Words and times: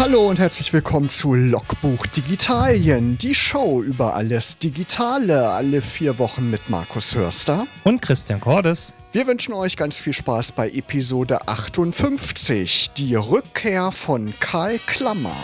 Hallo 0.00 0.30
und 0.30 0.38
herzlich 0.38 0.72
willkommen 0.72 1.10
zu 1.10 1.34
Logbuch 1.34 2.06
Digitalien, 2.06 3.18
die 3.18 3.34
Show 3.34 3.82
über 3.82 4.14
alles 4.14 4.56
Digitale, 4.56 5.50
alle 5.50 5.82
vier 5.82 6.18
Wochen 6.18 6.50
mit 6.50 6.70
Markus 6.70 7.14
Hörster 7.14 7.66
und 7.84 8.00
Christian 8.00 8.40
Cordes. 8.40 8.94
Wir 9.12 9.26
wünschen 9.26 9.52
euch 9.52 9.76
ganz 9.76 9.98
viel 9.98 10.14
Spaß 10.14 10.52
bei 10.52 10.70
Episode 10.70 11.46
58, 11.46 12.92
die 12.96 13.14
Rückkehr 13.14 13.92
von 13.92 14.32
Karl 14.40 14.78
Klammer. 14.86 15.36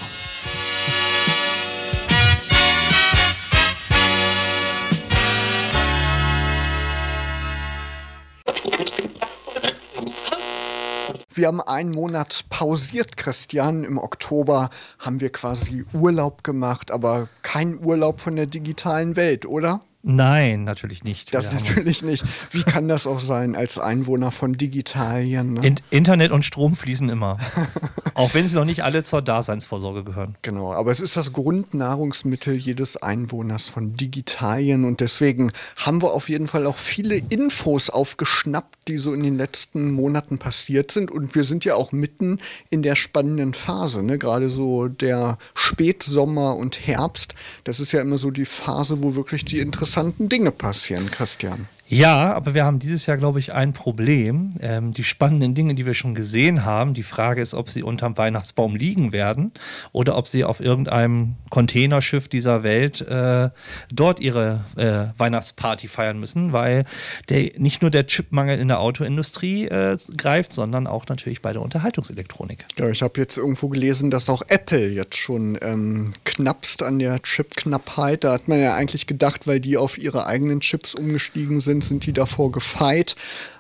Wir 11.37 11.49
haben 11.49 11.61
einen 11.61 11.91
Monat 11.91 12.47
pausiert, 12.49 13.19
Christian. 13.19 13.85
Im 13.85 13.99
Oktober 13.99 14.71
haben 14.99 15.21
wir 15.21 15.31
quasi 15.31 15.85
Urlaub 15.93 16.43
gemacht, 16.45 16.91
aber 16.91 17.29
kein 17.43 17.79
Urlaub 17.85 18.21
von 18.21 18.37
der 18.37 18.47
digitalen 18.47 19.17
Welt, 19.17 19.45
oder? 19.45 19.81
Nein, 20.09 20.63
natürlich 20.63 21.03
nicht. 21.03 21.35
Das 21.35 21.53
natürlich 21.53 22.05
nicht. 22.05 22.25
Wie 22.53 22.63
kann 22.63 22.87
das 22.87 23.09
auch 23.09 23.19
sein 23.19 23.57
als 23.57 23.77
Einwohner 23.77 24.31
von 24.31 24.53
Digitalien? 24.53 25.55
Ne? 25.55 25.67
In 25.67 25.75
Internet 25.91 26.31
und 26.31 26.45
Strom 26.45 26.77
fließen 26.77 27.09
immer. 27.09 27.39
auch 28.15 28.33
wenn 28.33 28.47
sie 28.47 28.55
noch 28.55 28.65
nicht 28.65 28.85
alle 28.85 29.03
zur 29.03 29.21
Daseinsvorsorge 29.21 30.05
gehören. 30.05 30.37
Genau, 30.43 30.73
aber 30.73 30.93
es 30.93 31.01
ist 31.01 31.17
das 31.17 31.33
Grundnahrungsmittel 31.33 32.55
jedes 32.55 32.97
Einwohners 32.97 33.69
von 33.69 33.97
Digitalien 33.97 34.85
und 34.85 35.01
deswegen 35.01 35.51
haben 35.75 36.01
wir 36.01 36.13
auf 36.13 36.29
jeden 36.29 36.47
Fall 36.47 36.67
auch 36.67 36.77
viele 36.77 37.17
Infos 37.17 37.91
aufgeschnappt, 37.91 38.77
die 38.87 38.99
so 38.99 39.13
in 39.13 39.25
den 39.25 39.37
letzten 39.37 39.91
Monaten 39.91 40.39
passiert 40.39 40.93
sind 40.93 41.11
und 41.11 41.35
wir 41.35 41.43
sind 41.43 41.65
ja 41.65 41.75
auch 41.75 41.91
mitten 41.91 42.39
in 42.71 42.83
der 42.83 42.95
spannenden 42.95 43.55
Phase. 43.55 44.05
Ne? 44.05 44.19
Gerade 44.19 44.51
so 44.51 44.87
der 44.87 45.37
Spätsommer 45.57 46.55
und 46.55 46.87
Herbst, 46.87 47.35
das 47.65 47.81
ist 47.81 47.91
ja 47.91 48.03
immer 48.03 48.19
so 48.19 48.31
die 48.31 48.45
Phase, 48.45 49.03
wo 49.03 49.17
wirklich 49.17 49.45
die 49.45 49.59
interessanten 49.59 49.96
interessanten 49.97 50.29
Dinge 50.29 50.51
passieren, 50.51 51.11
Christian. 51.11 51.69
Ja, 51.89 52.35
aber 52.35 52.55
wir 52.55 52.65
haben 52.65 52.81
dieses 52.81 53.07
Jahr, 53.07 53.17
glaube 53.17 53.39
ich, 53.39 53.53
ein 53.53 53.73
Problem. 53.73 54.55
Ähm, 54.61 54.93
die 54.93 55.05
spannenden 55.05 55.55
Dinge, 55.55 55.75
die 55.75 55.87
wir 55.87 55.95
schon 55.95 56.15
gesehen 56.15 56.65
haben, 56.65 56.95
die 56.95 57.05
Frage 57.05 57.41
ist, 57.41 57.55
ob 57.55 57.71
sie 57.71 57.83
unterm 57.83 58.19
Weihnachtsbaum 58.19 58.75
liegen 58.75 59.13
werden 59.13 59.53
oder 59.93 60.17
ob 60.17 60.27
sie 60.27 60.45
auf 60.45 60.61
irgendeinem 60.61 61.37
Containerschiff 61.51 62.27
dieser 62.29 62.65
Welt 62.65 63.03
äh, 63.03 63.51
dort 63.93 64.19
ihre 64.19 64.65
äh, 64.77 65.19
Weihnachtsparty 65.19 65.87
feiern 65.87 66.19
müssen, 66.19 66.53
weil 66.53 66.85
der, 67.29 67.53
nicht 67.57 67.83
nur 67.83 67.93
der 67.93 68.07
Chipmangel 68.07 68.59
in 68.59 68.69
der 68.69 68.81
Autoindustrie 68.81 69.67
äh, 69.67 69.97
greift, 70.17 70.53
sondern 70.53 70.89
auch 70.89 71.07
natürlich 71.07 71.41
bei 71.41 71.53
der 71.53 71.63
Unterhaltungselektronik. 71.63 72.67
Ja, 72.79 72.89
ich 72.89 73.03
habe 73.03 73.21
jetzt 73.21 73.39
irgendwo 73.39 73.69
gelesen, 73.69 74.11
dass 74.11 74.29
auch 74.29 74.43
Apple 74.49 74.89
jetzt 74.89 75.17
schon 75.17 75.57
ähm, 75.63 76.15
knappst 76.25 76.83
an 76.83 76.99
der 76.99 77.23
Chipknappheit. 77.23 78.25
Da 78.25 78.33
hat 78.33 78.49
man 78.49 78.61
ja 78.61 78.75
eigentlich 78.75 79.07
gedacht, 79.07 79.47
weil 79.47 79.61
die 79.61 79.77
auf 79.77 79.99
ihre 79.99 80.27
eigenen 80.27 80.61
Chips 80.61 80.95
umgestiegen 80.95 81.61
sind, 81.61 81.76
sind, 81.77 81.97
sind 81.97 82.07
die 82.07 82.13
davor 82.13 82.53
gefeit, 82.53 83.17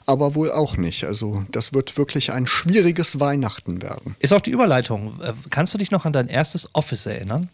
aber 0.06 0.34
wohl 0.34 0.53
auch 0.53 0.77
nicht. 0.77 1.05
Also 1.05 1.45
das 1.50 1.72
wird 1.72 1.97
wirklich 1.97 2.33
ein 2.33 2.47
schwieriges 2.47 3.20
Weihnachten 3.20 3.83
werden. 3.83 4.17
Ist 4.19 4.33
auch 4.33 4.41
die 4.41 4.50
Überleitung. 4.50 5.20
Äh, 5.20 5.33
kannst 5.50 5.75
du 5.75 5.78
dich 5.78 5.91
noch 5.91 6.05
an 6.05 6.12
dein 6.12 6.28
erstes 6.28 6.70
Office 6.75 7.06
erinnern? 7.06 7.48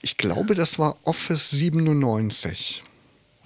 Ich 0.00 0.16
glaube, 0.16 0.54
das 0.54 0.78
war 0.78 0.96
Office 1.04 1.50
97. 1.50 2.82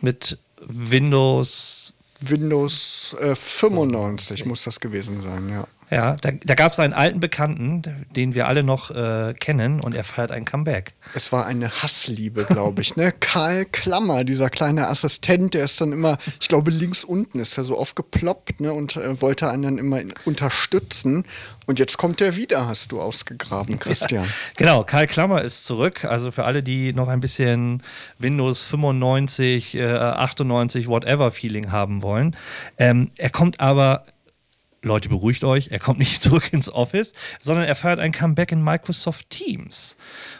Mit 0.01 0.39
Windows 0.61 1.93
Windows 2.21 3.15
äh, 3.21 3.35
95 3.35 4.47
muss 4.47 4.65
das 4.65 4.81
gewesen 4.81 5.23
sein, 5.23 5.51
ja. 5.51 5.67
Ja, 5.91 6.17
da, 6.17 6.31
da 6.33 6.55
gab 6.55 6.73
es 6.73 6.81
einen 6.81 6.93
alten 6.93 7.21
Bekannten, 7.21 7.83
den 8.17 8.35
wir 8.35 8.49
alle 8.49 8.65
noch 8.65 8.91
äh, 8.91 9.35
kennen 9.39 9.81
und 9.81 9.95
er 9.95 10.03
feiert 10.03 10.33
ein 10.33 10.45
Comeback. 10.45 10.95
Es 11.15 11.31
war 11.31 11.47
eine 11.47 11.71
Hassliebe, 11.71 12.45
glaube 12.45 12.83
ich. 12.83 12.97
Ne? 12.97 13.13
Karl 13.21 13.65
Klammer, 13.67 14.25
dieser 14.25 14.51
kleine 14.51 14.89
Assistent, 14.89 15.55
der 15.55 15.65
ist 15.65 15.81
dann 15.81 15.93
immer, 15.93 16.19
ich 16.41 16.49
glaube, 16.49 16.71
links 16.73 17.05
unten 17.05 17.39
ist 17.39 17.57
er 17.57 17.65
so 17.65 17.79
aufgeploppt 17.79 18.61
ne? 18.61 18.73
und 18.73 18.97
äh, 18.97 19.21
wollte 19.21 19.49
einen 19.49 19.63
dann 19.63 19.79
immer 19.79 20.01
unterstützen. 20.25 21.25
Und 21.67 21.79
jetzt 21.79 21.99
kommt 21.99 22.21
er 22.21 22.37
wieder, 22.37 22.67
hast 22.67 22.91
du 22.91 23.01
ausgegraben, 23.01 23.79
Christian. 23.81 24.25
Ja, 24.25 24.31
genau, 24.57 24.85
Karl 24.85 25.07
Klammer 25.07 25.43
ist 25.43 25.65
zurück. 25.65 26.05
Also 26.05 26.33
für 26.33 26.45
alle, 26.45 26.63
die 26.63 26.93
noch 26.93 27.09
ein 27.09 27.21
bisschen 27.21 27.83
Windows 28.19 28.65
95, 28.65 29.75
äh, 29.75 29.85
98, 29.85 30.89
whatever 30.89 31.31
Feeling 31.31 31.71
haben 31.71 32.03
wollen. 32.03 32.37
Ähm, 32.79 33.11
er 33.17 33.31
kommt 33.31 33.61
aber 33.61 34.05
Leute, 34.83 35.09
beruhigt 35.09 35.45
euch, 35.45 35.69
er 35.71 35.79
kommt 35.79 35.99
nicht 35.99 36.23
zurück 36.23 36.53
ins 36.53 36.73
Office, 36.73 37.13
sondern 37.41 37.65
er 37.65 37.75
feiert 37.75 37.99
ein 37.99 38.13
Comeback 38.13 38.53
in 38.53 38.63
Microsoft 38.63 39.31
Teams. 39.31 39.97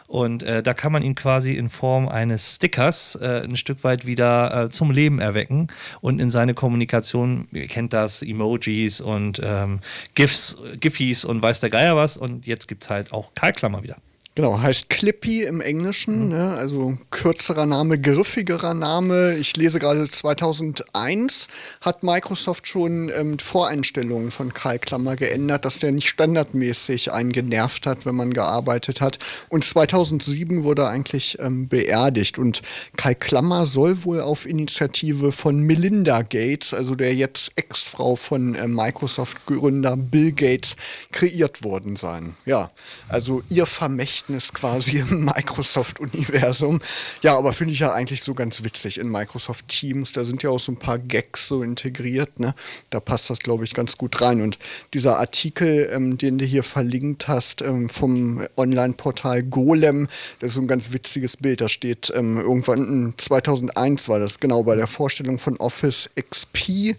Und 0.07 0.43
äh, 0.43 0.63
da 0.63 0.73
kann 0.73 0.91
man 0.91 1.03
ihn 1.03 1.15
quasi 1.15 1.53
in 1.53 1.69
Form 1.69 2.07
eines 2.07 2.55
Stickers 2.55 3.15
äh, 3.15 3.43
ein 3.43 3.57
Stück 3.57 3.83
weit 3.83 4.05
wieder 4.05 4.65
äh, 4.65 4.69
zum 4.69 4.91
Leben 4.91 5.19
erwecken 5.19 5.67
und 6.01 6.19
in 6.19 6.31
seine 6.31 6.53
Kommunikation, 6.53 7.47
ihr 7.51 7.67
kennt 7.67 7.93
das, 7.93 8.21
Emojis 8.21 9.01
und 9.01 9.41
ähm, 9.43 9.79
GIFs, 10.15 10.57
Giffies 10.79 11.25
und 11.25 11.41
weiß 11.41 11.59
der 11.59 11.69
Geier 11.69 11.95
was. 11.95 12.17
Und 12.17 12.47
jetzt 12.47 12.67
gibt 12.67 12.83
es 12.83 12.89
halt 12.89 13.11
auch 13.11 13.33
Kalklammer 13.33 13.83
wieder. 13.83 13.97
Genau, 14.37 14.61
heißt 14.61 14.91
Clippy 14.91 15.41
im 15.41 15.61
Englischen, 15.61 16.25
mhm. 16.25 16.29
ne? 16.29 16.55
also 16.59 16.95
kürzerer 17.09 17.65
Name, 17.65 17.99
griffigerer 17.99 18.75
Name. 18.75 19.35
Ich 19.35 19.57
lese 19.57 19.79
gerade 19.79 20.07
2001 20.07 21.47
hat 21.81 22.03
Microsoft 22.03 22.67
schon 22.67 23.09
ähm, 23.09 23.39
Voreinstellungen 23.39 24.29
von 24.29 24.53
Kai 24.53 24.77
Klammer 24.77 25.15
geändert, 25.15 25.65
dass 25.65 25.79
der 25.79 25.91
nicht 25.91 26.07
standardmäßig 26.07 27.11
einen 27.13 27.31
genervt 27.31 27.87
hat, 27.87 28.05
wenn 28.05 28.13
man 28.13 28.31
gearbeitet 28.31 29.01
hat. 29.01 29.17
Und 29.49 29.63
2007 29.63 30.63
wurde 30.63 30.83
er 30.83 30.89
eigentlich 30.89 31.39
ähm, 31.39 31.67
beerdigt. 31.67 32.37
Und 32.37 32.61
Kai 32.95 33.15
Klammer 33.15 33.65
soll 33.65 34.03
wohl 34.03 34.21
auf 34.21 34.45
Initiative 34.45 35.31
von 35.31 35.61
Melinda 35.61 36.21
Gates, 36.21 36.75
also 36.75 36.93
der 36.93 37.15
jetzt 37.15 37.53
Ex-Frau 37.55 38.15
von 38.15 38.53
äh, 38.53 38.67
Microsoft-Gründer 38.67 39.97
Bill 39.97 40.31
Gates, 40.31 40.75
kreiert 41.11 41.63
worden 41.63 41.95
sein. 41.95 42.35
Ja, 42.45 42.69
also 43.09 43.41
ihr 43.49 43.65
Vermächtnis 43.65 44.26
Verständnis 44.27 44.53
quasi 44.53 44.97
im 44.97 45.25
Microsoft-Universum. 45.25 46.79
Ja, 47.21 47.37
aber 47.37 47.53
finde 47.53 47.73
ich 47.73 47.79
ja 47.79 47.93
eigentlich 47.93 48.23
so 48.23 48.33
ganz 48.33 48.63
witzig 48.63 48.99
in 48.99 49.09
Microsoft 49.09 49.67
Teams. 49.67 50.11
Da 50.11 50.25
sind 50.25 50.43
ja 50.43 50.49
auch 50.49 50.59
so 50.59 50.71
ein 50.71 50.77
paar 50.77 50.99
Gags 50.99 51.47
so 51.47 51.63
integriert. 51.63 52.39
Ne? 52.39 52.53
Da 52.89 52.99
passt 52.99 53.29
das, 53.29 53.39
glaube 53.39 53.63
ich, 53.63 53.73
ganz 53.73 53.97
gut 53.97 54.21
rein. 54.21 54.41
Und 54.41 54.57
dieser 54.93 55.19
Artikel, 55.19 55.89
ähm, 55.91 56.17
den 56.17 56.37
du 56.37 56.45
hier 56.45 56.63
verlinkt 56.63 57.27
hast 57.27 57.61
ähm, 57.61 57.89
vom 57.89 58.45
Online-Portal 58.57 59.43
Golem, 59.43 60.07
das 60.39 60.49
ist 60.49 60.55
so 60.55 60.61
ein 60.61 60.67
ganz 60.67 60.91
witziges 60.91 61.37
Bild. 61.37 61.61
Da 61.61 61.69
steht 61.69 62.11
ähm, 62.15 62.39
irgendwann 62.39 63.13
2001 63.17 64.09
war 64.09 64.19
das, 64.19 64.39
genau 64.39 64.63
bei 64.63 64.75
der 64.75 64.87
Vorstellung 64.87 65.39
von 65.39 65.57
Office 65.57 66.09
XP, 66.15 66.95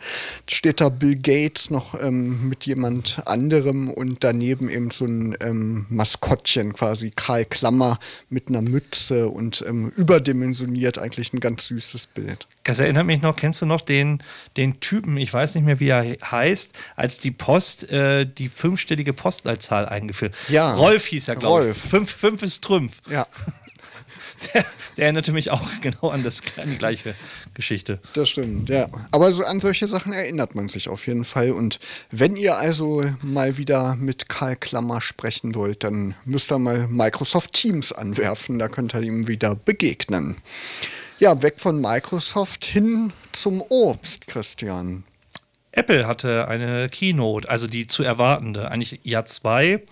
steht 0.48 0.80
da 0.80 0.88
Bill 0.88 1.16
Gates 1.16 1.70
noch 1.70 2.00
ähm, 2.00 2.48
mit 2.48 2.64
jemand 2.64 3.20
anderem 3.26 3.90
und 3.90 4.24
daneben 4.24 4.70
eben 4.70 4.90
so 4.90 5.04
ein 5.04 5.36
ähm, 5.40 5.86
Maskottchen 5.88 6.72
quasi 6.72 7.10
Karl 7.18 7.44
Klammer 7.44 7.98
mit 8.30 8.48
einer 8.48 8.62
Mütze 8.62 9.28
und 9.28 9.64
ähm, 9.66 9.90
überdimensioniert 9.96 10.98
eigentlich 10.98 11.32
ein 11.32 11.40
ganz 11.40 11.66
süßes 11.66 12.06
Bild. 12.06 12.46
Das 12.62 12.78
erinnert 12.78 13.06
mich 13.06 13.22
noch, 13.22 13.34
kennst 13.34 13.60
du 13.60 13.66
noch 13.66 13.80
den, 13.80 14.22
den 14.56 14.78
Typen, 14.78 15.16
ich 15.16 15.32
weiß 15.32 15.56
nicht 15.56 15.64
mehr, 15.64 15.80
wie 15.80 15.88
er 15.88 16.04
heißt, 16.04 16.78
als 16.94 17.18
die 17.18 17.32
Post 17.32 17.90
äh, 17.90 18.24
die 18.24 18.48
fünfstellige 18.48 19.12
Postleitzahl 19.12 19.86
eingeführt. 19.86 20.36
Ja. 20.48 20.74
Rolf 20.76 21.06
hieß 21.06 21.28
er, 21.28 21.36
glaube 21.36 21.70
ich. 21.70 21.76
Fünf, 21.76 22.14
fünf 22.14 22.42
ist 22.44 22.62
Trümpf. 22.62 23.00
Ja. 23.10 23.26
Der, 24.54 24.64
der, 24.96 25.04
erinnerte 25.04 25.32
mich 25.32 25.50
auch 25.50 25.68
genau 25.80 26.10
an, 26.10 26.22
das, 26.22 26.42
an 26.56 26.70
die 26.70 26.78
gleiche 26.78 27.14
Geschichte. 27.54 27.98
Das 28.12 28.28
stimmt, 28.28 28.68
ja. 28.68 28.86
Aber 29.10 29.32
so 29.32 29.44
an 29.44 29.60
solche 29.60 29.88
Sachen 29.88 30.12
erinnert 30.12 30.54
man 30.54 30.68
sich 30.68 30.88
auf 30.88 31.06
jeden 31.06 31.24
Fall. 31.24 31.52
Und 31.52 31.80
wenn 32.10 32.36
ihr 32.36 32.56
also 32.56 33.02
mal 33.22 33.56
wieder 33.56 33.96
mit 33.96 34.28
Karl 34.28 34.56
Klammer 34.56 35.00
sprechen 35.00 35.54
wollt, 35.54 35.84
dann 35.84 36.14
müsst 36.24 36.52
ihr 36.52 36.58
mal 36.58 36.86
Microsoft 36.88 37.52
Teams 37.52 37.92
anwerfen. 37.92 38.58
Da 38.58 38.68
könnt 38.68 38.94
ihr 38.94 39.02
ihm 39.02 39.28
wieder 39.28 39.54
begegnen. 39.54 40.36
Ja, 41.18 41.42
weg 41.42 41.54
von 41.58 41.80
Microsoft 41.80 42.64
hin 42.64 43.12
zum 43.32 43.60
Obst, 43.68 44.28
Christian. 44.28 45.04
Apple 45.72 46.06
hatte 46.06 46.48
eine 46.48 46.88
Keynote, 46.88 47.48
also 47.48 47.66
die 47.66 47.86
zu 47.86 48.02
erwartende, 48.02 48.70
eigentlich 48.70 49.00
ja 49.04 49.24
zwei 49.24 49.82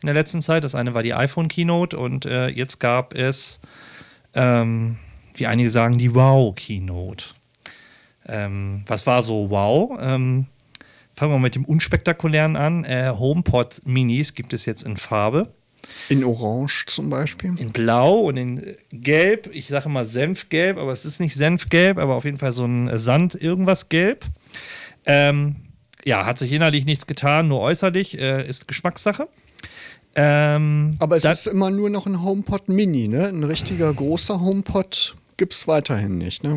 in 0.00 0.06
der 0.06 0.14
letzten 0.14 0.42
Zeit. 0.42 0.64
Das 0.64 0.74
eine 0.74 0.94
war 0.94 1.02
die 1.02 1.14
iPhone 1.14 1.48
Keynote 1.48 1.98
und 1.98 2.26
äh, 2.26 2.48
jetzt 2.48 2.80
gab 2.80 3.14
es 3.14 3.60
ähm, 4.36 4.96
wie 5.34 5.46
einige 5.46 5.70
sagen, 5.70 5.98
die 5.98 6.14
Wow-Keynote. 6.14 7.24
Ähm, 8.26 8.84
was 8.86 9.06
war 9.06 9.22
so 9.22 9.50
Wow? 9.50 9.98
Ähm, 10.00 10.46
fangen 11.14 11.32
wir 11.32 11.38
mit 11.38 11.54
dem 11.54 11.64
Unspektakulären 11.64 12.56
an. 12.56 12.84
Äh, 12.84 13.12
HomePod 13.16 13.82
Minis 13.84 14.34
gibt 14.34 14.52
es 14.52 14.66
jetzt 14.66 14.82
in 14.82 14.96
Farbe. 14.96 15.52
In 16.08 16.24
Orange 16.24 16.86
zum 16.86 17.10
Beispiel? 17.10 17.54
In 17.58 17.72
Blau 17.72 18.20
und 18.20 18.36
in 18.36 18.76
Gelb. 18.90 19.48
Ich 19.52 19.68
sage 19.68 19.88
mal 19.88 20.04
Senfgelb, 20.04 20.78
aber 20.78 20.92
es 20.92 21.04
ist 21.04 21.20
nicht 21.20 21.34
Senfgelb, 21.34 21.98
aber 21.98 22.14
auf 22.14 22.24
jeden 22.24 22.38
Fall 22.38 22.52
so 22.52 22.64
ein 22.64 22.98
Sand-Irgendwas-Gelb. 22.98 24.24
Ähm, 25.06 25.56
ja, 26.04 26.26
hat 26.26 26.38
sich 26.38 26.52
innerlich 26.52 26.84
nichts 26.84 27.06
getan, 27.06 27.48
nur 27.48 27.60
äußerlich, 27.60 28.18
äh, 28.18 28.46
ist 28.46 28.68
Geschmackssache. 28.68 29.28
Ähm, 30.16 30.96
Aber 30.98 31.16
es 31.16 31.24
ist 31.24 31.46
immer 31.46 31.70
nur 31.70 31.90
noch 31.90 32.06
ein 32.06 32.22
HomePod 32.22 32.68
Mini, 32.68 33.06
ne? 33.06 33.28
Ein 33.28 33.44
richtiger 33.44 33.92
großer 33.92 34.40
HomePod 34.40 35.14
gibt 35.36 35.52
es 35.52 35.68
weiterhin 35.68 36.16
nicht, 36.18 36.42
ne? 36.42 36.56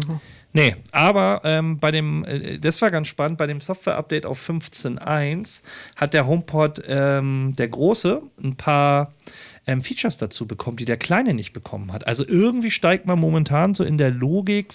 Nee, 0.51 0.75
aber 0.91 1.41
ähm, 1.43 1.77
bei 1.77 1.91
dem, 1.91 2.23
äh, 2.25 2.57
das 2.57 2.81
war 2.81 2.89
ganz 2.89 3.07
spannend, 3.07 3.37
bei 3.37 3.45
dem 3.45 3.61
Software-Update 3.61 4.25
auf 4.25 4.39
15.1 4.39 5.61
hat 5.95 6.13
der 6.13 6.25
HomePod, 6.25 6.83
ähm, 6.87 7.53
der 7.57 7.67
große, 7.67 8.21
ein 8.43 8.55
paar 8.55 9.13
ähm, 9.67 9.83
Features 9.83 10.17
dazu 10.17 10.47
bekommen, 10.47 10.77
die 10.77 10.85
der 10.85 10.97
Kleine 10.97 11.35
nicht 11.35 11.53
bekommen 11.53 11.93
hat. 11.93 12.07
Also 12.07 12.25
irgendwie 12.27 12.71
steigt 12.71 13.05
man 13.05 13.19
momentan 13.19 13.75
so 13.75 13.83
in 13.83 13.99
der 13.99 14.09
Logik 14.09 14.73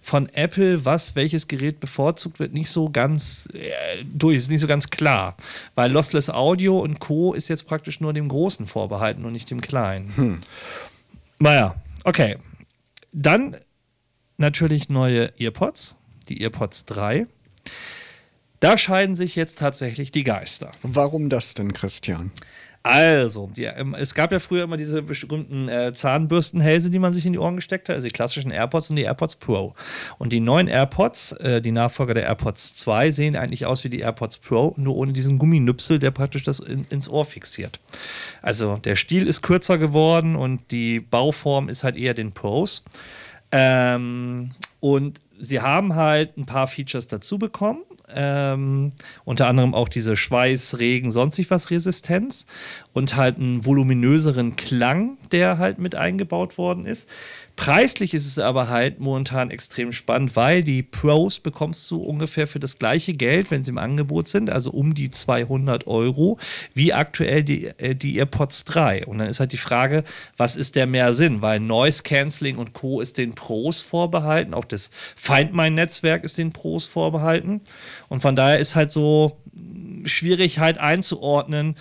von 0.00 0.28
Apple, 0.28 0.84
was 0.84 1.16
welches 1.16 1.48
Gerät 1.48 1.80
bevorzugt 1.80 2.38
wird, 2.38 2.54
nicht 2.54 2.70
so 2.70 2.88
ganz 2.88 3.48
äh, 3.54 4.04
durch, 4.04 4.36
ist 4.36 4.50
nicht 4.50 4.60
so 4.60 4.68
ganz 4.68 4.88
klar. 4.90 5.36
Weil 5.74 5.90
Lossless 5.90 6.30
Audio 6.30 6.78
und 6.78 7.00
Co. 7.00 7.34
ist 7.34 7.48
jetzt 7.48 7.66
praktisch 7.66 8.00
nur 8.00 8.12
dem 8.12 8.28
Großen 8.28 8.66
vorbehalten 8.66 9.24
und 9.24 9.32
nicht 9.32 9.50
dem 9.50 9.60
Kleinen. 9.60 10.12
Hm. 10.16 10.38
Naja, 11.40 11.74
okay. 12.04 12.36
Dann 13.12 13.56
natürlich 14.38 14.88
neue 14.88 15.32
EarPods, 15.38 15.96
die 16.28 16.40
EarPods 16.42 16.86
3. 16.86 17.26
Da 18.60 18.76
scheiden 18.76 19.14
sich 19.14 19.36
jetzt 19.36 19.58
tatsächlich 19.58 20.10
die 20.10 20.24
Geister. 20.24 20.72
Warum 20.82 21.28
das 21.28 21.54
denn, 21.54 21.72
Christian? 21.72 22.32
Also, 22.82 23.50
die, 23.54 23.64
ähm, 23.64 23.94
es 23.98 24.14
gab 24.14 24.32
ja 24.32 24.38
früher 24.38 24.64
immer 24.64 24.76
diese 24.76 25.02
berühmten 25.02 25.68
äh, 25.68 25.92
Zahnbürstenhälse, 25.92 26.90
die 26.90 26.98
man 26.98 27.12
sich 27.12 27.26
in 27.26 27.32
die 27.32 27.38
Ohren 27.38 27.56
gesteckt 27.56 27.88
hat, 27.88 27.96
also 27.96 28.06
die 28.06 28.12
klassischen 28.12 28.50
AirPods 28.50 28.88
und 28.90 28.96
die 28.96 29.02
AirPods 29.02 29.36
Pro. 29.36 29.74
Und 30.16 30.32
die 30.32 30.40
neuen 30.40 30.68
AirPods, 30.68 31.32
äh, 31.32 31.60
die 31.60 31.72
Nachfolger 31.72 32.14
der 32.14 32.24
AirPods 32.24 32.76
2, 32.76 33.10
sehen 33.10 33.36
eigentlich 33.36 33.66
aus 33.66 33.84
wie 33.84 33.90
die 33.90 34.00
AirPods 34.00 34.38
Pro, 34.38 34.74
nur 34.76 34.96
ohne 34.96 35.12
diesen 35.12 35.38
Gumminüpsel, 35.38 35.98
der 35.98 36.12
praktisch 36.12 36.44
das 36.44 36.60
in, 36.60 36.84
ins 36.88 37.08
Ohr 37.08 37.24
fixiert. 37.24 37.78
Also 38.42 38.76
der 38.76 38.96
Stiel 38.96 39.26
ist 39.26 39.42
kürzer 39.42 39.76
geworden 39.76 40.34
und 40.34 40.70
die 40.70 41.00
Bauform 41.00 41.68
ist 41.68 41.84
halt 41.84 41.96
eher 41.96 42.14
den 42.14 42.32
Pros. 42.32 42.84
Ähm, 43.52 44.50
und 44.80 45.20
sie 45.40 45.60
haben 45.60 45.94
halt 45.94 46.36
ein 46.36 46.46
paar 46.46 46.66
Features 46.66 47.08
dazu 47.08 47.38
bekommen. 47.38 47.80
Ähm, 48.14 48.92
unter 49.24 49.48
anderem 49.48 49.74
auch 49.74 49.88
diese 49.88 50.16
Schweiß, 50.16 50.78
Regen, 50.78 51.10
sonstig 51.10 51.50
was 51.50 51.70
Resistenz 51.70 52.46
und 52.94 53.16
halt 53.16 53.36
einen 53.36 53.66
voluminöseren 53.66 54.56
Klang, 54.56 55.18
der 55.30 55.58
halt 55.58 55.78
mit 55.78 55.94
eingebaut 55.94 56.56
worden 56.56 56.86
ist. 56.86 57.08
Preislich 57.58 58.14
ist 58.14 58.24
es 58.24 58.38
aber 58.38 58.68
halt 58.68 59.00
momentan 59.00 59.50
extrem 59.50 59.90
spannend, 59.90 60.36
weil 60.36 60.62
die 60.62 60.84
Pros 60.84 61.40
bekommst 61.40 61.90
du 61.90 62.00
ungefähr 62.00 62.46
für 62.46 62.60
das 62.60 62.78
gleiche 62.78 63.14
Geld, 63.14 63.50
wenn 63.50 63.64
sie 63.64 63.72
im 63.72 63.78
Angebot 63.78 64.28
sind, 64.28 64.48
also 64.48 64.70
um 64.70 64.94
die 64.94 65.10
200 65.10 65.88
Euro, 65.88 66.38
wie 66.74 66.92
aktuell 66.92 67.42
die, 67.42 67.66
äh, 67.78 67.96
die 67.96 68.16
AirPods 68.16 68.64
3. 68.64 69.06
Und 69.06 69.18
dann 69.18 69.26
ist 69.26 69.40
halt 69.40 69.50
die 69.50 69.56
Frage, 69.56 70.04
was 70.36 70.54
ist 70.54 70.76
der 70.76 70.86
mehr 70.86 71.12
Sinn? 71.12 71.42
Weil 71.42 71.58
Noise 71.58 72.04
Cancelling 72.04 72.58
und 72.58 72.74
Co. 72.74 73.00
ist 73.00 73.18
den 73.18 73.34
Pros 73.34 73.80
vorbehalten, 73.80 74.54
auch 74.54 74.64
das 74.64 74.92
Find 75.16 75.52
My 75.52 75.68
Netzwerk 75.68 76.22
ist 76.22 76.38
den 76.38 76.52
Pros 76.52 76.86
vorbehalten. 76.86 77.60
Und 78.08 78.20
von 78.20 78.36
daher 78.36 78.60
ist 78.60 78.76
halt 78.76 78.92
so 78.92 79.36
schwierig 80.04 80.60
halt 80.60 80.78
einzuordnen, 80.78 81.74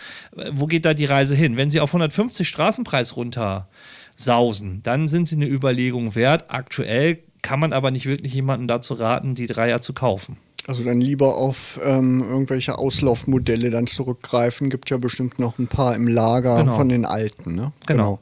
wo 0.49 0.65
geht 0.65 0.85
da 0.85 0.95
die 0.95 1.05
Reise 1.05 1.35
hin. 1.35 1.55
Wenn 1.55 1.69
sie 1.69 1.81
auf 1.81 1.91
150 1.91 2.47
Straßenpreis 2.47 3.15
runter 3.15 3.67
sausen. 4.17 4.81
Dann 4.83 5.07
sind 5.07 5.29
sie 5.29 5.35
eine 5.35 5.47
Überlegung 5.47 6.15
wert. 6.15 6.45
Aktuell 6.49 7.19
kann 7.41 7.59
man 7.61 7.71
aber 7.71 7.91
nicht 7.91 8.05
wirklich 8.05 8.33
jemanden 8.33 8.67
dazu 8.67 8.95
raten, 8.95 9.35
die 9.35 9.47
Dreier 9.47 9.79
zu 9.79 9.93
kaufen. 9.93 10.37
Also 10.67 10.83
dann 10.83 10.99
lieber 10.99 11.37
auf 11.37 11.79
ähm, 11.81 12.21
irgendwelche 12.21 12.77
Auslaufmodelle 12.77 13.69
dann 13.69 13.87
zurückgreifen. 13.87 14.69
Gibt 14.69 14.89
ja 14.89 14.97
bestimmt 14.97 15.39
noch 15.39 15.57
ein 15.59 15.67
paar 15.67 15.95
im 15.95 16.07
Lager 16.07 16.57
genau. 16.57 16.75
von 16.75 16.89
den 16.89 17.05
alten. 17.05 17.55
Ne? 17.55 17.71
Genau. 17.85 18.03
genau. 18.03 18.19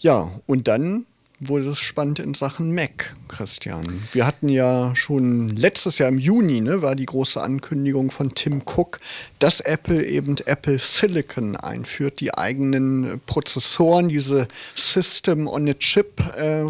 Ja, 0.00 0.30
und 0.46 0.68
dann 0.68 1.06
wurde 1.48 1.70
es 1.70 1.78
spannend 1.78 2.20
in 2.20 2.34
Sachen 2.34 2.74
Mac, 2.74 3.14
Christian. 3.28 4.02
Wir 4.12 4.26
hatten 4.26 4.48
ja 4.48 4.94
schon 4.94 5.48
letztes 5.48 5.98
Jahr 5.98 6.08
im 6.08 6.18
Juni, 6.18 6.60
ne, 6.60 6.82
war 6.82 6.94
die 6.94 7.06
große 7.06 7.40
Ankündigung 7.40 8.10
von 8.10 8.34
Tim 8.34 8.62
Cook, 8.64 9.00
dass 9.38 9.60
Apple 9.60 10.04
eben 10.06 10.36
Apple 10.44 10.78
Silicon 10.78 11.56
einführt, 11.56 12.20
die 12.20 12.34
eigenen 12.34 13.20
Prozessoren, 13.26 14.08
diese 14.08 14.46
System 14.74 15.48
on 15.48 15.68
a 15.68 15.74
Chip 15.74 16.20
äh, 16.36 16.64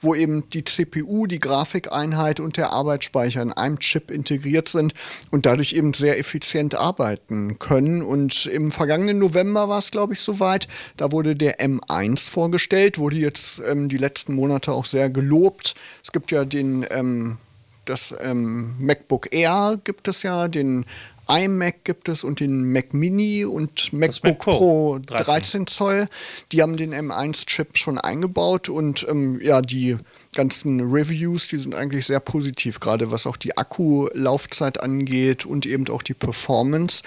wo 0.00 0.14
eben 0.14 0.48
die 0.50 0.64
CPU, 0.64 1.26
die 1.26 1.40
Grafikeinheit 1.40 2.40
und 2.40 2.56
der 2.56 2.70
Arbeitsspeicher 2.72 3.42
in 3.42 3.52
einem 3.52 3.78
Chip 3.80 4.10
integriert 4.10 4.68
sind 4.68 4.94
und 5.30 5.46
dadurch 5.46 5.72
eben 5.72 5.94
sehr 5.94 6.18
effizient 6.18 6.74
arbeiten 6.74 7.58
können. 7.58 8.02
Und 8.02 8.46
im 8.46 8.70
vergangenen 8.72 9.18
November 9.18 9.68
war 9.68 9.78
es, 9.78 9.90
glaube 9.90 10.12
ich, 10.14 10.20
soweit. 10.20 10.66
Da 10.96 11.12
wurde 11.12 11.34
der 11.34 11.60
M1 11.60 12.30
vorgestellt, 12.30 12.98
wurde 12.98 13.16
jetzt 13.16 13.47
ähm, 13.66 13.88
die 13.88 13.96
letzten 13.96 14.34
Monate 14.34 14.72
auch 14.72 14.84
sehr 14.84 15.10
gelobt. 15.10 15.74
Es 16.02 16.12
gibt 16.12 16.30
ja 16.30 16.44
den, 16.44 16.86
ähm, 16.90 17.38
das 17.84 18.14
ähm, 18.20 18.74
MacBook 18.78 19.32
Air 19.32 19.78
gibt 19.82 20.08
es 20.08 20.22
ja, 20.22 20.48
den 20.48 20.84
iMac 21.28 21.84
gibt 21.84 22.08
es 22.08 22.24
und 22.24 22.40
den 22.40 22.72
Mac 22.72 22.94
Mini 22.94 23.44
und 23.44 23.92
MacBook 23.92 24.24
Mac 24.24 24.38
Pro 24.38 24.98
13. 24.98 25.26
13. 25.26 25.66
Zoll. 25.66 26.06
Die 26.52 26.62
haben 26.62 26.76
den 26.76 26.94
M1-Chip 26.94 27.76
schon 27.76 27.98
eingebaut 27.98 28.68
und 28.68 29.06
ähm, 29.08 29.38
ja, 29.42 29.60
die 29.60 29.96
ganzen 30.34 30.80
Reviews, 30.92 31.48
die 31.48 31.58
sind 31.58 31.74
eigentlich 31.74 32.06
sehr 32.06 32.20
positiv, 32.20 32.80
gerade 32.80 33.10
was 33.10 33.26
auch 33.26 33.36
die 33.36 33.56
Akkulaufzeit 33.56 34.80
angeht 34.80 35.46
und 35.46 35.66
eben 35.66 35.88
auch 35.88 36.02
die 36.02 36.14
Performance. 36.14 37.02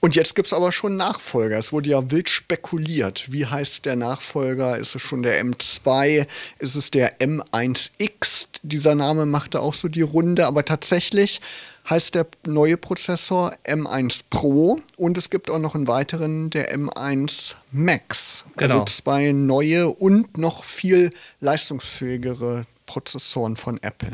Und 0.00 0.14
jetzt 0.14 0.34
gibt 0.34 0.46
es 0.46 0.52
aber 0.52 0.72
schon 0.72 0.96
Nachfolger. 0.96 1.58
Es 1.58 1.72
wurde 1.72 1.90
ja 1.90 2.10
wild 2.10 2.28
spekuliert. 2.28 3.30
Wie 3.30 3.46
heißt 3.46 3.84
der 3.84 3.96
Nachfolger? 3.96 4.78
Ist 4.78 4.94
es 4.94 5.02
schon 5.02 5.22
der 5.22 5.44
M2? 5.44 6.26
Ist 6.58 6.74
es 6.74 6.90
der 6.90 7.20
M1X? 7.20 8.48
Dieser 8.62 8.94
Name 8.94 9.26
machte 9.26 9.60
auch 9.60 9.74
so 9.74 9.88
die 9.88 10.02
Runde, 10.02 10.46
aber 10.46 10.64
tatsächlich 10.64 11.40
heißt 11.88 12.14
der 12.14 12.26
neue 12.46 12.76
Prozessor 12.76 13.54
M1 13.64 14.24
Pro 14.30 14.80
und 14.96 15.18
es 15.18 15.30
gibt 15.30 15.50
auch 15.50 15.58
noch 15.58 15.74
einen 15.74 15.88
weiteren, 15.88 16.50
der 16.50 16.76
M1 16.76 17.56
Max. 17.72 18.44
Also 18.44 18.54
genau. 18.56 18.80
Also 18.80 18.84
zwei 18.84 19.32
neue 19.32 19.88
und 19.88 20.38
noch 20.38 20.64
viel 20.64 21.10
leistungsfähigere 21.40 22.64
Prozessoren 22.86 23.56
von 23.56 23.82
Apple. 23.82 24.12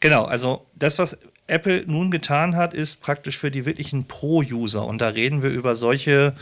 Genau, 0.00 0.24
also 0.24 0.64
das, 0.74 0.98
was 0.98 1.18
Apple 1.46 1.84
nun 1.86 2.10
getan 2.10 2.56
hat, 2.56 2.74
ist 2.74 3.02
praktisch 3.02 3.38
für 3.38 3.50
die 3.50 3.66
wirklichen 3.66 4.06
Pro-User. 4.06 4.84
Und 4.84 5.00
da 5.00 5.08
reden 5.08 5.42
wir 5.42 5.50
über 5.50 5.74
solche 5.76 6.34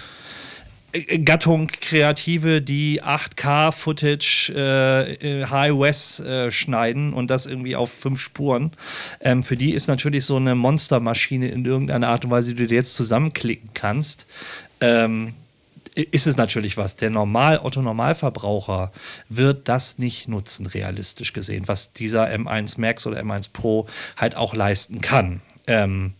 Gattung 0.92 1.68
Kreative, 1.68 2.60
die 2.60 3.02
8K-Footage 3.02 4.52
äh, 4.54 5.12
äh 5.14 5.46
High-West 5.46 6.20
äh, 6.20 6.50
schneiden 6.50 7.12
und 7.12 7.30
das 7.30 7.46
irgendwie 7.46 7.76
auf 7.76 7.90
fünf 7.90 8.20
Spuren. 8.20 8.72
Ähm, 9.20 9.42
für 9.42 9.56
die 9.56 9.72
ist 9.72 9.86
natürlich 9.86 10.24
so 10.26 10.36
eine 10.36 10.54
Monstermaschine 10.54 11.48
in 11.48 11.64
irgendeiner 11.64 12.08
Art 12.08 12.24
und 12.24 12.30
Weise, 12.30 12.54
die 12.54 12.66
du 12.66 12.74
jetzt 12.74 12.94
zusammenklicken 12.94 13.70
kannst, 13.72 14.26
ähm, 14.80 15.34
ist 15.94 16.26
es 16.26 16.36
natürlich 16.36 16.76
was. 16.76 16.96
Der 16.96 17.10
Normal 17.10 17.58
Otto-Normalverbraucher 17.58 18.92
wird 19.28 19.68
das 19.68 19.98
nicht 19.98 20.28
nutzen, 20.28 20.66
realistisch 20.66 21.32
gesehen, 21.32 21.68
was 21.68 21.92
dieser 21.92 22.28
M1 22.28 22.80
Max 22.80 23.06
oder 23.06 23.20
M1 23.20 23.52
Pro 23.52 23.86
halt 24.16 24.36
auch 24.36 24.54
leisten 24.54 25.00
kann. 25.00 25.42
Ähm, 25.66 26.14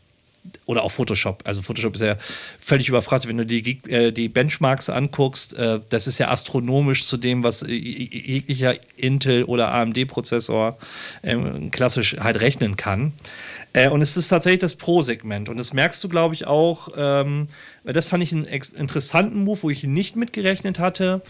oder 0.67 0.83
auch 0.83 0.91
Photoshop. 0.91 1.43
Also 1.45 1.63
Photoshop 1.63 1.95
ist 1.95 2.01
ja 2.01 2.17
völlig 2.59 2.89
überfrachtet. 2.89 3.29
Wenn 3.29 3.37
du 3.37 3.47
die, 3.47 3.81
äh, 3.89 4.13
die 4.13 4.29
Benchmarks 4.29 4.91
anguckst, 4.91 5.57
äh, 5.57 5.81
das 5.89 6.07
ist 6.07 6.19
ja 6.19 6.29
astronomisch 6.29 7.05
zu 7.05 7.17
dem, 7.17 7.45
was 7.45 7.63
jeglicher 7.63 8.75
Intel- 8.97 9.45
oder 9.45 9.73
AMD-Prozessor 9.73 10.77
ähm, 11.23 11.71
klassisch 11.71 12.17
halt 12.19 12.41
rechnen 12.41 12.77
kann. 12.77 13.13
Äh, 13.73 13.89
und 13.89 14.03
es 14.03 14.17
ist 14.17 14.29
tatsächlich 14.29 14.61
das 14.61 14.75
Pro-Segment. 14.75 15.49
Und 15.49 15.57
das 15.57 15.73
merkst 15.73 16.03
du, 16.03 16.09
glaube 16.09 16.35
ich, 16.35 16.47
auch. 16.47 16.89
Ähm, 16.97 17.47
das 17.85 18.07
fand 18.07 18.23
ich 18.23 18.33
einen 18.33 18.45
interessanten 18.45 19.45
Move, 19.45 19.63
wo 19.63 19.71
ich 19.71 19.85
nicht 19.85 20.17
mitgerechnet 20.17 20.79
hatte, 20.79 21.23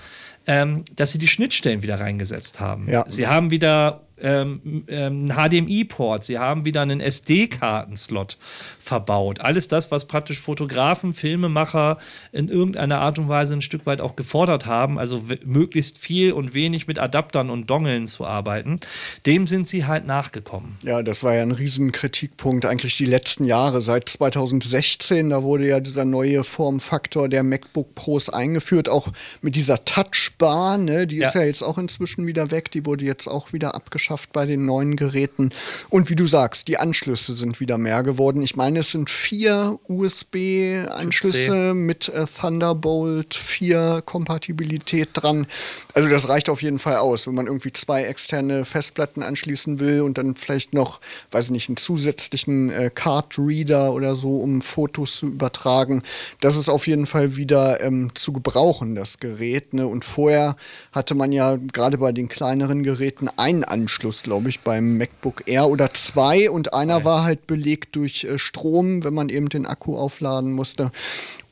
ähm, 0.46 0.84
dass 0.96 1.12
sie 1.12 1.18
die 1.18 1.28
Schnittstellen 1.28 1.82
wieder 1.82 2.00
reingesetzt 2.00 2.60
haben. 2.60 2.88
Ja. 2.90 3.04
Sie 3.08 3.26
haben 3.26 3.50
wieder 3.50 4.00
ähm, 4.22 4.84
ähm, 4.88 5.28
HDMI-Port, 5.28 6.24
sie 6.24 6.38
haben 6.38 6.64
wieder 6.64 6.80
einen 6.80 7.00
SD-Kartenslot 7.00 8.38
verbaut. 8.78 9.40
Alles 9.40 9.68
das, 9.68 9.90
was 9.90 10.06
praktisch 10.06 10.40
Fotografen, 10.40 11.12
Filmemacher 11.12 11.98
in 12.30 12.48
irgendeiner 12.48 13.00
Art 13.00 13.18
und 13.18 13.28
Weise 13.28 13.54
ein 13.54 13.62
Stück 13.62 13.84
weit 13.84 14.00
auch 14.00 14.16
gefordert 14.16 14.66
haben, 14.66 14.98
also 14.98 15.24
möglichst 15.44 15.98
viel 15.98 16.32
und 16.32 16.54
wenig 16.54 16.86
mit 16.86 16.98
Adaptern 16.98 17.50
und 17.50 17.68
Dongeln 17.68 18.06
zu 18.06 18.24
arbeiten, 18.24 18.78
dem 19.26 19.46
sind 19.46 19.66
sie 19.66 19.86
halt 19.86 20.06
nachgekommen. 20.06 20.76
Ja, 20.84 21.02
das 21.02 21.24
war 21.24 21.34
ja 21.34 21.42
ein 21.42 21.52
Riesenkritikpunkt 21.52 22.64
eigentlich 22.64 22.96
die 22.96 23.06
letzten 23.06 23.44
Jahre. 23.44 23.82
Seit 23.82 24.08
2016, 24.08 25.30
da 25.30 25.42
wurde 25.42 25.66
ja 25.66 25.80
dieser 25.80 26.04
neue 26.04 26.44
Formfaktor 26.44 27.28
der 27.28 27.42
MacBook 27.42 27.94
Pros 27.94 28.28
eingeführt, 28.28 28.88
auch 28.88 29.08
mit 29.40 29.56
dieser 29.56 29.84
Touchbar, 29.84 30.78
ne? 30.78 31.06
die 31.08 31.16
ja. 31.16 31.28
ist 31.28 31.34
ja 31.34 31.42
jetzt 31.42 31.62
auch 31.62 31.78
inzwischen 31.78 32.26
wieder 32.26 32.50
weg, 32.52 32.70
die 32.70 32.86
wurde 32.86 33.04
jetzt 33.04 33.26
auch 33.26 33.52
wieder 33.52 33.74
abgeschafft 33.74 34.11
Eigenschaft 34.12 34.32
bei 34.32 34.46
den 34.46 34.66
neuen 34.66 34.96
Geräten. 34.96 35.50
Und 35.88 36.10
wie 36.10 36.16
du 36.16 36.26
sagst, 36.26 36.68
die 36.68 36.78
Anschlüsse 36.78 37.34
sind 37.34 37.60
wieder 37.60 37.78
mehr 37.78 38.02
geworden. 38.02 38.42
Ich 38.42 38.56
meine, 38.56 38.80
es 38.80 38.90
sind 38.90 39.10
vier 39.10 39.78
USB-Anschlüsse 39.88 41.74
mit 41.74 42.08
äh, 42.08 42.26
Thunderbolt 42.26 43.34
4 43.34 44.02
Kompatibilität 44.04 45.10
dran. 45.14 45.46
Also 45.94 46.08
das 46.08 46.28
reicht 46.28 46.50
auf 46.50 46.62
jeden 46.62 46.78
Fall 46.78 46.96
aus, 46.96 47.26
wenn 47.26 47.34
man 47.34 47.46
irgendwie 47.46 47.72
zwei 47.72 48.04
externe 48.04 48.64
Festplatten 48.64 49.22
anschließen 49.22 49.80
will 49.80 50.02
und 50.02 50.18
dann 50.18 50.34
vielleicht 50.34 50.74
noch, 50.74 51.00
weiß 51.30 51.46
ich 51.46 51.50
nicht, 51.50 51.68
einen 51.68 51.76
zusätzlichen 51.76 52.70
äh, 52.70 52.90
Card 52.94 53.38
Reader 53.38 53.92
oder 53.92 54.14
so, 54.14 54.36
um 54.36 54.60
Fotos 54.62 55.16
zu 55.16 55.26
übertragen. 55.26 56.02
Das 56.40 56.56
ist 56.56 56.68
auf 56.68 56.86
jeden 56.86 57.06
Fall 57.06 57.36
wieder 57.36 57.80
ähm, 57.80 58.10
zu 58.14 58.32
gebrauchen, 58.32 58.94
das 58.94 59.18
Gerät. 59.18 59.74
Ne? 59.74 59.86
Und 59.86 60.04
vorher 60.04 60.56
hatte 60.92 61.14
man 61.14 61.32
ja 61.32 61.56
gerade 61.72 61.98
bei 61.98 62.12
den 62.12 62.28
kleineren 62.28 62.82
Geräten 62.82 63.28
einen 63.36 63.64
Anschluss, 63.64 63.91
glaube 63.98 64.48
ich, 64.48 64.60
beim 64.60 64.96
MacBook 64.96 65.44
Air 65.46 65.68
oder 65.68 65.92
zwei 65.94 66.50
und 66.50 66.74
einer 66.74 66.98
ja. 66.98 67.04
war 67.04 67.24
halt 67.24 67.46
belegt 67.46 67.96
durch 67.96 68.24
äh, 68.24 68.38
Strom, 68.38 69.04
wenn 69.04 69.14
man 69.14 69.28
eben 69.28 69.48
den 69.48 69.66
Akku 69.66 69.96
aufladen 69.96 70.52
musste. 70.52 70.90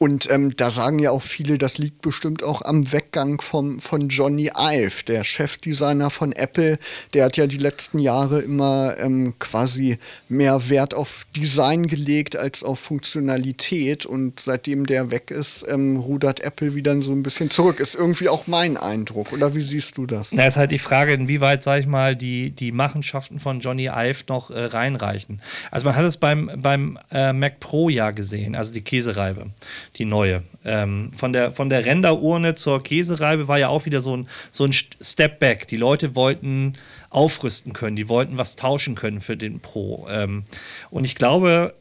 Und 0.02 0.30
ähm, 0.30 0.56
da 0.56 0.70
sagen 0.70 0.98
ja 0.98 1.10
auch 1.10 1.20
viele, 1.20 1.58
das 1.58 1.76
liegt 1.76 2.00
bestimmt 2.00 2.42
auch 2.42 2.62
am 2.62 2.90
Weggang 2.90 3.42
vom, 3.42 3.80
von 3.80 4.08
Johnny 4.08 4.50
Ive, 4.56 5.04
der 5.06 5.24
Chefdesigner 5.24 6.08
von 6.08 6.32
Apple. 6.32 6.78
Der 7.12 7.26
hat 7.26 7.36
ja 7.36 7.46
die 7.46 7.58
letzten 7.58 7.98
Jahre 7.98 8.40
immer 8.40 8.96
ähm, 8.98 9.34
quasi 9.38 9.98
mehr 10.30 10.70
Wert 10.70 10.94
auf 10.94 11.26
Design 11.36 11.86
gelegt 11.86 12.34
als 12.34 12.64
auf 12.64 12.80
Funktionalität. 12.80 14.06
Und 14.06 14.40
seitdem 14.40 14.86
der 14.86 15.10
weg 15.10 15.30
ist, 15.30 15.66
ähm, 15.68 15.98
rudert 15.98 16.40
Apple 16.40 16.74
wieder 16.74 16.98
so 17.02 17.12
ein 17.12 17.22
bisschen 17.22 17.50
zurück. 17.50 17.78
Ist 17.78 17.94
irgendwie 17.94 18.30
auch 18.30 18.46
mein 18.46 18.78
Eindruck. 18.78 19.34
Oder 19.34 19.54
wie 19.54 19.60
siehst 19.60 19.98
du 19.98 20.06
das? 20.06 20.32
Na, 20.32 20.46
ist 20.46 20.56
halt 20.56 20.70
die 20.70 20.78
Frage, 20.78 21.12
inwieweit, 21.12 21.62
sag 21.62 21.78
ich 21.78 21.86
mal, 21.86 22.16
die, 22.16 22.52
die 22.52 22.72
Machenschaften 22.72 23.38
von 23.38 23.60
Johnny 23.60 23.90
Ive 23.94 24.24
noch 24.30 24.50
äh, 24.50 24.64
reinreichen. 24.64 25.42
Also 25.70 25.84
man 25.84 25.94
hat 25.94 26.06
es 26.06 26.16
beim, 26.16 26.50
beim 26.56 26.98
äh, 27.10 27.34
Mac 27.34 27.60
Pro 27.60 27.90
ja 27.90 28.12
gesehen, 28.12 28.54
also 28.54 28.72
die 28.72 28.80
Käsereibe 28.80 29.50
die 29.96 30.04
neue. 30.04 30.42
Ähm, 30.64 31.12
von, 31.12 31.32
der, 31.32 31.50
von 31.50 31.68
der 31.68 31.84
Renderurne 31.84 32.54
zur 32.54 32.82
Käsereibe 32.82 33.48
war 33.48 33.58
ja 33.58 33.68
auch 33.68 33.86
wieder 33.86 34.00
so 34.00 34.16
ein, 34.16 34.28
so 34.50 34.64
ein 34.64 34.72
Step 34.72 35.38
Back. 35.38 35.68
Die 35.68 35.76
Leute 35.76 36.14
wollten 36.14 36.74
aufrüsten 37.10 37.72
können, 37.72 37.96
die 37.96 38.08
wollten 38.08 38.38
was 38.38 38.56
tauschen 38.56 38.94
können 38.94 39.20
für 39.20 39.36
den 39.36 39.60
Pro. 39.60 40.06
Ähm, 40.10 40.44
und 40.90 41.04
ich 41.04 41.14
glaube, 41.14 41.74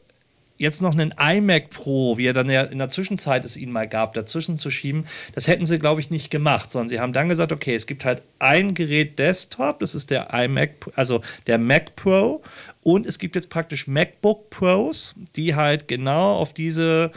jetzt 0.60 0.82
noch 0.82 0.92
einen 0.92 1.14
iMac 1.18 1.70
Pro, 1.70 2.18
wie 2.18 2.26
er 2.26 2.34
dann 2.34 2.50
ja 2.50 2.62
in 2.64 2.78
der 2.78 2.90
Zwischenzeit 2.90 3.46
es 3.46 3.56
ihnen 3.56 3.72
mal 3.72 3.88
gab, 3.88 4.12
dazwischen 4.12 4.58
zu 4.58 4.70
schieben, 4.70 5.06
das 5.34 5.48
hätten 5.48 5.64
sie, 5.64 5.78
glaube 5.78 6.02
ich, 6.02 6.10
nicht 6.10 6.30
gemacht, 6.30 6.70
sondern 6.70 6.90
sie 6.90 7.00
haben 7.00 7.14
dann 7.14 7.30
gesagt, 7.30 7.50
okay, 7.50 7.74
es 7.74 7.86
gibt 7.86 8.04
halt 8.04 8.22
ein 8.38 8.74
Gerät 8.74 9.18
Desktop, 9.18 9.78
das 9.78 9.94
ist 9.94 10.10
der 10.10 10.34
iMac, 10.34 10.90
also 10.96 11.22
der 11.46 11.56
Mac 11.56 11.96
Pro, 11.96 12.42
und 12.82 13.06
es 13.06 13.18
gibt 13.18 13.36
jetzt 13.36 13.48
praktisch 13.48 13.86
MacBook 13.86 14.50
Pros, 14.50 15.14
die 15.34 15.54
halt 15.54 15.88
genau 15.88 16.36
auf 16.36 16.52
diese 16.52 17.10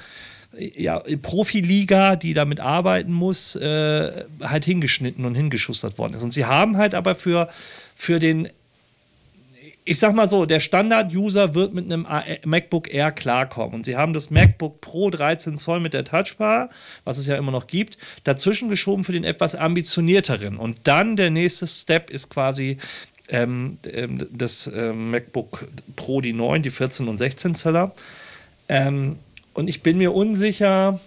ja, 0.57 1.01
Profiliga, 1.22 2.15
die 2.15 2.33
damit 2.33 2.60
arbeiten 2.60 3.12
muss, 3.12 3.55
äh, 3.55 4.25
halt 4.41 4.65
hingeschnitten 4.65 5.25
und 5.25 5.36
hingeschustert 5.36 5.98
worden 5.98 6.13
ist. 6.13 6.24
Und 6.24 6.31
sie 6.31 6.45
haben 6.45 6.77
halt 6.77 6.93
aber 6.93 7.15
für, 7.15 7.50
für 7.95 8.19
den, 8.19 8.50
ich 9.83 9.98
sag 10.00 10.13
mal 10.13 10.27
so, 10.27 10.45
der 10.45 10.60
Standard-User 10.60 11.55
wird 11.55 11.74
mit 11.74 11.86
einem 11.86 12.07
MacBook 12.45 12.93
Air 12.93 13.12
klarkommen. 13.12 13.74
Und 13.75 13.86
sie 13.86 13.98
haben 13.98 14.13
das 14.13 14.29
MacBook 14.29 14.79
Pro 14.79 15.10
13 15.10 15.57
Zoll 15.57 15.79
mit 15.79 15.93
der 15.93 16.05
Touchbar, 16.05 16.69
was 17.03 17.17
es 17.17 17.25
ja 17.25 17.36
immer 17.36 17.51
noch 17.51 17.67
gibt, 17.67 17.98
dazwischen 18.24 18.69
geschoben 18.69 19.03
für 19.03 19.12
den 19.12 19.24
etwas 19.24 19.55
ambitionierteren. 19.55 20.57
Und 20.57 20.77
dann 20.83 21.15
der 21.15 21.31
nächste 21.31 21.65
Step 21.65 22.12
ist 22.12 22.29
quasi 22.29 22.77
ähm, 23.29 23.79
ähm 23.91 24.27
das 24.31 24.67
äh, 24.67 24.93
MacBook 24.93 25.67
Pro, 25.95 26.22
die 26.22 26.33
9, 26.33 26.62
die 26.62 26.69
14 26.69 27.07
und 27.07 27.17
16 27.17 27.55
Zöller. 27.55 27.91
Ähm, 28.69 29.17
und 29.53 29.67
ich 29.67 29.83
bin 29.83 29.98
mir 29.98 30.13
unsicher, 30.13 31.00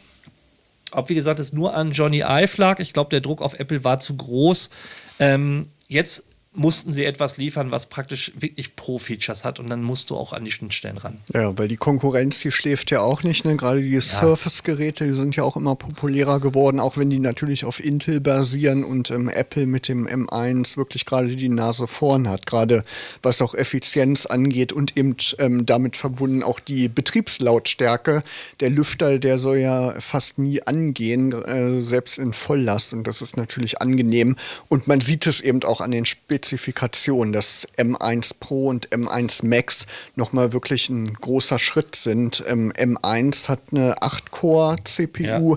ob, 0.92 1.08
wie 1.08 1.14
gesagt, 1.14 1.40
es 1.40 1.52
nur 1.52 1.74
an 1.74 1.92
Johnny 1.92 2.20
Ive 2.20 2.60
lag. 2.60 2.78
Ich 2.78 2.92
glaube, 2.92 3.10
der 3.10 3.20
Druck 3.20 3.42
auf 3.42 3.58
Apple 3.58 3.84
war 3.84 3.98
zu 3.98 4.16
groß. 4.16 4.70
Ähm, 5.18 5.68
jetzt 5.88 6.24
mussten 6.56 6.90
sie 6.90 7.04
etwas 7.04 7.36
liefern, 7.36 7.70
was 7.70 7.86
praktisch 7.86 8.32
wirklich 8.34 8.76
Pro-Features 8.76 9.44
hat 9.44 9.60
und 9.60 9.68
dann 9.68 9.82
musst 9.82 10.10
du 10.10 10.16
auch 10.16 10.32
an 10.32 10.44
die 10.44 10.50
Schnittstellen 10.50 10.98
ran. 10.98 11.18
Ja, 11.32 11.56
weil 11.58 11.68
die 11.68 11.76
Konkurrenz, 11.76 12.40
die 12.40 12.50
schläft 12.50 12.90
ja 12.90 13.00
auch 13.00 13.22
nicht. 13.22 13.44
Ne? 13.44 13.56
Gerade 13.56 13.82
die 13.82 13.90
ja. 13.90 14.00
Surface-Geräte, 14.00 15.06
die 15.06 15.14
sind 15.14 15.36
ja 15.36 15.44
auch 15.44 15.56
immer 15.56 15.76
populärer 15.76 16.40
geworden, 16.40 16.80
auch 16.80 16.96
wenn 16.96 17.10
die 17.10 17.18
natürlich 17.18 17.64
auf 17.64 17.84
Intel 17.84 18.20
basieren 18.20 18.84
und 18.84 19.10
ähm, 19.10 19.28
Apple 19.28 19.66
mit 19.66 19.88
dem 19.88 20.06
M1 20.06 20.76
wirklich 20.76 21.04
gerade 21.04 21.36
die 21.36 21.48
Nase 21.48 21.86
vorn 21.86 22.28
hat, 22.28 22.46
gerade 22.46 22.82
was 23.22 23.42
auch 23.42 23.54
Effizienz 23.54 24.26
angeht 24.26 24.72
und 24.72 24.96
eben 24.96 25.16
ähm, 25.38 25.66
damit 25.66 25.96
verbunden 25.96 26.42
auch 26.42 26.60
die 26.60 26.88
Betriebslautstärke. 26.88 28.22
Der 28.60 28.70
Lüfter, 28.70 29.18
der 29.18 29.38
soll 29.38 29.58
ja 29.58 29.94
fast 30.00 30.38
nie 30.38 30.62
angehen, 30.62 31.32
äh, 31.32 31.82
selbst 31.82 32.18
in 32.18 32.32
Volllast 32.32 32.94
und 32.94 33.06
das 33.06 33.20
ist 33.20 33.36
natürlich 33.36 33.82
angenehm 33.82 34.36
und 34.68 34.88
man 34.88 35.02
sieht 35.02 35.26
es 35.26 35.42
eben 35.42 35.62
auch 35.64 35.80
an 35.80 35.90
den 35.90 36.06
Spezifikationen 36.06 36.45
Spezifikation, 36.46 37.32
dass 37.32 37.66
M1 37.76 38.36
Pro 38.38 38.68
und 38.68 38.90
M1 38.90 39.44
Max 39.44 39.86
nochmal 40.14 40.52
wirklich 40.52 40.88
ein 40.88 41.12
großer 41.12 41.58
Schritt 41.58 41.96
sind. 41.96 42.44
Ähm, 42.46 42.72
M1 42.72 43.48
hat 43.48 43.60
eine 43.72 43.96
8-Core-CPU. 43.96 45.56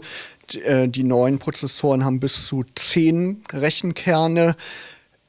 Ja. 0.52 0.62
Äh, 0.64 0.88
die 0.88 1.04
neuen 1.04 1.38
Prozessoren 1.38 2.04
haben 2.04 2.20
bis 2.20 2.48
zu 2.48 2.66
10 2.74 3.44
Rechenkerne. 3.54 4.56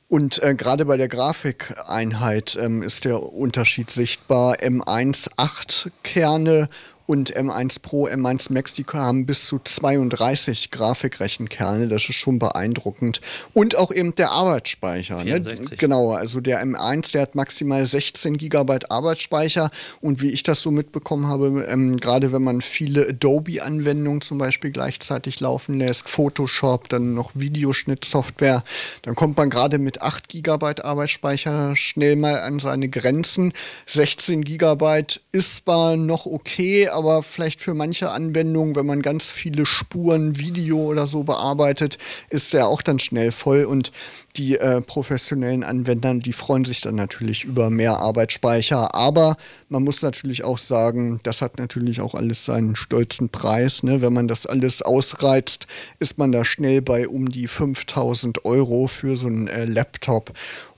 Und 0.09 0.43
äh, 0.43 0.55
gerade 0.55 0.87
bei 0.87 0.97
der 0.97 1.09
Grafikeinheit 1.09 2.59
ähm, 2.61 2.83
ist 2.83 3.05
der 3.05 3.23
Unterschied 3.23 3.91
sichtbar. 3.91 4.57
M1 4.57 5.29
8 5.37 5.91
Kerne 6.03 6.71
und 7.11 7.37
M1 7.37 7.83
Pro, 7.83 8.07
M1 8.07 8.53
Max, 8.53 8.73
die 8.75 8.85
haben 8.85 9.27
bis 9.27 9.47
zu 9.47 9.59
32 9.59 10.71
Grafikrechenkerne. 10.71 11.89
Das 11.89 12.09
ist 12.09 12.15
schon 12.15 12.39
beeindruckend. 12.39 13.21
Und 13.53 13.77
auch 13.77 13.91
eben 13.91 14.15
der 14.15 14.31
Arbeitsspeicher. 14.31 15.25
Ne? 15.25 15.41
Genau, 15.77 16.13
also 16.13 16.41
der 16.41 16.65
M1, 16.65 17.11
der 17.11 17.23
hat 17.23 17.35
maximal 17.35 17.85
16 17.85 18.39
GB 18.39 18.79
Arbeitsspeicher. 18.89 19.71
Und 20.01 20.23
wie 20.23 20.31
ich 20.31 20.45
das 20.45 20.61
so 20.61 20.71
mitbekommen 20.71 21.27
habe, 21.27 21.67
ähm, 21.69 21.97
gerade 21.97 22.31
wenn 22.31 22.45
man 22.45 22.61
viele 22.61 23.09
Adobe-Anwendungen 23.09 24.21
zum 24.21 24.39
Beispiel 24.39 24.71
gleichzeitig 24.71 25.41
laufen 25.41 25.81
lässt, 25.81 26.09
Photoshop, 26.09 26.91
dann 26.91 27.15
noch 27.15 27.33
Videoschnittsoftware, 27.35 28.63
dann 29.03 29.17
kommt 29.17 29.37
man 29.37 29.51
gerade 29.51 29.79
mit 29.81 30.01
8 30.01 30.29
GB 30.29 30.81
Arbeitsspeicher 30.81 31.75
schnell 31.75 32.15
mal 32.15 32.39
an 32.39 32.61
seine 32.61 32.89
Grenzen. 32.89 33.53
16 33.87 34.45
GB 34.45 35.07
ist 35.33 35.57
zwar 35.57 35.97
noch 35.97 36.27
okay, 36.27 36.87
aber 36.87 37.00
aber 37.01 37.23
vielleicht 37.23 37.63
für 37.63 37.73
manche 37.73 38.11
Anwendungen, 38.11 38.77
wenn 38.77 38.85
man 38.85 39.01
ganz 39.01 39.31
viele 39.31 39.65
Spuren, 39.65 40.39
Video 40.39 40.79
oder 40.79 41.07
so 41.07 41.23
bearbeitet, 41.23 41.97
ist 42.29 42.53
der 42.53 42.69
auch 42.69 42.83
dann 42.83 42.99
schnell 42.99 43.33
voll 43.33 43.65
und 43.65 43.91
die 44.37 44.59
äh, 44.59 44.83
professionellen 44.83 45.65
Anwender, 45.65 46.15
die 46.15 46.33
freuen 46.33 46.65
sich 46.65 46.83
dann 46.83 46.95
natürlich 46.95 47.45
über 47.45 47.71
mehr 47.71 47.97
Arbeitsspeicher. 47.97 48.95
Aber 48.95 49.37
man 49.69 49.83
muss 49.83 50.03
natürlich 50.03 50.45
auch 50.45 50.59
sagen, 50.59 51.21
das 51.23 51.43
hat 51.43 51.59
natürlich 51.59 52.01
auch 52.01 52.15
alles 52.15 52.45
seinen 52.45 52.77
stolzen 52.77 53.31
Preis. 53.31 53.83
Ne? 53.83 54.03
Wenn 54.03 54.13
man 54.13 54.29
das 54.29 54.47
alles 54.47 54.83
ausreizt, 54.83 55.67
ist 55.99 56.19
man 56.19 56.33
da 56.33 56.45
schnell 56.45 56.83
bei 56.83 57.09
um 57.09 57.31
die 57.31 57.49
5000 57.49 58.45
Euro 58.45 58.87
für 58.87 59.17
so 59.17 59.27
einen 59.27 59.49
äh, 59.49 59.65
Laptop. 59.65 60.33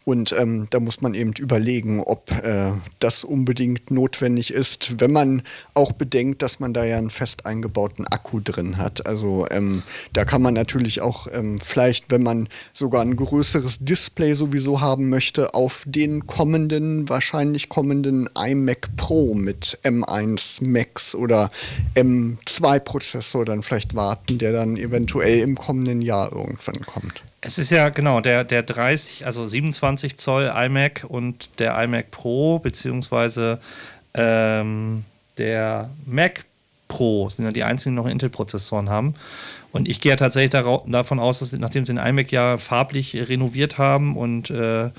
Und 0.04 0.34
ähm, 0.36 0.66
da 0.70 0.80
muss 0.80 1.00
man 1.00 1.14
eben 1.14 1.32
überlegen, 1.32 2.00
ob 2.00 2.30
äh, 2.44 2.72
das 2.98 3.22
unbedingt 3.22 3.90
notwendig 3.90 4.52
ist, 4.52 5.00
wenn 5.00 5.12
man 5.12 5.42
auch 5.74 5.92
bedenkt, 5.92 6.42
dass 6.42 6.58
man 6.58 6.74
da 6.74 6.84
ja 6.84 6.98
einen 6.98 7.10
fest 7.10 7.46
eingebauten 7.46 8.06
Akku 8.08 8.40
drin 8.40 8.78
hat. 8.78 9.06
Also 9.06 9.46
ähm, 9.50 9.84
da 10.12 10.24
kann 10.24 10.42
man 10.42 10.54
natürlich 10.54 11.00
auch 11.00 11.28
ähm, 11.32 11.58
vielleicht, 11.60 12.10
wenn 12.10 12.22
man 12.22 12.48
sogar 12.72 13.02
ein 13.02 13.14
größeres 13.14 13.80
Display 13.80 14.34
sowieso 14.34 14.80
haben 14.80 15.08
möchte, 15.08 15.54
auf 15.54 15.84
den 15.86 16.26
kommenden, 16.26 17.08
wahrscheinlich 17.08 17.68
kommenden 17.68 18.28
iMac 18.36 18.96
Pro 18.96 19.34
mit 19.34 19.78
M1 19.84 20.66
Max 20.66 21.14
oder 21.14 21.48
M2 21.94 22.80
Prozessor 22.80 23.44
dann 23.44 23.62
vielleicht 23.62 23.94
warten, 23.94 24.38
der 24.38 24.52
dann 24.52 24.76
eventuell 24.76 25.40
im 25.40 25.54
kommenden 25.54 26.02
Jahr 26.02 26.32
irgendwann 26.32 26.80
kommt. 26.86 27.22
Es 27.44 27.58
ist 27.58 27.70
ja 27.70 27.88
genau 27.88 28.20
der, 28.20 28.44
der 28.44 28.62
30, 28.62 29.26
also 29.26 29.48
27 29.48 30.16
Zoll 30.16 30.52
iMac 30.54 31.04
und 31.08 31.50
der 31.58 31.76
iMac 31.82 32.12
Pro, 32.12 32.60
beziehungsweise 32.60 33.58
ähm, 34.14 35.04
der 35.38 35.90
Mac 36.06 36.44
Pro 36.86 37.28
sind 37.28 37.44
ja 37.44 37.50
die 37.50 37.64
einzigen, 37.64 37.96
die 37.96 38.02
noch 38.02 38.06
Intel-Prozessoren 38.06 38.88
haben. 38.88 39.14
Und 39.72 39.88
ich 39.88 40.00
gehe 40.00 40.10
ja 40.10 40.16
tatsächlich 40.16 40.50
davon 40.50 41.18
aus, 41.18 41.40
dass 41.40 41.52
nachdem 41.52 41.84
sie 41.84 41.94
den 41.94 42.06
iMac 42.06 42.30
ja 42.30 42.58
farblich 42.58 43.16
renoviert 43.16 43.76
haben 43.76 44.16
und 44.16 44.50
äh, 44.50 44.90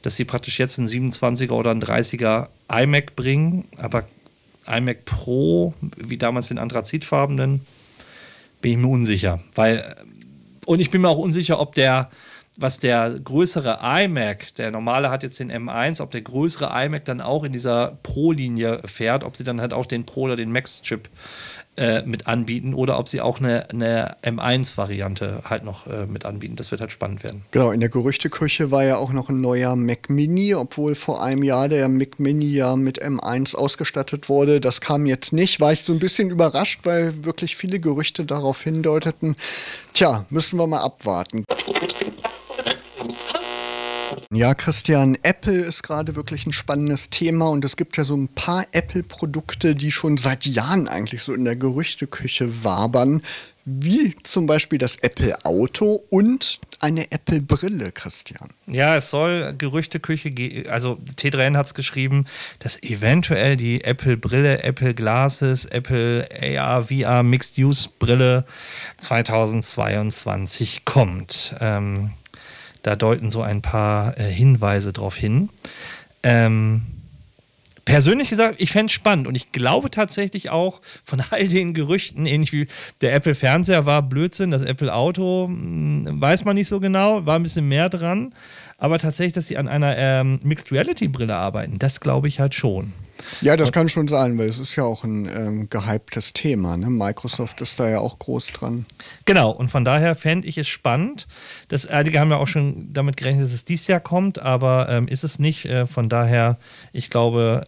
dass 0.00 0.16
sie 0.16 0.24
praktisch 0.24 0.58
jetzt 0.58 0.78
einen 0.78 0.88
27er 0.88 1.50
oder 1.50 1.72
einen 1.72 1.82
30er 1.82 2.46
iMac 2.72 3.14
bringen, 3.14 3.68
aber 3.76 4.04
iMac 4.66 5.04
Pro, 5.04 5.74
wie 5.96 6.16
damals 6.16 6.48
den 6.48 6.58
anthrazitfarbenen, 6.58 7.60
bin 8.62 8.72
ich 8.72 8.78
mir 8.78 8.88
unsicher, 8.88 9.40
weil 9.54 9.96
und 10.66 10.80
ich 10.80 10.90
bin 10.90 11.00
mir 11.00 11.08
auch 11.08 11.18
unsicher, 11.18 11.60
ob 11.60 11.74
der, 11.74 12.10
was 12.56 12.80
der 12.80 13.18
größere 13.22 13.78
iMac, 13.82 14.54
der 14.54 14.70
normale 14.70 15.10
hat 15.10 15.22
jetzt 15.22 15.40
den 15.40 15.50
M1, 15.50 16.02
ob 16.02 16.10
der 16.10 16.22
größere 16.22 16.70
iMac 16.84 17.04
dann 17.04 17.20
auch 17.20 17.44
in 17.44 17.52
dieser 17.52 17.98
Pro-Linie 18.02 18.82
fährt, 18.84 19.24
ob 19.24 19.36
sie 19.36 19.44
dann 19.44 19.60
halt 19.60 19.72
auch 19.72 19.86
den 19.86 20.04
Pro 20.06 20.22
oder 20.22 20.36
den 20.36 20.52
Max-Chip 20.52 21.08
äh, 21.76 22.02
mit 22.02 22.26
anbieten 22.26 22.74
oder 22.74 22.98
ob 22.98 23.08
sie 23.08 23.20
auch 23.20 23.38
eine, 23.38 23.70
eine 23.70 24.16
M1-Variante 24.22 25.42
halt 25.48 25.64
noch 25.64 25.86
äh, 25.86 26.06
mit 26.06 26.24
anbieten. 26.26 26.56
Das 26.56 26.70
wird 26.70 26.80
halt 26.80 26.92
spannend 26.92 27.22
werden. 27.22 27.44
Genau, 27.52 27.70
in 27.70 27.80
der 27.80 27.88
Gerüchteküche 27.88 28.70
war 28.70 28.84
ja 28.84 28.96
auch 28.96 29.12
noch 29.12 29.28
ein 29.28 29.40
neuer 29.40 29.76
Mac 29.76 30.10
Mini, 30.10 30.54
obwohl 30.54 30.94
vor 30.94 31.22
einem 31.22 31.42
Jahr 31.42 31.68
der 31.68 31.88
Mac 31.88 32.18
Mini 32.18 32.48
ja 32.48 32.76
mit 32.76 33.02
M1 33.02 33.54
ausgestattet 33.54 34.28
wurde. 34.28 34.60
Das 34.60 34.80
kam 34.80 35.06
jetzt 35.06 35.32
nicht. 35.32 35.60
War 35.60 35.72
ich 35.72 35.82
so 35.82 35.92
ein 35.92 36.00
bisschen 36.00 36.30
überrascht, 36.30 36.80
weil 36.84 37.24
wirklich 37.24 37.56
viele 37.56 37.80
Gerüchte 37.80 38.24
darauf 38.24 38.62
hindeuteten. 38.62 39.36
Tja, 39.94 40.26
müssen 40.28 40.58
wir 40.58 40.66
mal 40.66 40.80
abwarten. 40.80 41.44
Ja, 44.32 44.54
Christian, 44.54 45.18
Apple 45.24 45.58
ist 45.58 45.82
gerade 45.82 46.14
wirklich 46.14 46.46
ein 46.46 46.52
spannendes 46.52 47.10
Thema 47.10 47.48
und 47.48 47.64
es 47.64 47.76
gibt 47.76 47.96
ja 47.96 48.04
so 48.04 48.16
ein 48.16 48.28
paar 48.28 48.64
Apple-Produkte, 48.70 49.74
die 49.74 49.90
schon 49.90 50.18
seit 50.18 50.46
Jahren 50.46 50.86
eigentlich 50.86 51.24
so 51.24 51.34
in 51.34 51.44
der 51.44 51.56
Gerüchteküche 51.56 52.62
wabern, 52.62 53.22
wie 53.64 54.14
zum 54.22 54.46
Beispiel 54.46 54.78
das 54.78 54.94
Apple 54.96 55.36
Auto 55.44 56.04
und 56.10 56.58
eine 56.78 57.10
Apple 57.10 57.40
Brille, 57.40 57.90
Christian. 57.90 58.50
Ja, 58.68 58.94
es 58.94 59.10
soll 59.10 59.52
Gerüchteküche 59.58 60.30
also 60.70 60.96
T3N 61.16 61.56
hat 61.56 61.66
es 61.66 61.74
geschrieben, 61.74 62.26
dass 62.60 62.80
eventuell 62.84 63.56
die 63.56 63.82
Apple 63.82 64.16
Brille, 64.16 64.62
Apple 64.62 64.94
Glasses, 64.94 65.64
Apple 65.64 66.28
AR, 66.40 66.84
VR 66.84 67.24
Mixed 67.24 67.58
Use 67.58 67.88
Brille 67.98 68.44
2022 68.98 70.84
kommt. 70.84 71.56
Ähm, 71.58 72.12
da 72.82 72.96
deuten 72.96 73.30
so 73.30 73.42
ein 73.42 73.62
paar 73.62 74.18
äh, 74.18 74.24
Hinweise 74.24 74.92
drauf 74.92 75.16
hin. 75.16 75.48
Ähm, 76.22 76.82
persönlich 77.84 78.30
gesagt, 78.30 78.56
ich 78.58 78.70
fände 78.72 78.86
es 78.86 78.92
spannend 78.92 79.26
und 79.26 79.34
ich 79.34 79.52
glaube 79.52 79.90
tatsächlich 79.90 80.50
auch 80.50 80.80
von 81.04 81.22
all 81.30 81.48
den 81.48 81.74
Gerüchten, 81.74 82.26
ähnlich 82.26 82.52
wie 82.52 82.68
der 83.00 83.14
Apple 83.14 83.34
Fernseher 83.34 83.86
war 83.86 84.02
Blödsinn, 84.02 84.50
das 84.50 84.62
Apple 84.62 84.94
Auto 84.94 85.48
mh, 85.48 86.08
hm, 86.08 86.20
weiß 86.20 86.44
man 86.44 86.56
nicht 86.56 86.68
so 86.68 86.80
genau, 86.80 87.26
war 87.26 87.36
ein 87.36 87.42
bisschen 87.42 87.68
mehr 87.68 87.88
dran, 87.88 88.32
aber 88.78 88.98
tatsächlich, 88.98 89.34
dass 89.34 89.48
sie 89.48 89.56
an 89.56 89.68
einer 89.68 89.96
ähm, 89.96 90.40
Mixed 90.42 90.72
Reality 90.72 91.08
Brille 91.08 91.36
arbeiten, 91.36 91.78
das 91.78 92.00
glaube 92.00 92.28
ich 92.28 92.40
halt 92.40 92.54
schon. 92.54 92.92
Ja, 93.40 93.56
das 93.56 93.72
kann 93.72 93.88
schon 93.88 94.08
sein, 94.08 94.38
weil 94.38 94.48
es 94.48 94.58
ist 94.58 94.76
ja 94.76 94.84
auch 94.84 95.04
ein 95.04 95.26
ähm, 95.26 95.70
gehyptes 95.70 96.32
Thema. 96.32 96.76
Ne? 96.76 96.90
Microsoft 96.90 97.60
ist 97.60 97.78
da 97.78 97.88
ja 97.88 97.98
auch 97.98 98.18
groß 98.18 98.48
dran. 98.48 98.86
Genau, 99.24 99.50
und 99.50 99.68
von 99.68 99.84
daher 99.84 100.14
fände 100.14 100.46
ich 100.46 100.58
es 100.58 100.68
spannend. 100.68 101.26
Das, 101.68 101.86
einige 101.86 102.20
haben 102.20 102.30
ja 102.30 102.36
auch 102.36 102.48
schon 102.48 102.92
damit 102.92 103.16
gerechnet, 103.16 103.44
dass 103.44 103.52
es 103.52 103.64
dieses 103.64 103.86
Jahr 103.86 104.00
kommt, 104.00 104.38
aber 104.40 104.88
ähm, 104.88 105.08
ist 105.08 105.24
es 105.24 105.38
nicht. 105.38 105.64
Äh, 105.64 105.86
von 105.86 106.08
daher, 106.08 106.56
ich 106.92 107.10
glaube, 107.10 107.66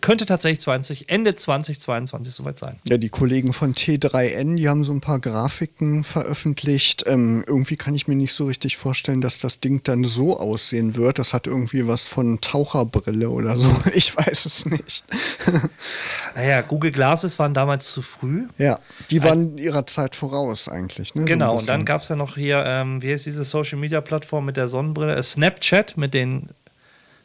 könnte 0.00 0.26
tatsächlich 0.26 0.60
20, 0.60 1.08
Ende 1.08 1.34
2022 1.34 2.34
soweit 2.34 2.58
sein. 2.58 2.76
Ja, 2.88 2.98
die 2.98 3.08
Kollegen 3.08 3.52
von 3.52 3.74
T3N, 3.74 4.56
die 4.56 4.68
haben 4.68 4.84
so 4.84 4.92
ein 4.92 5.00
paar 5.00 5.18
Grafiken 5.18 6.04
veröffentlicht. 6.04 7.04
Ähm, 7.06 7.44
irgendwie 7.46 7.76
kann 7.76 7.94
ich 7.94 8.08
mir 8.08 8.14
nicht 8.14 8.32
so 8.32 8.46
richtig 8.46 8.76
vorstellen, 8.76 9.20
dass 9.20 9.38
das 9.40 9.60
Ding 9.60 9.82
dann 9.82 10.04
so 10.04 10.38
aussehen 10.38 10.96
wird. 10.96 11.18
Das 11.18 11.32
hat 11.32 11.46
irgendwie 11.46 11.86
was 11.86 12.06
von 12.06 12.40
Taucherbrille 12.40 13.30
oder 13.30 13.58
so. 13.58 13.68
Ich 13.98 14.16
weiß 14.16 14.46
es 14.46 14.66
nicht. 14.66 15.04
naja, 16.34 16.60
Google 16.60 16.92
Glasses 16.92 17.38
waren 17.38 17.54
damals 17.54 17.86
zu 17.86 18.02
früh. 18.02 18.46
Ja, 18.58 18.78
die 19.10 19.22
waren 19.22 19.52
Als, 19.52 19.60
ihrer 19.60 19.86
Zeit 19.86 20.14
voraus 20.14 20.68
eigentlich. 20.68 21.14
Ne? 21.14 21.24
Genau, 21.24 21.52
so 21.52 21.58
und 21.58 21.68
dann 21.68 21.84
gab 21.84 22.02
es 22.02 22.08
ja 22.08 22.16
noch 22.16 22.36
hier, 22.36 22.64
ähm, 22.66 23.02
wie 23.02 23.12
heißt 23.12 23.26
diese 23.26 23.44
Social 23.44 23.78
Media 23.78 24.00
Plattform 24.00 24.44
mit 24.44 24.56
der 24.56 24.68
Sonnenbrille? 24.68 25.16
Äh, 25.16 25.22
Snapchat 25.22 25.96
mit 25.96 26.14
den 26.14 26.50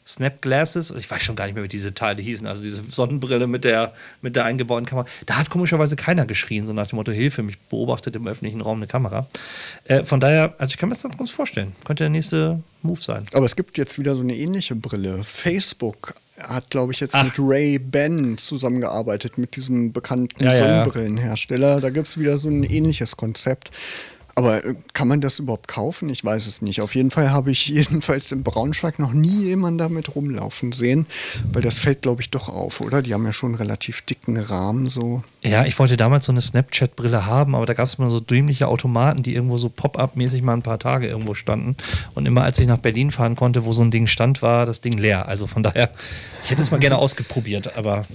Snap 0.05 0.41
Glasses, 0.41 0.91
ich 0.91 1.09
weiß 1.09 1.23
schon 1.23 1.35
gar 1.35 1.45
nicht 1.45 1.55
mehr, 1.55 1.63
wie 1.63 1.69
diese 1.69 1.93
Teile 1.93 2.21
hießen, 2.21 2.45
also 2.45 2.61
diese 2.61 2.83
Sonnenbrille 2.89 3.47
mit 3.47 3.63
der, 3.63 3.93
mit 4.21 4.35
der 4.35 4.43
eingebauten 4.43 4.85
Kamera. 4.85 5.07
Da 5.25 5.37
hat 5.37 5.49
komischerweise 5.49 5.95
keiner 5.95 6.25
geschrien, 6.25 6.67
so 6.67 6.73
nach 6.73 6.87
dem 6.87 6.97
Motto: 6.97 7.11
Hilfe, 7.11 7.41
mich 7.41 7.57
beobachtet 7.59 8.15
im 8.15 8.27
öffentlichen 8.27 8.61
Raum 8.61 8.79
eine 8.79 8.87
Kamera. 8.87 9.27
Äh, 9.85 10.03
von 10.03 10.19
daher, 10.19 10.55
also 10.57 10.71
ich 10.71 10.77
kann 10.77 10.89
mir 10.89 10.95
das 10.95 11.03
ganz 11.03 11.17
gut 11.17 11.29
vorstellen. 11.29 11.73
Könnte 11.85 12.03
der 12.03 12.09
nächste 12.09 12.61
Move 12.81 13.01
sein. 13.01 13.25
Aber 13.33 13.45
es 13.45 13.55
gibt 13.55 13.77
jetzt 13.77 13.97
wieder 13.97 14.15
so 14.15 14.21
eine 14.21 14.35
ähnliche 14.35 14.75
Brille. 14.75 15.23
Facebook 15.23 16.15
hat, 16.37 16.69
glaube 16.69 16.91
ich, 16.91 16.99
jetzt 16.99 17.15
Ach. 17.15 17.23
mit 17.23 17.33
Ray 17.37 17.79
Ben 17.79 18.37
zusammengearbeitet, 18.37 19.37
mit 19.37 19.55
diesem 19.55 19.93
bekannten 19.93 20.43
ja, 20.43 20.57
Sonnenbrillenhersteller. 20.57 21.79
Da 21.79 21.89
gibt 21.89 22.07
es 22.07 22.17
wieder 22.17 22.37
so 22.37 22.49
ein 22.49 22.63
ähnliches 22.63 23.15
Konzept. 23.15 23.71
Aber 24.35 24.65
äh, 24.65 24.75
kann 24.93 25.07
man 25.07 25.21
das 25.21 25.39
überhaupt 25.39 25.67
kaufen? 25.67 26.09
Ich 26.09 26.25
weiß 26.25 26.47
es 26.47 26.61
nicht. 26.61 26.81
Auf 26.81 26.95
jeden 26.95 27.11
Fall 27.11 27.31
habe 27.31 27.51
ich 27.51 27.67
jedenfalls 27.67 28.31
in 28.31 28.43
Braunschweig 28.43 28.97
noch 28.99 29.13
nie 29.13 29.43
jemanden 29.43 29.77
damit 29.77 30.15
rumlaufen 30.15 30.71
sehen, 30.71 31.05
weil 31.51 31.61
das 31.61 31.77
fällt, 31.77 32.01
glaube 32.01 32.21
ich, 32.21 32.29
doch 32.31 32.49
auf, 32.49 32.81
oder? 32.81 33.01
Die 33.01 33.13
haben 33.13 33.25
ja 33.25 33.33
schon 33.33 33.51
einen 33.51 33.55
relativ 33.55 34.01
dicken 34.01 34.37
Rahmen 34.37 34.89
so. 34.89 35.23
Ja, 35.43 35.65
ich 35.65 35.77
wollte 35.77 35.97
damals 35.97 36.25
so 36.25 36.31
eine 36.31 36.41
Snapchat-Brille 36.41 37.25
haben, 37.25 37.53
aber 37.53 37.65
da 37.65 37.73
gab 37.73 37.87
es 37.87 37.95
immer 37.95 38.09
so 38.09 38.19
dämliche 38.19 38.67
Automaten, 38.67 39.23
die 39.23 39.35
irgendwo 39.35 39.57
so 39.57 39.69
Pop-up-mäßig 39.69 40.41
mal 40.41 40.53
ein 40.53 40.63
paar 40.63 40.79
Tage 40.79 41.07
irgendwo 41.07 41.35
standen. 41.35 41.75
Und 42.15 42.25
immer 42.25 42.43
als 42.43 42.57
ich 42.59 42.67
nach 42.67 42.79
Berlin 42.79 43.11
fahren 43.11 43.35
konnte, 43.35 43.65
wo 43.65 43.73
so 43.73 43.83
ein 43.83 43.91
Ding 43.91 44.07
stand, 44.07 44.41
war 44.41 44.65
das 44.65 44.81
Ding 44.81 44.97
leer. 44.97 45.27
Also 45.27 45.45
von 45.45 45.61
daher, 45.61 45.91
ich 46.43 46.51
hätte 46.51 46.61
es 46.61 46.71
mal 46.71 46.79
gerne 46.79 46.97
ausgeprobiert, 47.03 47.77
aber 47.77 48.05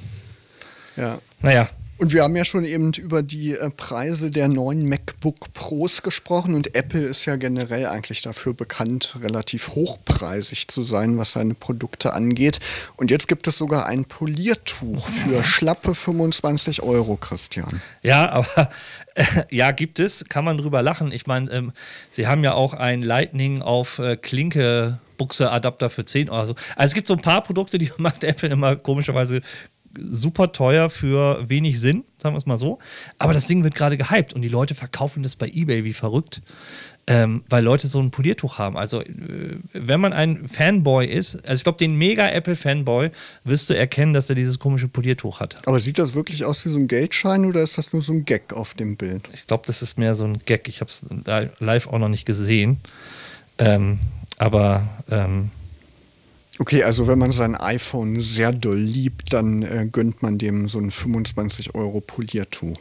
ja. 0.96 1.18
naja, 1.42 1.68
und 1.98 2.12
wir 2.12 2.22
haben 2.22 2.36
ja 2.36 2.44
schon 2.44 2.64
eben 2.64 2.92
über 2.92 3.22
die 3.22 3.54
äh, 3.54 3.70
Preise 3.70 4.30
der 4.30 4.48
neuen 4.48 4.88
MacBook 4.88 5.52
Pros 5.52 6.02
gesprochen 6.02 6.54
und 6.54 6.74
Apple 6.74 7.06
ist 7.06 7.26
ja 7.26 7.36
generell 7.36 7.86
eigentlich 7.86 8.22
dafür 8.22 8.54
bekannt, 8.54 9.16
relativ 9.20 9.70
hochpreisig 9.70 10.68
zu 10.68 10.82
sein, 10.82 11.18
was 11.18 11.32
seine 11.32 11.54
Produkte 11.54 12.14
angeht. 12.14 12.60
Und 12.96 13.10
jetzt 13.10 13.26
gibt 13.26 13.48
es 13.48 13.58
sogar 13.58 13.86
ein 13.86 14.04
Poliertuch 14.04 15.08
für 15.08 15.42
schlappe 15.42 15.94
25 15.94 16.82
Euro, 16.82 17.16
Christian. 17.16 17.82
Ja, 18.02 18.30
aber 18.30 18.70
äh, 19.14 19.24
ja, 19.50 19.72
gibt 19.72 19.98
es, 19.98 20.24
kann 20.28 20.44
man 20.44 20.56
drüber 20.56 20.82
lachen. 20.82 21.10
Ich 21.10 21.26
meine, 21.26 21.50
ähm, 21.50 21.72
sie 22.10 22.26
haben 22.28 22.44
ja 22.44 22.54
auch 22.54 22.74
ein 22.74 23.02
Lightning 23.02 23.60
auf 23.60 23.98
äh, 23.98 24.16
Klinke 24.16 24.98
Buchse-Adapter 25.18 25.90
für 25.90 26.04
10 26.04 26.30
Euro. 26.30 26.40
Also 26.40 26.56
es 26.76 26.94
gibt 26.94 27.06
so 27.06 27.14
ein 27.14 27.20
paar 27.20 27.42
Produkte, 27.42 27.76
die 27.76 27.90
macht 27.98 28.24
Apple 28.24 28.48
immer 28.48 28.76
komischerweise 28.76 29.42
super 29.96 30.52
teuer 30.52 30.90
für 30.90 31.48
wenig 31.48 31.80
Sinn, 31.80 32.04
sagen 32.20 32.34
wir 32.34 32.38
es 32.38 32.46
mal 32.46 32.58
so. 32.58 32.78
Aber 33.18 33.32
das 33.32 33.46
Ding 33.46 33.64
wird 33.64 33.74
gerade 33.74 33.96
gehypt 33.96 34.32
und 34.32 34.42
die 34.42 34.48
Leute 34.48 34.74
verkaufen 34.74 35.22
das 35.22 35.36
bei 35.36 35.48
eBay 35.48 35.84
wie 35.84 35.92
verrückt, 35.92 36.40
ähm, 37.06 37.42
weil 37.48 37.64
Leute 37.64 37.88
so 37.88 38.00
ein 38.00 38.10
Poliertuch 38.10 38.58
haben. 38.58 38.76
Also, 38.76 39.00
äh, 39.00 39.58
wenn 39.72 40.00
man 40.00 40.12
ein 40.12 40.46
Fanboy 40.46 41.06
ist, 41.06 41.36
also 41.46 41.54
ich 41.54 41.64
glaube, 41.64 41.78
den 41.78 41.94
Mega-Apple-Fanboy 41.96 43.10
wirst 43.44 43.70
du 43.70 43.74
erkennen, 43.74 44.12
dass 44.12 44.28
er 44.28 44.34
dieses 44.34 44.58
komische 44.58 44.88
Poliertuch 44.88 45.40
hat. 45.40 45.66
Aber 45.66 45.80
sieht 45.80 45.98
das 45.98 46.14
wirklich 46.14 46.44
aus 46.44 46.64
wie 46.64 46.70
so 46.70 46.78
ein 46.78 46.86
Geldschein 46.86 47.44
oder 47.44 47.62
ist 47.62 47.78
das 47.78 47.92
nur 47.92 48.02
so 48.02 48.12
ein 48.12 48.24
Gag 48.24 48.52
auf 48.52 48.74
dem 48.74 48.96
Bild? 48.96 49.28
Ich 49.32 49.46
glaube, 49.46 49.64
das 49.66 49.82
ist 49.82 49.98
mehr 49.98 50.14
so 50.14 50.24
ein 50.24 50.40
Gag. 50.44 50.68
Ich 50.68 50.80
habe 50.80 50.90
es 50.90 51.04
live 51.60 51.86
auch 51.86 51.98
noch 51.98 52.08
nicht 52.08 52.26
gesehen. 52.26 52.80
Ähm, 53.58 53.98
aber. 54.38 54.86
Ähm, 55.10 55.50
Okay, 56.58 56.82
also 56.82 57.06
wenn 57.06 57.18
man 57.18 57.32
sein 57.32 57.54
iPhone 57.54 58.20
sehr 58.20 58.52
doll 58.52 58.78
liebt, 58.78 59.32
dann 59.32 59.62
äh, 59.62 59.88
gönnt 59.90 60.22
man 60.22 60.38
dem 60.38 60.68
so 60.68 60.78
ein 60.78 60.90
25 60.90 61.74
Euro 61.74 62.00
Poliertuch. 62.00 62.78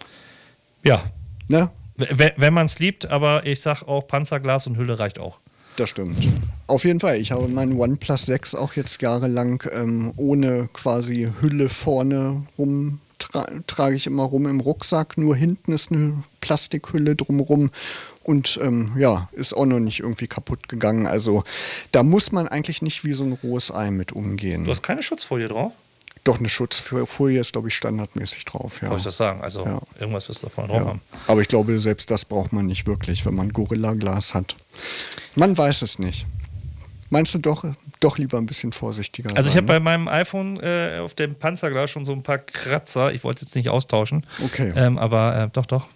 Ja. 0.83 1.03
Ne? 1.47 1.69
W 1.95 2.31
wenn 2.37 2.53
man 2.53 2.65
es 2.65 2.79
liebt, 2.79 3.07
aber 3.07 3.45
ich 3.45 3.61
sag 3.61 3.83
auch 3.83 4.07
Panzerglas 4.07 4.67
und 4.67 4.77
Hülle 4.77 4.99
reicht 4.99 5.19
auch. 5.19 5.39
Das 5.77 5.91
stimmt. 5.91 6.17
Auf 6.65 6.85
jeden 6.85 6.99
Fall. 6.99 7.17
Ich 7.17 7.31
habe 7.31 7.47
meinen 7.47 7.79
OnePlus 7.79 8.25
6 8.25 8.55
auch 8.55 8.73
jetzt 8.73 9.01
jahrelang 9.01 9.63
ähm, 9.71 10.11
ohne 10.15 10.69
quasi 10.73 11.29
Hülle 11.39 11.69
vorne 11.69 12.43
rum 12.57 12.99
tra 13.19 13.47
trage 13.67 13.95
ich 13.95 14.07
immer 14.07 14.23
rum 14.23 14.47
im 14.47 14.59
Rucksack. 14.59 15.17
Nur 15.17 15.35
hinten 15.35 15.73
ist 15.73 15.91
eine 15.91 16.23
Plastikhülle 16.41 17.15
drumrum 17.15 17.71
und 18.27 18.59
ähm, 18.61 18.91
ja, 18.97 19.29
ist 19.31 19.53
auch 19.53 19.65
noch 19.65 19.79
nicht 19.79 20.01
irgendwie 20.01 20.27
kaputt 20.27 20.67
gegangen. 20.67 21.07
Also 21.07 21.45
da 21.93 22.03
muss 22.03 22.33
man 22.33 22.49
eigentlich 22.49 22.81
nicht 22.81 23.05
wie 23.05 23.13
so 23.13 23.23
ein 23.23 23.31
rohes 23.31 23.73
Ei 23.73 23.89
mit 23.89 24.11
umgehen. 24.11 24.65
Du 24.65 24.71
hast 24.71 24.83
keine 24.83 25.01
Schutzfolie 25.01 25.47
drauf? 25.47 25.71
Doch, 26.25 26.39
eine 26.39 26.49
Schutzfolie 26.49 27.39
ist, 27.39 27.53
glaube 27.53 27.69
ich, 27.69 27.75
standardmäßig 27.75 28.43
drauf. 28.43 28.81
Ja. 28.81 28.89
Wollte 28.89 28.97
ich 28.97 29.03
das 29.05 29.15
sagen? 29.15 29.39
Also 29.41 29.65
ja. 29.65 29.79
irgendwas 29.97 30.27
wirst 30.27 30.43
du 30.43 30.47
davon 30.47 30.67
drauf 30.67 30.81
ja. 30.81 30.87
haben. 30.87 31.01
Aber 31.27 31.39
ich 31.39 31.47
glaube, 31.47 31.79
selbst 31.79 32.11
das 32.11 32.25
braucht 32.25 32.51
man 32.51 32.65
nicht 32.65 32.85
wirklich, 32.85 33.25
wenn 33.25 33.33
man 33.33 33.53
Gorilla-Glas 33.53 34.33
hat. 34.33 34.57
Man 35.35 35.57
weiß 35.57 35.83
es 35.83 35.97
nicht. 35.97 36.27
Meinst 37.09 37.33
du 37.33 37.39
doch, 37.39 37.63
doch 38.01 38.17
lieber 38.17 38.37
ein 38.39 38.45
bisschen 38.45 38.73
vorsichtiger 38.73 39.29
Also 39.37 39.49
ich 39.49 39.55
habe 39.55 39.67
ne? 39.67 39.73
bei 39.73 39.79
meinem 39.79 40.09
iPhone 40.09 40.59
äh, 40.59 40.99
auf 41.01 41.13
dem 41.13 41.35
Panzerglas 41.35 41.89
schon 41.89 42.03
so 42.03 42.11
ein 42.11 42.23
paar 42.23 42.39
Kratzer. 42.39 43.13
Ich 43.13 43.23
wollte 43.23 43.37
es 43.37 43.41
jetzt 43.43 43.55
nicht 43.55 43.69
austauschen. 43.69 44.25
Okay. 44.43 44.73
Ähm, 44.75 44.97
aber 44.97 45.43
äh, 45.43 45.49
doch, 45.53 45.65
doch. 45.65 45.87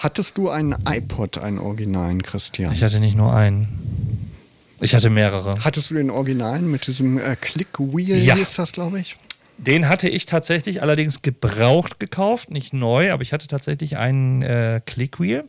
Hattest 0.00 0.38
du 0.38 0.48
einen 0.48 0.74
iPod, 0.88 1.36
einen 1.36 1.58
originalen, 1.58 2.22
Christian? 2.22 2.72
Ich 2.72 2.82
hatte 2.82 3.00
nicht 3.00 3.18
nur 3.18 3.34
einen. 3.34 4.30
Ich 4.80 4.94
hatte 4.94 5.10
mehrere. 5.10 5.62
Hattest 5.62 5.90
du 5.90 5.94
den 5.94 6.08
originalen 6.08 6.70
mit 6.70 6.86
diesem 6.86 7.18
äh, 7.18 7.36
Click-Wheel, 7.36 8.16
ja. 8.16 8.34
hieß 8.34 8.54
das, 8.54 8.72
glaube 8.72 8.98
ich? 8.98 9.18
Den 9.58 9.90
hatte 9.90 10.08
ich 10.08 10.24
tatsächlich 10.24 10.80
allerdings 10.80 11.20
gebraucht 11.20 12.00
gekauft, 12.00 12.50
nicht 12.50 12.72
neu, 12.72 13.12
aber 13.12 13.20
ich 13.20 13.34
hatte 13.34 13.46
tatsächlich 13.46 13.98
einen 13.98 14.40
äh, 14.40 14.80
Clickwheel. 14.86 15.44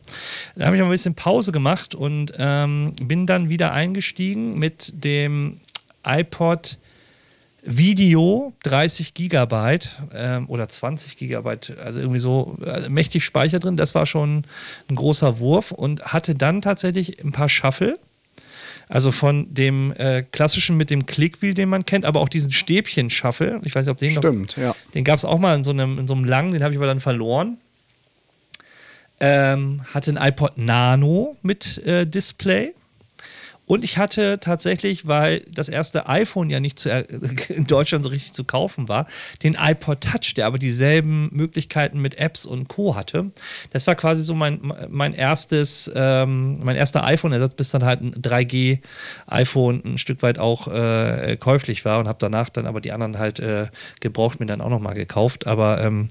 Da 0.54 0.66
habe 0.66 0.76
ich 0.76 0.82
mal 0.82 0.88
ein 0.88 0.92
bisschen 0.92 1.14
Pause 1.14 1.50
gemacht 1.50 1.94
und 1.94 2.34
ähm, 2.36 2.94
bin 3.02 3.26
dann 3.26 3.48
wieder 3.48 3.72
eingestiegen 3.72 4.58
mit 4.58 4.92
dem 5.02 5.60
iPod 6.04 6.76
Video 7.62 8.52
30 8.64 9.14
Gigabyte 9.14 10.02
ähm, 10.12 10.48
oder 10.48 10.68
20 10.68 11.16
Gigabyte, 11.16 11.78
also 11.78 12.00
irgendwie 12.00 12.18
so 12.18 12.56
also 12.66 12.90
mächtig 12.90 13.24
Speicher 13.24 13.60
drin. 13.60 13.76
Das 13.76 13.94
war 13.94 14.04
schon 14.04 14.44
ein 14.88 14.96
großer 14.96 15.38
Wurf 15.38 15.70
und 15.70 16.02
hatte 16.02 16.34
dann 16.34 16.60
tatsächlich 16.60 17.22
ein 17.22 17.32
paar 17.32 17.48
Shuffle. 17.48 17.98
Also 18.88 19.12
von 19.12 19.54
dem 19.54 19.92
äh, 19.96 20.22
klassischen 20.22 20.76
mit 20.76 20.90
dem 20.90 21.06
Clickwheel, 21.06 21.54
den 21.54 21.68
man 21.68 21.86
kennt, 21.86 22.04
aber 22.04 22.20
auch 22.20 22.28
diesen 22.28 22.52
Stäbchen-Shuffle. 22.52 23.60
Ich 23.64 23.74
weiß 23.74 23.86
nicht, 23.86 23.92
ob 23.92 23.98
den 23.98 24.10
Stimmt, 24.10 24.56
noch, 24.56 24.62
ja. 24.62 24.76
Den 24.94 25.04
gab 25.04 25.16
es 25.16 25.24
auch 25.24 25.38
mal 25.38 25.56
in 25.56 25.64
so 25.64 25.70
einem, 25.70 25.98
in 25.98 26.06
so 26.06 26.14
einem 26.14 26.24
langen, 26.24 26.52
den 26.52 26.62
habe 26.62 26.74
ich 26.74 26.78
aber 26.78 26.86
dann 26.86 27.00
verloren. 27.00 27.58
Ähm, 29.20 29.82
hatte 29.94 30.10
ein 30.10 30.28
iPod 30.28 30.58
Nano 30.58 31.36
mit 31.42 31.78
äh, 31.86 32.06
Display. 32.06 32.74
Und 33.64 33.84
ich 33.84 33.96
hatte 33.96 34.38
tatsächlich, 34.40 35.06
weil 35.06 35.40
das 35.50 35.68
erste 35.68 36.08
iPhone 36.08 36.50
ja 36.50 36.58
nicht 36.58 36.80
zu, 36.80 36.90
in 37.48 37.64
Deutschland 37.64 38.04
so 38.04 38.10
richtig 38.10 38.32
zu 38.32 38.44
kaufen 38.44 38.88
war, 38.88 39.06
den 39.42 39.56
iPod 39.58 40.00
Touch, 40.00 40.34
der 40.34 40.46
aber 40.46 40.58
dieselben 40.58 41.28
Möglichkeiten 41.32 42.00
mit 42.00 42.18
Apps 42.18 42.44
und 42.44 42.68
Co. 42.68 42.96
hatte. 42.96 43.30
Das 43.70 43.86
war 43.86 43.94
quasi 43.94 44.24
so 44.24 44.34
mein, 44.34 44.60
mein 44.90 45.14
erstes, 45.14 45.90
ähm, 45.94 46.58
mein 46.62 46.76
erster 46.76 47.04
iPhone-Ersatz, 47.04 47.54
bis 47.54 47.70
dann 47.70 47.84
halt 47.84 48.00
ein 48.00 48.14
3G-iPhone 48.14 49.82
ein 49.84 49.98
Stück 49.98 50.22
weit 50.22 50.38
auch 50.38 50.66
äh, 50.66 51.36
käuflich 51.38 51.84
war 51.84 52.00
und 52.00 52.08
habe 52.08 52.18
danach 52.20 52.48
dann 52.48 52.66
aber 52.66 52.80
die 52.80 52.92
anderen 52.92 53.18
halt 53.18 53.38
äh, 53.38 53.68
gebraucht 54.00 54.40
mir 54.40 54.46
dann 54.46 54.60
auch 54.60 54.70
nochmal 54.70 54.94
gekauft. 54.94 55.46
Aber 55.46 55.80
ähm, 55.80 56.08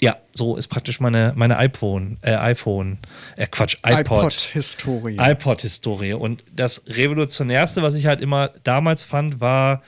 ja, 0.00 0.16
so 0.34 0.56
ist 0.56 0.68
praktisch 0.68 1.00
meine, 1.00 1.32
meine 1.36 1.58
iPhone, 1.58 2.16
äh, 2.22 2.34
iPhone, 2.34 2.98
äh, 3.36 3.46
Quatsch, 3.46 3.76
iPod. 3.82 4.24
iPod-Historie. 4.24 5.16
iPod-Historie. 5.18 6.14
Und 6.14 6.42
das 6.52 6.84
Revolutionärste, 6.86 7.82
was 7.82 7.94
ich 7.94 8.06
halt 8.06 8.20
immer 8.20 8.50
damals 8.64 9.04
fand, 9.04 9.40
war 9.40 9.82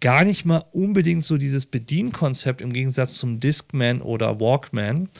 gar 0.00 0.24
nicht 0.24 0.46
mal 0.46 0.64
unbedingt 0.72 1.24
so 1.24 1.36
dieses 1.36 1.66
Bedienkonzept 1.66 2.62
im 2.62 2.72
Gegensatz 2.72 3.14
zum 3.14 3.40
Discman 3.40 4.00
oder 4.00 4.40
Walkman, 4.40 5.10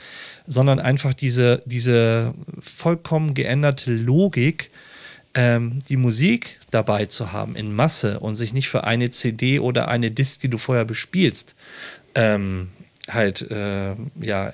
sondern 0.47 0.81
einfach 0.81 1.13
diese, 1.13 1.63
diese 1.67 2.35
vollkommen 2.61 3.35
geänderte 3.35 3.93
Logik, 3.93 4.71
ähm, 5.35 5.81
die 5.89 5.97
Musik 5.99 6.61
dabei 6.71 7.07
zu 7.07 7.33
haben 7.33 7.57
in 7.57 7.75
Masse 7.75 8.21
und 8.21 8.37
sich 8.37 8.55
nicht 8.55 8.69
für 8.69 8.85
eine 8.85 9.11
CD 9.11 9.59
oder 9.59 9.89
eine 9.89 10.11
Disc, 10.11 10.41
die 10.41 10.49
du 10.49 10.57
vorher 10.57 10.87
bespielst, 10.87 11.55
ähm, 12.15 12.71
halt 13.09 13.43
äh, 13.51 13.95
ja 14.21 14.51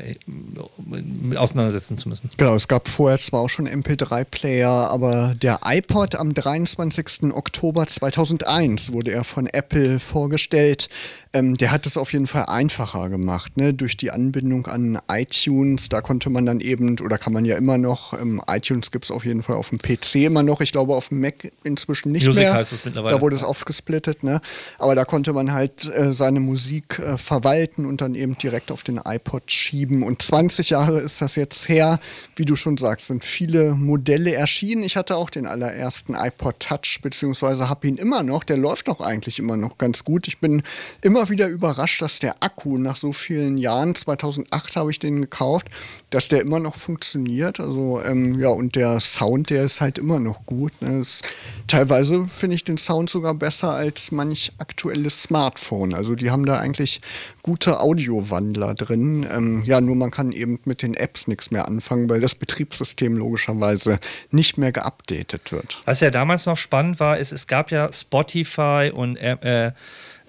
auseinandersetzen 1.37 1.99
zu 1.99 2.09
müssen. 2.09 2.31
Genau, 2.37 2.55
es 2.55 2.67
gab 2.67 2.89
vorher 2.89 3.19
zwar 3.19 3.41
auch 3.41 3.49
schon 3.49 3.69
MP3-Player, 3.69 4.69
aber 4.69 5.35
der 5.41 5.61
iPod 5.65 6.17
am 6.17 6.35
23. 6.35 7.33
Oktober 7.33 7.87
2001 7.87 8.93
wurde 8.93 9.13
er 9.13 9.25
von 9.25 9.47
Apple 9.47 10.01
vorgestellt. 10.01 10.89
Ähm, 11.33 11.57
der 11.57 11.71
hat 11.71 11.87
es 11.87 11.97
auf 11.97 12.13
jeden 12.13 12.27
Fall 12.27 12.47
einfacher 12.47 13.09
gemacht, 13.09 13.57
ne? 13.57 13.73
durch 13.73 13.97
die 13.97 14.11
Anbindung 14.11 14.67
an 14.67 14.99
iTunes. 15.11 15.89
Da 15.89 16.01
konnte 16.01 16.29
man 16.29 16.45
dann 16.45 16.61
eben, 16.61 16.99
oder 16.99 17.19
kann 17.19 17.33
man 17.33 17.45
ja 17.45 17.57
immer 17.57 17.79
noch, 17.79 18.15
ähm, 18.15 18.43
iTunes 18.51 18.91
gibt 18.91 19.05
es 19.05 19.11
auf 19.13 19.25
jeden 19.25 19.45
Fall 19.45 19.57
auf 19.57 19.69
dem 19.71 19.79
PC 19.79 20.17
immer 20.17 20.43
noch, 20.43 20.61
ich 20.61 20.73
glaube 20.73 20.97
auf 20.97 21.09
dem 21.09 21.21
Mac 21.21 21.53
inzwischen 21.63 22.11
nicht 22.11 22.27
Music 22.27 22.43
mehr. 22.43 22.55
heißt 22.55 22.73
es 22.73 22.85
mittlerweile. 22.85 23.15
Da 23.15 23.21
wurde 23.21 23.37
es 23.37 23.45
aufgesplittet, 23.45 24.25
ne? 24.25 24.41
aber 24.79 24.97
da 24.97 25.05
konnte 25.05 25.33
man 25.33 25.53
halt 25.53 25.89
äh, 25.89 26.13
seine 26.13 26.41
Musik 26.41 26.99
äh, 26.99 27.17
verwalten 27.17 27.87
und 27.87 28.01
dann 28.01 28.17
eben 28.17 28.37
direkt 28.43 28.71
auf 28.71 28.83
den 28.83 29.01
iPod 29.05 29.51
schieben. 29.51 30.03
Und 30.03 30.23
20 30.23 30.71
Jahre 30.71 31.01
ist 31.01 31.21
das 31.21 31.37
jetzt 31.37 31.69
her. 31.69 32.01
Wie 32.37 32.45
du 32.45 32.57
schon 32.57 32.77
sagst, 32.77 33.09
sind 33.09 33.25
viele 33.25 33.75
Modelle 33.75 34.35
erschienen. 34.35 34.83
Ich 34.83 34.97
hatte 34.97 35.17
auch 35.17 35.31
den 35.31 35.47
allerersten 35.47 36.15
iPod 36.15 36.61
Touch, 36.61 37.01
beziehungsweise 37.03 37.69
habe 37.69 37.89
ihn 37.89 37.97
immer 37.97 38.23
noch. 38.23 38.45
Der 38.45 38.57
läuft 38.57 38.89
doch 38.89 39.01
eigentlich 39.01 39.39
immer 39.39 39.57
noch 39.57 39.79
ganz 39.79 40.05
gut. 40.05 40.29
Ich 40.29 40.39
bin 40.39 40.63
immer 41.03 41.29
wieder 41.29 41.49
überrascht, 41.49 42.03
dass 42.03 42.19
der 42.19 42.37
Akku 42.41 42.79
nach 42.79 42.97
so 42.97 43.13
vielen 43.13 43.59
Jahren, 43.59 43.95
2008 43.95 44.77
habe 44.77 44.91
ich 44.91 44.99
den 44.99 45.21
gekauft, 45.21 45.69
dass 46.11 46.29
der 46.29 46.41
immer 46.41 46.59
noch 46.59 46.77
funktioniert. 46.77 47.61
Also 47.61 48.03
ähm, 48.03 48.39
ja, 48.39 48.49
und 48.49 48.75
der 48.75 49.01
Sound, 49.01 49.51
der 49.51 49.65
ist 49.65 49.81
halt 49.81 49.99
immer 49.99 50.19
noch 50.19 50.45
gut. 50.45 50.73
Ne? 50.83 51.01
Ist, 51.01 51.25
teilweise 51.69 52.27
finde 52.27 52.57
ich 52.57 52.65
den 52.65 52.79
Sound 52.79 53.09
sogar 53.09 53.35
besser 53.35 53.71
als 53.71 54.11
manch 54.11 54.53
aktuelles 54.59 55.23
Smartphone. 55.23 55.95
Also 55.95 56.17
die 56.17 56.31
haben 56.31 56.45
da 56.47 56.59
eigentlich 56.59 57.01
gute 57.43 57.81
Audiowandler 57.81 58.75
drin. 58.75 59.27
Ähm, 59.31 59.63
ja, 59.65 59.81
nur 59.81 59.95
man 59.95 60.11
kann 60.11 60.33
eben 60.33 60.59
mit 60.65 60.83
den 60.83 60.95
Apps 60.95 61.29
nichts 61.29 61.51
mehr 61.53 61.67
anfangen, 61.67 62.11
weil 62.11 62.21
das 62.21 62.35
Betriebssystem 62.35 63.17
logischerweise 63.17 63.99
nicht 64.31 64.59
mehr 64.59 64.73
geupdatet 64.73 65.53
wird. 65.53 65.81
Was 65.85 66.01
ja 66.01 66.11
damals 66.11 66.47
noch 66.47 66.57
spannend 66.57 66.99
war, 66.99 67.19
ist, 67.19 67.33
es 67.33 67.47
gab 67.47 67.71
ja 67.71 67.93
Spotify 67.93 68.91
und 68.93 69.17
äh, 69.17 69.73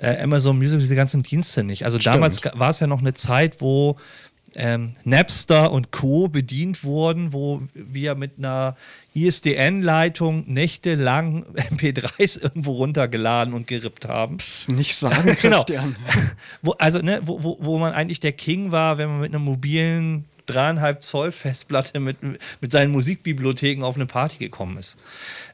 äh, 0.02 0.22
Amazon 0.22 0.58
Music, 0.58 0.80
diese 0.80 0.96
ganzen 0.96 1.24
Dienste 1.24 1.64
nicht. 1.64 1.86
Also 1.86 2.00
Stimmt. 2.00 2.16
damals 2.16 2.42
war 2.54 2.70
es 2.70 2.80
ja 2.80 2.88
noch 2.88 3.00
eine 3.00 3.14
Zeit, 3.14 3.62
wo 3.62 3.98
ähm, 4.56 4.94
Napster 5.04 5.72
und 5.72 5.92
Co. 5.92 6.28
bedient 6.28 6.84
wurden, 6.84 7.34
wo 7.34 7.62
wir 7.74 8.16
mit 8.16 8.38
einer 8.38 8.76
ISDN-Leitung 9.14 10.46
nächtelang 10.48 11.46
MP3s 11.54 12.42
irgendwo 12.42 12.74
runtergeladen 12.74 13.54
und 13.54 13.68
gerippt 13.68 14.08
haben. 14.08 14.38
Das 14.38 14.68
nicht 14.68 14.96
sagen, 14.96 15.38
genau. 15.42 15.66
Wo, 16.62 16.72
also, 16.72 17.00
ne, 17.00 17.22
wo, 17.24 17.44
wo, 17.44 17.58
wo 17.62 17.78
man 17.78 17.94
eigentlich 17.94 18.20
der 18.20 18.34
King 18.34 18.72
war, 18.72 18.98
wenn 18.98 19.10
man 19.10 19.22
mit 19.22 19.32
einer 19.32 19.40
mobilen 19.40 20.26
dreieinhalb 20.46 21.04
Zoll 21.04 21.32
Festplatte 21.32 22.00
mit, 22.00 22.18
mit 22.22 22.72
seinen 22.72 22.92
Musikbibliotheken 22.92 23.84
auf 23.84 23.96
eine 23.96 24.06
Party 24.06 24.38
gekommen 24.38 24.78
ist. 24.78 24.98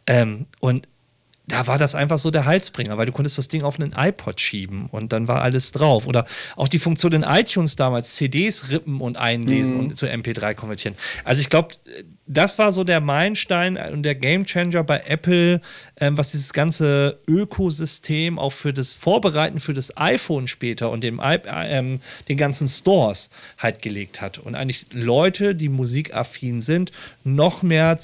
Ähm, 0.07 0.47
und 0.59 0.87
da 1.47 1.65
war 1.67 1.77
das 1.77 1.95
einfach 1.95 2.17
so 2.17 2.29
der 2.29 2.43
Halsbringer, 2.45 2.97
weil 2.97 3.05
du 3.05 3.11
konntest 3.13 3.37
das 3.37 3.47
Ding 3.47 3.63
auf 3.63 3.79
einen 3.79 3.93
iPod 3.95 4.41
schieben 4.41 4.87
und 4.87 5.13
dann 5.13 5.27
war 5.29 5.41
alles 5.41 5.71
drauf. 5.71 6.05
Oder 6.05 6.25
auch 6.57 6.67
die 6.67 6.79
Funktion 6.79 7.13
in 7.13 7.23
iTunes 7.23 7.75
damals, 7.77 8.15
CDs 8.15 8.69
rippen 8.69 8.99
und 8.99 9.17
einlesen 9.17 9.75
Mhm. 9.75 9.79
und 9.79 9.97
zu 9.97 10.07
MP3 10.07 10.53
konvertieren. 10.55 10.97
Also 11.23 11.39
ich 11.41 11.49
glaube, 11.49 11.69
das 12.27 12.59
war 12.59 12.71
so 12.71 12.83
der 12.83 12.99
Meilenstein 12.99 13.77
und 13.77 14.03
der 14.03 14.15
Gamechanger 14.15 14.83
bei 14.83 15.01
Apple, 15.07 15.61
ähm, 15.99 16.17
was 16.17 16.31
dieses 16.31 16.53
ganze 16.53 17.19
Ökosystem 17.27 18.37
auch 18.37 18.51
für 18.51 18.73
das 18.73 18.95
Vorbereiten 18.95 19.59
für 19.59 19.73
das 19.73 19.95
iPhone 19.97 20.47
später 20.47 20.91
und 20.91 21.03
dem, 21.03 21.21
ähm, 21.23 21.99
den 22.27 22.37
ganzen 22.37 22.67
Stores 22.67 23.31
halt 23.57 23.81
gelegt 23.81 24.21
hat. 24.21 24.39
Und 24.39 24.55
eigentlich 24.55 24.87
Leute, 24.91 25.55
die 25.55 25.69
musikaffin 25.69 26.61
sind, 26.61 26.91
noch 27.23 27.63
mehr 27.63 27.97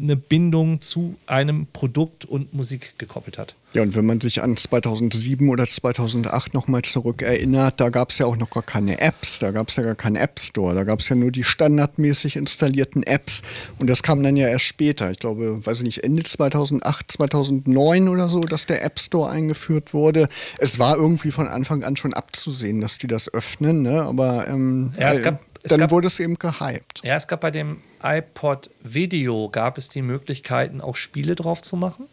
eine 0.00 0.16
Bindung 0.16 0.80
zu 0.80 1.16
einem 1.26 1.66
Produkt 1.72 2.24
und 2.24 2.54
Musik 2.54 2.98
gekoppelt 2.98 3.38
hat. 3.38 3.54
Ja, 3.72 3.82
und 3.82 3.94
wenn 3.94 4.04
man 4.04 4.20
sich 4.20 4.42
an 4.42 4.56
2007 4.56 5.48
oder 5.48 5.64
2008 5.64 6.54
nochmal 6.54 6.82
zurückerinnert, 6.82 7.78
da 7.80 7.88
gab 7.90 8.10
es 8.10 8.18
ja 8.18 8.26
auch 8.26 8.36
noch 8.36 8.50
gar 8.50 8.64
keine 8.64 9.00
Apps, 9.00 9.38
da 9.38 9.52
gab 9.52 9.68
es 9.68 9.76
ja 9.76 9.84
gar 9.84 9.94
keinen 9.94 10.16
App 10.16 10.40
Store, 10.40 10.74
da 10.74 10.82
gab 10.82 10.98
es 10.98 11.08
ja 11.08 11.14
nur 11.14 11.30
die 11.30 11.44
standardmäßig 11.44 12.34
installierten 12.34 13.04
Apps 13.04 13.42
und 13.78 13.88
das 13.88 14.02
kam 14.02 14.24
dann 14.24 14.36
ja 14.36 14.48
erst 14.48 14.64
später, 14.64 15.12
ich 15.12 15.20
glaube, 15.20 15.64
weiß 15.64 15.78
ich 15.78 15.84
nicht, 15.84 16.02
Ende 16.02 16.24
2008, 16.24 17.12
2009 17.12 18.08
oder 18.08 18.28
so, 18.28 18.40
dass 18.40 18.66
der 18.66 18.82
App 18.84 18.98
Store 18.98 19.30
eingeführt 19.30 19.94
wurde. 19.94 20.28
Es 20.58 20.80
war 20.80 20.96
irgendwie 20.96 21.30
von 21.30 21.46
Anfang 21.46 21.84
an 21.84 21.94
schon 21.96 22.12
abzusehen, 22.12 22.80
dass 22.80 22.98
die 22.98 23.06
das 23.06 23.32
öffnen, 23.32 23.82
ne? 23.82 24.02
aber 24.02 24.48
ähm, 24.48 24.92
Ja, 24.98 25.12
es 25.12 25.20
äh, 25.20 25.22
gab- 25.22 25.40
es 25.62 25.70
dann 25.70 25.80
gab- 25.80 25.90
wurde 25.90 26.06
es 26.08 26.18
eben 26.18 26.36
gehypt. 26.38 27.02
Ja, 27.04 27.16
es 27.16 27.28
gab 27.28 27.42
bei 27.42 27.50
dem 27.50 27.76
iPod 28.02 28.70
Video 28.82 29.48
gab 29.50 29.76
es 29.78 29.90
die 29.90 30.00
Möglichkeiten, 30.02 30.80
auch 30.80 30.96
Spiele 30.96 31.34
drauf 31.34 31.60
zu 31.62 31.76
machen. 31.76 32.06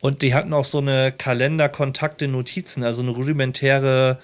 Und 0.00 0.22
die 0.22 0.32
hatten 0.34 0.52
auch 0.52 0.64
so 0.64 0.78
eine 0.78 1.12
Kalender-Kontakte, 1.12 2.26
Notizen, 2.28 2.84
also 2.84 3.02
eine 3.02 3.10
rudimentäre 3.10 4.18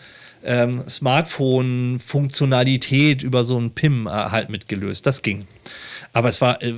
ähm, 0.45 0.89
Smartphone-Funktionalität 0.89 3.23
über 3.23 3.45
so 3.45 3.59
einen 3.59 3.73
PIM 3.73 4.07
äh, 4.07 4.11
halt 4.11 4.49
mitgelöst. 4.49 5.05
Das 5.07 5.21
ging. 5.23 5.47
Aber 6.17 6.31
es 6.31 6.41
war, 6.41 6.63
äh, 6.63 6.73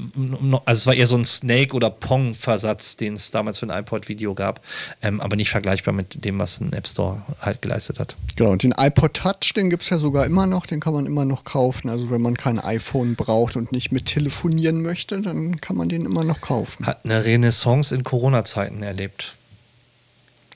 also 0.65 0.81
es 0.81 0.87
war 0.89 0.95
eher 0.95 1.07
so 1.07 1.15
ein 1.15 1.25
Snake- 1.25 1.73
oder 1.73 1.91
Pong-Versatz, 1.91 2.97
den 2.97 3.13
es 3.13 3.31
damals 3.31 3.61
für 3.61 3.71
ein 3.71 3.83
iPod-Video 3.83 4.35
gab, 4.35 4.61
ähm, 5.01 5.21
aber 5.21 5.37
nicht 5.37 5.51
vergleichbar 5.51 5.95
mit 5.95 6.25
dem, 6.25 6.41
was 6.41 6.61
ein 6.61 6.73
App 6.73 6.89
Store 6.89 7.23
halt 7.41 7.63
geleistet 7.63 8.01
hat. 8.01 8.17
Genau, 8.35 8.51
und 8.51 8.65
den 8.65 8.75
iPod 8.77 9.15
Touch, 9.15 9.55
den 9.55 9.71
gibt 9.71 9.85
es 9.85 9.91
ja 9.91 10.01
sogar 10.01 10.27
immer 10.27 10.47
noch, 10.47 10.67
den 10.67 10.81
kann 10.81 10.93
man 10.93 11.07
immer 11.07 11.25
noch 11.25 11.45
kaufen. 11.45 11.89
Also 11.89 12.11
wenn 12.11 12.21
man 12.21 12.37
kein 12.37 12.59
iPhone 12.59 13.15
braucht 13.15 13.55
und 13.55 13.71
nicht 13.71 13.93
mit 13.93 14.07
telefonieren 14.07 14.83
möchte, 14.83 15.23
dann 15.23 15.61
kann 15.61 15.77
man 15.77 15.89
den 15.89 16.05
immer 16.05 16.25
noch 16.25 16.41
kaufen. 16.41 16.85
Hat 16.85 17.05
eine 17.05 17.25
Renaissance 17.25 17.95
in 17.95 18.03
Corona-Zeiten 18.03 18.83
erlebt. 18.83 19.38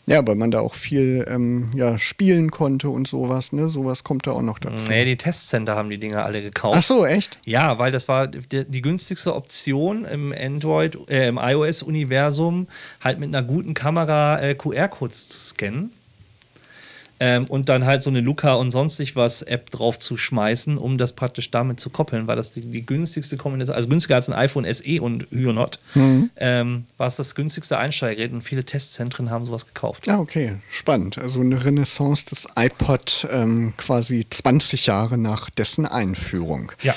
Ja, 0.07 0.27
weil 0.27 0.35
man 0.35 0.51
da 0.51 0.61
auch 0.61 0.75
viel 0.75 1.25
ähm, 1.29 1.71
ja, 1.75 1.99
spielen 1.99 2.51
konnte 2.51 2.89
und 2.89 3.07
sowas, 3.07 3.53
ne? 3.53 3.69
Sowas 3.69 4.03
kommt 4.03 4.27
da 4.27 4.33
auch 4.33 4.43
noch 4.43 4.59
dazu. 4.59 4.89
Nee, 4.89 5.05
die 5.05 5.17
Testcenter 5.17 5.77
haben 5.77 5.91
die 5.91 5.99
Dinger 5.99 6.25
alle 6.25 6.43
gekauft. 6.43 6.77
Ach 6.79 6.83
so, 6.83 7.07
echt? 7.07 7.39
Ja, 7.45 7.79
weil 7.79 7.93
das 7.93 8.09
war 8.09 8.27
die, 8.27 8.65
die 8.65 8.83
günstigste 8.83 9.35
Option 9.35 10.05
im 10.05 10.35
Android, 10.37 10.99
äh, 11.09 11.29
im 11.29 11.39
iOS-Universum, 11.41 12.67
halt 13.03 13.21
mit 13.21 13.29
einer 13.29 13.47
guten 13.47 13.75
Kamera 13.75 14.41
äh, 14.41 14.55
QR-Codes 14.55 15.29
zu 15.29 15.39
scannen. 15.39 15.93
Ähm, 17.25 17.45
und 17.45 17.69
dann 17.69 17.87
halt 17.87 18.03
so 18.03 18.11
eine 18.11 18.21
Luca 18.21 18.55
und 18.55 18.73
sonstig 18.73 19.15
was 19.15 19.43
App 19.43 19.71
drauf 19.71 19.97
zu 19.97 20.17
schmeißen, 20.17 20.77
um 20.77 20.99
das 20.99 21.13
praktisch 21.13 21.53
damit 21.53 21.79
zu 21.79 21.89
koppeln, 21.89 22.27
weil 22.27 22.35
das 22.35 22.53
die, 22.53 22.63
die 22.63 22.85
günstigste 22.85 23.37
Kombination, 23.37 23.77
also 23.77 23.87
günstiger 23.87 24.17
als 24.17 24.29
ein 24.29 24.35
iPhone 24.35 24.67
SE 24.75 25.01
und 25.01 25.31
Hyonot, 25.31 25.79
mhm. 25.95 26.31
ähm, 26.35 26.85
war 26.97 27.07
es 27.07 27.15
das 27.15 27.37
günstigste 27.37 27.79
Einsteigergerät 27.79 28.33
und 28.33 28.43
viele 28.43 28.65
Testzentren 28.65 29.31
haben 29.31 29.47
sowas 29.47 29.69
gekauft. 29.69 30.09
Ja, 30.09 30.19
okay, 30.19 30.57
spannend. 30.69 31.17
Also 31.17 31.41
eine 31.41 31.65
Renaissance 31.65 32.27
des 32.27 32.49
iPod 32.57 33.29
ähm, 33.31 33.73
quasi 33.77 34.27
20 34.29 34.87
Jahre 34.87 35.17
nach 35.17 35.49
dessen 35.49 35.87
Einführung. 35.87 36.73
Ja. 36.83 36.97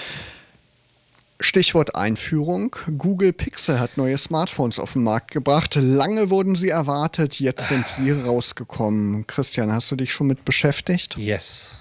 Stichwort 1.40 1.96
Einführung. 1.96 2.76
Google 2.98 3.34
Pixel 3.34 3.80
hat 3.80 3.98
neue 3.98 4.18
Smartphones 4.18 4.80
auf 4.80 4.94
den 4.94 5.04
Markt 5.04 5.32
gebracht. 5.32 5.76
Lange 5.76 6.30
wurden 6.30 6.56
sie 6.56 6.70
erwartet, 6.70 7.40
jetzt 7.40 7.68
sind 7.68 7.88
sie 7.88 8.12
rausgekommen. 8.12 9.28
Christian, 9.28 9.72
hast 9.72 9.92
du 9.92 9.96
dich 9.96 10.12
schon 10.12 10.28
mit 10.28 10.46
beschäftigt? 10.46 11.18
Yes. 11.18 11.80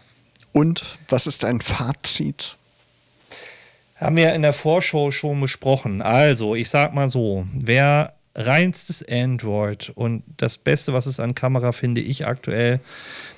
Und 0.53 0.99
was 1.09 1.27
ist 1.27 1.45
dein 1.45 1.61
Fazit? 1.61 2.57
Haben 3.97 4.17
wir 4.17 4.35
in 4.35 4.43
der 4.43 4.53
Vorschau 4.53 5.11
schon 5.11 5.41
besprochen. 5.41 6.03
Also, 6.03 6.55
ich 6.55 6.69
sag 6.69 6.95
mal 6.95 7.09
so, 7.09 7.47
wer 7.55 8.15
reinstes 8.35 9.05
Android 9.09 9.93
und 9.95 10.25
das 10.37 10.59
Beste, 10.59 10.93
was 10.93 11.07
es 11.07 11.21
an 11.21 11.35
Kamera, 11.35 11.73
finde 11.73 12.01
ich, 12.01 12.27
aktuell 12.27 12.81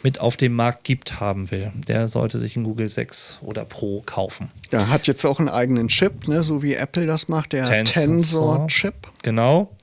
mit 0.02 0.20
auf 0.20 0.36
dem 0.36 0.54
Markt 0.54 0.84
gibt, 0.84 1.20
haben 1.20 1.50
will, 1.50 1.72
der 1.86 2.08
sollte 2.08 2.38
sich 2.38 2.56
einen 2.56 2.64
Google 2.64 2.88
6 2.88 3.38
oder 3.42 3.64
Pro 3.64 4.02
kaufen. 4.06 4.48
Ja, 4.72 4.88
hat 4.88 5.06
jetzt 5.06 5.24
auch 5.26 5.38
einen 5.38 5.50
eigenen 5.50 5.88
Chip, 5.88 6.28
ne, 6.28 6.42
so 6.42 6.62
wie 6.62 6.74
Apple 6.74 7.06
das 7.06 7.28
macht, 7.28 7.52
der 7.52 7.84
Tensor-Chip. 7.84 8.94
Genau. 9.22 9.76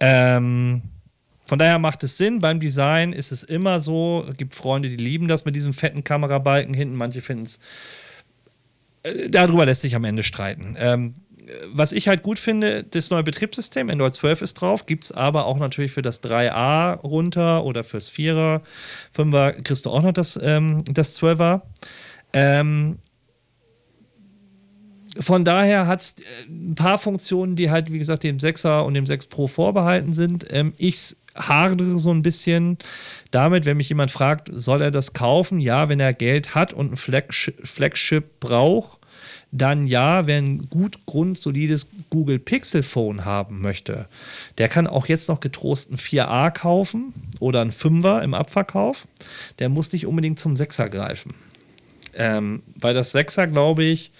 Ähm, 0.00 0.82
von 1.46 1.58
daher 1.58 1.78
macht 1.78 2.02
es 2.02 2.16
Sinn. 2.16 2.40
Beim 2.40 2.58
Design 2.58 3.12
ist 3.12 3.30
es 3.30 3.44
immer 3.44 3.80
so, 3.80 4.26
es 4.28 4.36
gibt 4.36 4.54
Freunde, 4.54 4.88
die 4.88 4.96
lieben 4.96 5.28
das 5.28 5.44
mit 5.44 5.54
diesem 5.54 5.72
fetten 5.72 6.02
Kamerabalken 6.02 6.74
hinten, 6.74 6.96
manche 6.96 7.20
finden 7.20 7.44
es 7.44 7.60
äh, 9.02 9.28
darüber 9.28 9.66
lässt 9.66 9.82
sich 9.82 9.94
am 9.94 10.04
Ende 10.04 10.22
streiten. 10.22 10.76
Ähm, 10.78 11.14
was 11.72 11.92
ich 11.92 12.08
halt 12.08 12.22
gut 12.22 12.38
finde, 12.38 12.84
das 12.84 13.10
neue 13.10 13.22
Betriebssystem, 13.22 13.90
Android 13.90 14.14
12 14.14 14.42
ist 14.42 14.54
drauf, 14.54 14.86
gibt 14.86 15.04
es 15.04 15.12
aber 15.12 15.46
auch 15.46 15.58
natürlich 15.58 15.92
für 15.92 16.02
das 16.02 16.22
3a 16.22 17.00
runter 17.00 17.64
oder 17.64 17.84
fürs 17.84 18.10
4er, 18.10 18.60
5er 19.16 19.62
kriegst 19.62 19.86
du 19.86 19.90
auch 19.90 20.02
noch 20.02 20.12
das, 20.12 20.38
ähm, 20.42 20.82
das 20.92 21.20
12er. 21.20 21.62
Ähm, 22.32 22.98
von 25.20 25.44
daher 25.44 25.86
hat 25.86 26.00
es 26.00 26.16
äh, 26.18 26.50
ein 26.50 26.74
paar 26.74 26.98
Funktionen, 26.98 27.56
die 27.56 27.70
halt, 27.70 27.92
wie 27.92 27.98
gesagt, 27.98 28.24
dem 28.24 28.38
6er 28.38 28.80
und 28.80 28.94
dem 28.94 29.06
6 29.06 29.26
Pro 29.26 29.46
vorbehalten 29.46 30.12
sind. 30.12 30.46
Ähm, 30.50 30.72
ich 30.78 31.16
hadere 31.34 31.98
so 31.98 32.10
ein 32.10 32.22
bisschen 32.22 32.78
damit, 33.30 33.64
wenn 33.64 33.76
mich 33.76 33.88
jemand 33.88 34.10
fragt, 34.10 34.50
soll 34.52 34.82
er 34.82 34.90
das 34.90 35.12
kaufen? 35.12 35.60
Ja, 35.60 35.88
wenn 35.88 36.00
er 36.00 36.12
Geld 36.14 36.54
hat 36.54 36.72
und 36.72 36.92
ein 36.92 36.96
Flagship, 36.96 37.66
Flagship 37.66 38.40
braucht 38.40 39.01
dann 39.52 39.86
ja, 39.86 40.26
wer 40.26 40.38
ein 40.38 40.70
gut 40.70 41.04
grundsolides 41.04 41.90
Google 42.08 42.38
Pixel 42.38 42.82
Phone 42.82 43.26
haben 43.26 43.60
möchte, 43.60 44.08
der 44.56 44.68
kann 44.68 44.86
auch 44.86 45.06
jetzt 45.06 45.28
noch 45.28 45.40
getrost 45.40 45.92
ein 45.92 45.98
4a 45.98 46.50
kaufen 46.50 47.12
oder 47.38 47.60
ein 47.60 47.70
5er 47.70 48.22
im 48.22 48.32
Abverkauf. 48.32 49.06
Der 49.58 49.68
muss 49.68 49.92
nicht 49.92 50.06
unbedingt 50.06 50.40
zum 50.40 50.54
6er 50.54 50.88
greifen. 50.88 51.34
Ähm, 52.14 52.62
weil 52.76 52.94
das 52.94 53.14
6er, 53.14 53.46
glaube 53.46 53.84
ich, 53.84 54.10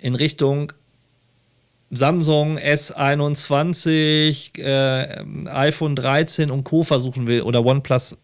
in 0.00 0.14
Richtung 0.14 0.72
Samsung 1.90 2.58
S21, 2.58 4.58
äh, 4.58 5.22
iPhone 5.50 5.94
13 5.94 6.50
und 6.50 6.64
Co. 6.64 6.82
versuchen 6.82 7.26
will 7.26 7.42
oder 7.42 7.62
OnePlus, 7.62 8.18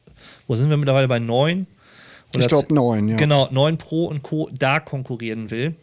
wo 0.47 0.55
sind 0.55 0.71
wir 0.71 0.79
mittlerweile 0.79 1.09
bei 1.09 1.19
9? 1.19 1.67
Oder 2.35 2.43
ich 2.43 2.49
glaube 2.49 2.75
9, 2.75 3.09
ja. 3.09 3.17
Genau, 3.17 3.49
9 3.51 3.79
Pro 3.79 4.07
und 4.07 4.23
Co. 4.23 4.51
da 4.53 4.81
konkurrieren 4.81 5.51
will. 5.51 5.77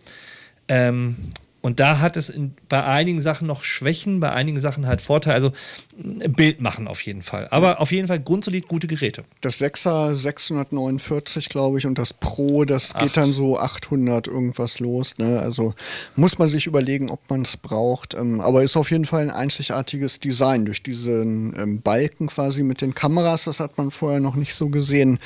Ähm, 0.67 1.15
und 1.61 1.79
da 1.79 1.99
hat 1.99 2.15
es 2.15 2.29
in, 2.29 2.53
bei 2.69 2.83
einigen 2.83 3.19
Sachen 3.19 3.47
noch 3.47 3.63
Schwächen, 3.63 4.19
bei 4.19 4.31
einigen 4.31 4.59
Sachen 4.59 4.85
halt 4.85 5.01
Vorteile. 5.01 5.33
Also 5.33 5.51
Bild 5.97 6.59
machen 6.59 6.87
auf 6.87 7.01
jeden 7.01 7.21
Fall. 7.21 7.47
Aber 7.51 7.79
auf 7.79 7.91
jeden 7.91 8.07
Fall 8.07 8.19
grundsolid 8.19 8.67
gute 8.67 8.87
Geräte. 8.87 9.23
Das 9.39 9.61
6er 9.61 10.13
649, 10.13 11.47
glaube 11.47 11.77
ich, 11.77 11.85
und 11.85 11.97
das 11.97 12.11
Pro, 12.11 12.65
das 12.65 12.91
Ach. 12.93 13.01
geht 13.01 13.15
dann 13.15 13.31
so 13.31 13.57
800 13.57 14.27
irgendwas 14.27 14.79
los. 14.79 15.17
Ne? 15.17 15.39
Also 15.39 15.73
muss 16.15 16.37
man 16.37 16.49
sich 16.49 16.67
überlegen, 16.67 17.09
ob 17.09 17.21
man 17.29 17.43
es 17.43 17.55
braucht. 17.55 18.13
Ähm, 18.13 18.41
aber 18.41 18.63
ist 18.63 18.75
auf 18.75 18.91
jeden 18.91 19.05
Fall 19.05 19.21
ein 19.21 19.31
einzigartiges 19.31 20.19
Design 20.19 20.65
durch 20.65 20.83
diesen 20.83 21.57
ähm, 21.57 21.81
Balken 21.81 22.27
quasi 22.27 22.63
mit 22.63 22.81
den 22.81 22.93
Kameras. 22.93 23.45
Das 23.45 23.61
hat 23.61 23.77
man 23.77 23.91
vorher 23.91 24.19
noch 24.19 24.35
nicht 24.35 24.53
so 24.53 24.67
gesehen. 24.67 25.19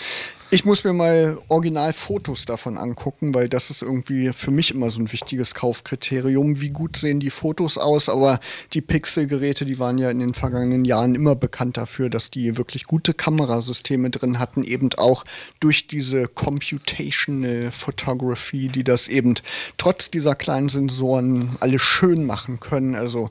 Ich 0.51 0.65
muss 0.65 0.84
mir 0.84 0.93
mal 0.93 1.38
Originalfotos 1.47 2.45
davon 2.45 2.79
angucken, 2.79 3.36
weil 3.36 3.47
das 3.47 3.69
ist 3.69 3.84
irgendwie 3.84 4.34
für 4.34 4.49
mich 4.49 4.73
immer 4.73 4.89
so 4.89 4.99
ein 4.99 5.12
wichtiges 5.12 5.53
Kaufkriterium. 5.53 6.60
Wie 6.60 6.71
gut 6.71 6.97
sehen 6.97 7.19
die 7.19 7.29
Fotos 7.29 7.77
aus? 7.77 8.10
Aber 8.10 8.39
die 8.73 8.82
Pixel-Geräte, 8.82 9.63
die 9.65 9.77
waren 9.77 9.99
ja 9.99 10.10
in 10.10 10.17
den 10.17 10.34
vergangenen 10.34 10.58
Jahren 10.85 11.15
immer 11.15 11.35
bekannt 11.35 11.77
dafür, 11.77 12.09
dass 12.09 12.31
die 12.31 12.57
wirklich 12.57 12.85
gute 12.85 13.13
Kamerasysteme 13.13 14.09
drin 14.09 14.39
hatten, 14.39 14.63
eben 14.63 14.89
auch 14.97 15.23
durch 15.59 15.87
diese 15.87 16.27
Computational 16.27 17.71
Photography, 17.71 18.69
die 18.69 18.83
das 18.83 19.07
eben 19.07 19.35
trotz 19.77 20.11
dieser 20.11 20.35
kleinen 20.35 20.69
Sensoren 20.69 21.57
alles 21.59 21.81
schön 21.81 22.25
machen 22.25 22.59
können. 22.59 22.95
Also 22.95 23.29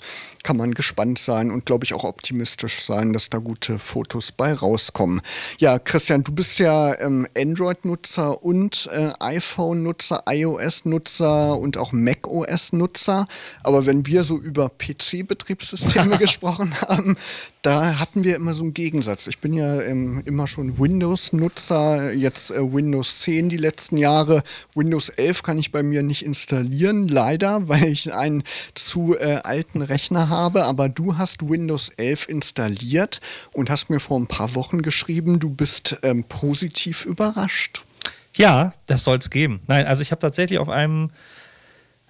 kann 0.48 0.56
man 0.56 0.72
gespannt 0.72 1.18
sein 1.18 1.50
und 1.50 1.66
glaube 1.66 1.84
ich 1.84 1.92
auch 1.92 2.04
optimistisch 2.04 2.82
sein, 2.82 3.12
dass 3.12 3.28
da 3.28 3.36
gute 3.36 3.78
Fotos 3.78 4.32
bei 4.32 4.54
rauskommen. 4.54 5.20
Ja, 5.58 5.78
Christian, 5.78 6.24
du 6.24 6.32
bist 6.32 6.58
ja 6.58 6.98
ähm, 7.00 7.26
Android-Nutzer 7.36 8.42
und 8.42 8.88
äh, 8.90 9.10
iPhone-Nutzer, 9.20 10.22
iOS-Nutzer 10.26 11.58
und 11.58 11.76
auch 11.76 11.92
macOS-Nutzer. 11.92 13.28
Aber 13.62 13.84
wenn 13.84 14.06
wir 14.06 14.24
so 14.24 14.38
über 14.38 14.70
PC-Betriebssysteme 14.70 16.16
gesprochen 16.18 16.80
haben, 16.80 17.18
da 17.60 17.98
hatten 17.98 18.24
wir 18.24 18.36
immer 18.36 18.54
so 18.54 18.62
einen 18.62 18.72
Gegensatz. 18.72 19.26
Ich 19.26 19.40
bin 19.40 19.52
ja 19.52 19.82
ähm, 19.82 20.22
immer 20.24 20.46
schon 20.46 20.78
Windows-Nutzer, 20.78 22.14
jetzt 22.14 22.52
äh, 22.52 22.72
Windows 22.72 23.20
10 23.20 23.50
die 23.50 23.58
letzten 23.58 23.98
Jahre. 23.98 24.42
Windows 24.74 25.10
11 25.10 25.42
kann 25.42 25.58
ich 25.58 25.72
bei 25.72 25.82
mir 25.82 26.02
nicht 26.02 26.24
installieren, 26.24 27.06
leider, 27.06 27.68
weil 27.68 27.88
ich 27.88 28.14
einen 28.14 28.44
zu 28.74 29.14
äh, 29.18 29.40
alten 29.44 29.82
Rechner 29.82 30.30
habe. 30.30 30.37
Aber 30.38 30.88
du 30.88 31.18
hast 31.18 31.48
Windows 31.48 31.88
11 31.96 32.28
installiert 32.28 33.20
und 33.52 33.70
hast 33.70 33.90
mir 33.90 33.98
vor 33.98 34.20
ein 34.20 34.28
paar 34.28 34.54
Wochen 34.54 34.82
geschrieben, 34.82 35.40
du 35.40 35.50
bist 35.50 35.98
ähm, 36.02 36.22
positiv 36.22 37.04
überrascht. 37.04 37.82
Ja, 38.34 38.72
das 38.86 39.02
soll 39.02 39.18
es 39.18 39.30
geben. 39.30 39.60
Nein, 39.66 39.86
also 39.86 40.00
ich 40.00 40.12
habe 40.12 40.20
tatsächlich 40.20 40.60
auf 40.60 40.68
einem 40.68 41.10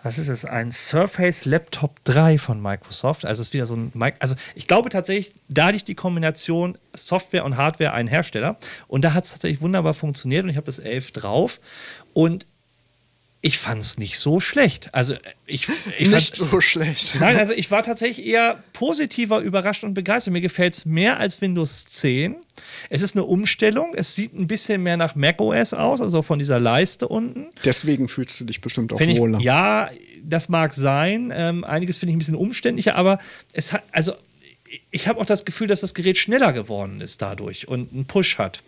was 0.03 0.17
ist 0.17 0.29
es, 0.29 0.45
ein 0.45 0.71
Surface 0.71 1.45
Laptop 1.45 2.05
3 2.05 2.39
von 2.39 2.63
Microsoft. 2.63 3.25
Also 3.25 3.41
es 3.41 3.49
ist 3.49 3.55
wieder 3.55 3.67
so 3.67 3.75
ein, 3.75 3.93
also 4.21 4.37
ich 4.55 4.69
glaube 4.69 4.91
tatsächlich, 4.91 5.35
dadurch 5.49 5.85
die 5.85 5.97
Kombination 5.97 6.79
Software 6.95 7.45
und 7.45 7.57
Hardware 7.57 7.95
ein 7.95 8.07
Hersteller. 8.07 8.59
Und 8.87 9.03
da 9.05 9.13
hat 9.13 9.25
es 9.25 9.33
tatsächlich 9.33 9.61
wunderbar 9.61 9.95
funktioniert 9.95 10.45
und 10.45 10.51
ich 10.51 10.57
habe 10.57 10.67
das 10.67 10.79
11 10.79 11.13
drauf. 11.13 11.61
Und 12.13 12.47
ich 13.41 13.59
fand 13.59 13.83
es 13.83 13.99
nicht 13.99 14.19
so 14.19 14.41
schlecht. 14.41 14.93
Also 14.93 15.15
ich, 15.47 15.69
ich 15.97 16.09
nicht 16.09 16.35
so 16.35 16.61
schlecht. 16.61 17.15
Nein, 17.21 17.37
also 17.37 17.53
ich 17.53 17.71
war 17.71 17.85
tatsächlich 17.85 18.27
eher 18.27 18.63
positiver 18.73 19.39
überrascht 19.39 19.85
und 19.85 19.95
begeistert. 19.95 20.33
Mir 20.33 20.41
gefällt 20.41 20.75
es 20.75 20.85
mehr 20.85 21.21
als 21.21 21.41
Windows 21.41 21.87
10. 21.87 22.35
Es 22.91 23.01
ist 23.01 23.15
eine 23.15 23.25
Umstellung. 23.25 23.95
Es 23.95 24.17
sieht 24.17 24.35
ein 24.35 24.49
bisschen 24.49 24.83
mehr 24.83 24.97
nach 24.97 25.15
macOS 25.15 25.73
aus, 25.73 26.01
also 26.01 26.23
von 26.23 26.41
dieser 26.41 26.59
Leiste 26.59 27.07
unten. 27.07 27.47
Deswegen 27.65 28.09
fühlst 28.09 28.41
du 28.41 28.45
dich 28.45 28.61
bestimmt 28.61 28.93
auch 28.93 29.01
ich, 29.01 29.19
wohler. 29.19 29.39
Ja, 29.39 29.91
das 30.25 30.49
mag 30.49 30.75
sein. 30.75 31.33
Ähm, 31.33 31.63
einiges 31.63 31.99
finde 31.99 32.11
ich 32.11 32.17
ein 32.17 32.19
bisschen 32.19 32.35
umständlicher, 32.35 32.97
aber 32.97 33.21
es 33.53 33.73
hat, 33.73 33.85
also 33.93 34.15
ich 34.91 35.07
habe 35.07 35.21
auch 35.21 35.27
das 35.27 35.45
Gefühl, 35.45 35.69
dass 35.69 35.81
das 35.81 35.95
Gerät 35.95 36.19
schneller 36.19 36.53
geworden 36.53 37.01
ist 37.01 37.23
dadurch 37.23 37.69
und 37.69 37.93
einen 37.93 38.05
Push 38.05 38.39
hat. 38.39 38.63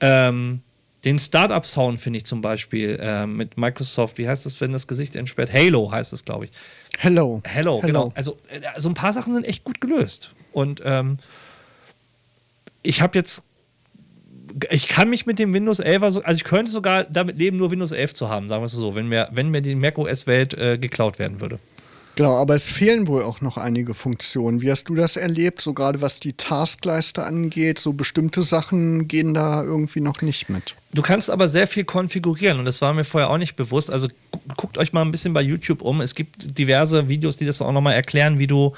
Ähm, 0.00 0.60
den 1.06 1.20
Startup-Sound 1.20 2.00
finde 2.00 2.16
ich 2.18 2.26
zum 2.26 2.42
Beispiel 2.42 2.98
äh, 3.00 3.26
mit 3.26 3.56
Microsoft, 3.56 4.18
wie 4.18 4.28
heißt 4.28 4.44
das, 4.44 4.60
wenn 4.60 4.72
das 4.72 4.88
Gesicht 4.88 5.14
entsperrt? 5.14 5.52
Halo 5.52 5.92
heißt 5.92 6.12
es, 6.12 6.24
glaube 6.24 6.46
ich. 6.46 6.50
Hello. 6.98 7.40
Hello, 7.46 7.78
genau. 7.80 8.12
Also, 8.16 8.36
äh, 8.48 8.66
also 8.74 8.88
ein 8.88 8.94
paar 8.94 9.12
Sachen 9.12 9.32
sind 9.32 9.44
echt 9.44 9.62
gut 9.62 9.80
gelöst. 9.80 10.34
Und 10.52 10.82
ähm, 10.84 11.18
ich 12.82 13.02
habe 13.02 13.16
jetzt, 13.16 13.44
ich 14.68 14.88
kann 14.88 15.08
mich 15.08 15.26
mit 15.26 15.38
dem 15.38 15.52
Windows 15.54 15.78
11, 15.78 16.02
also 16.02 16.22
ich 16.32 16.42
könnte 16.42 16.72
sogar 16.72 17.04
damit 17.04 17.38
leben, 17.38 17.56
nur 17.56 17.70
Windows 17.70 17.92
11 17.92 18.14
zu 18.14 18.28
haben, 18.28 18.48
sagen 18.48 18.62
wir 18.62 18.66
es 18.66 18.72
so, 18.72 18.96
wenn 18.96 19.08
mir, 19.08 19.28
wenn 19.30 19.50
mir 19.50 19.62
die 19.62 19.76
macOS-Welt 19.76 20.54
äh, 20.54 20.76
geklaut 20.76 21.20
werden 21.20 21.40
würde. 21.40 21.60
Genau, 22.16 22.34
aber 22.34 22.54
es 22.54 22.66
fehlen 22.66 23.06
wohl 23.08 23.22
auch 23.22 23.42
noch 23.42 23.58
einige 23.58 23.92
Funktionen. 23.92 24.62
Wie 24.62 24.70
hast 24.70 24.88
du 24.88 24.94
das 24.94 25.18
erlebt, 25.18 25.60
so 25.60 25.74
gerade 25.74 26.00
was 26.00 26.18
die 26.18 26.32
Taskleiste 26.32 27.22
angeht? 27.24 27.78
So 27.78 27.92
bestimmte 27.92 28.42
Sachen 28.42 29.06
gehen 29.06 29.34
da 29.34 29.62
irgendwie 29.62 30.00
noch 30.00 30.22
nicht 30.22 30.48
mit. 30.48 30.74
Du 30.94 31.02
kannst 31.02 31.28
aber 31.28 31.46
sehr 31.46 31.66
viel 31.66 31.84
konfigurieren 31.84 32.58
und 32.58 32.64
das 32.64 32.80
war 32.80 32.94
mir 32.94 33.04
vorher 33.04 33.28
auch 33.28 33.36
nicht 33.36 33.54
bewusst. 33.54 33.90
Also 33.90 34.08
guckt 34.56 34.78
euch 34.78 34.94
mal 34.94 35.02
ein 35.02 35.10
bisschen 35.10 35.34
bei 35.34 35.42
YouTube 35.42 35.82
um. 35.82 36.00
Es 36.00 36.14
gibt 36.14 36.58
diverse 36.58 37.06
Videos, 37.10 37.36
die 37.36 37.44
das 37.44 37.60
auch 37.60 37.72
nochmal 37.72 37.94
erklären, 37.94 38.38
wie 38.38 38.46
du 38.46 38.72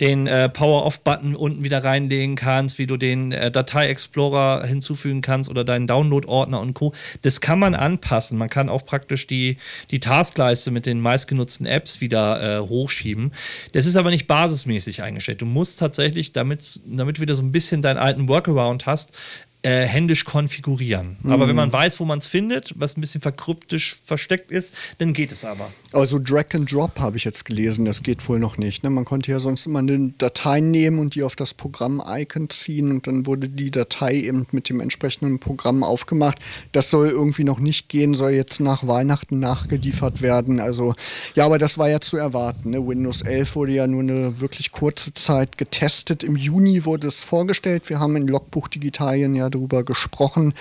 den 0.00 0.26
äh, 0.26 0.48
Power-Off-Button 0.48 1.34
unten 1.34 1.64
wieder 1.64 1.82
reinlegen 1.82 2.36
kannst, 2.36 2.78
wie 2.78 2.86
du 2.86 2.96
den 2.96 3.32
äh, 3.32 3.50
Datei-Explorer 3.50 4.64
hinzufügen 4.64 5.22
kannst 5.22 5.50
oder 5.50 5.64
deinen 5.64 5.86
Download-Ordner 5.86 6.60
und 6.60 6.74
Co. 6.74 6.94
Das 7.22 7.40
kann 7.40 7.58
man 7.58 7.74
anpassen. 7.74 8.38
Man 8.38 8.48
kann 8.48 8.68
auch 8.68 8.84
praktisch 8.84 9.26
die, 9.26 9.56
die 9.90 10.00
Taskleiste 10.00 10.70
mit 10.70 10.86
den 10.86 11.00
meistgenutzten 11.00 11.66
Apps 11.66 12.00
wieder 12.00 12.58
äh, 12.58 12.60
hochschieben. 12.60 13.32
Das 13.72 13.86
ist 13.86 13.96
aber 13.96 14.10
nicht 14.10 14.26
basismäßig 14.26 15.02
eingestellt. 15.02 15.42
Du 15.42 15.46
musst 15.46 15.80
tatsächlich, 15.80 16.32
damit, 16.32 16.80
damit 16.86 17.18
du 17.18 17.20
wieder 17.20 17.34
so 17.34 17.42
ein 17.42 17.52
bisschen 17.52 17.82
deinen 17.82 17.98
alten 17.98 18.28
Workaround 18.28 18.86
hast, 18.86 19.12
äh, 19.62 19.86
händisch 19.86 20.24
konfigurieren. 20.24 21.16
Mhm. 21.20 21.32
Aber 21.32 21.48
wenn 21.48 21.56
man 21.56 21.72
weiß, 21.72 21.98
wo 21.98 22.04
man 22.04 22.20
es 22.20 22.28
findet, 22.28 22.74
was 22.76 22.96
ein 22.96 23.00
bisschen 23.00 23.20
verkryptisch 23.20 23.96
versteckt 24.04 24.52
ist, 24.52 24.72
dann 24.98 25.12
geht 25.12 25.32
es 25.32 25.44
aber. 25.44 25.72
Also 25.92 26.20
Drag 26.20 26.54
and 26.54 26.70
Drop 26.70 27.00
habe 27.00 27.16
ich 27.16 27.24
jetzt 27.24 27.44
gelesen, 27.44 27.84
das 27.84 28.04
geht 28.04 28.28
wohl 28.28 28.38
noch 28.38 28.56
nicht. 28.56 28.84
Ne? 28.84 28.90
Man 28.90 29.04
konnte 29.04 29.32
ja 29.32 29.40
sonst 29.40 29.66
immer 29.66 29.80
eine 29.80 30.12
Datei 30.18 30.60
nehmen 30.60 31.00
und 31.00 31.16
die 31.16 31.24
auf 31.24 31.34
das 31.34 31.54
Programm-Icon 31.54 32.50
ziehen 32.50 32.92
und 32.92 33.08
dann 33.08 33.26
wurde 33.26 33.48
die 33.48 33.72
Datei 33.72 34.14
eben 34.14 34.46
mit 34.52 34.68
dem 34.68 34.80
entsprechenden 34.80 35.40
Programm 35.40 35.82
aufgemacht. 35.82 36.38
Das 36.70 36.90
soll 36.90 37.08
irgendwie 37.08 37.44
noch 37.44 37.58
nicht 37.58 37.88
gehen, 37.88 38.14
soll 38.14 38.32
jetzt 38.32 38.60
nach 38.60 38.86
Weihnachten 38.86 39.40
nachgeliefert 39.40 40.22
werden. 40.22 40.60
Also 40.60 40.94
ja, 41.34 41.46
aber 41.46 41.58
das 41.58 41.78
war 41.78 41.88
ja 41.88 42.00
zu 42.00 42.16
erwarten. 42.16 42.70
Ne? 42.70 42.86
Windows 42.86 43.22
11 43.22 43.56
wurde 43.56 43.72
ja 43.72 43.88
nur 43.88 44.02
eine 44.02 44.40
wirklich 44.40 44.70
kurze 44.70 45.14
Zeit 45.14 45.58
getestet. 45.58 46.22
Im 46.22 46.36
Juni 46.36 46.84
wurde 46.84 47.08
es 47.08 47.22
vorgestellt. 47.22 47.88
Wir 47.90 47.98
haben 47.98 48.14
in 48.14 48.28
Logbuch 48.28 48.68
Digitalien 48.68 49.34
ja 49.34 49.47
darüber 49.50 49.84
gesprochen. 49.84 50.54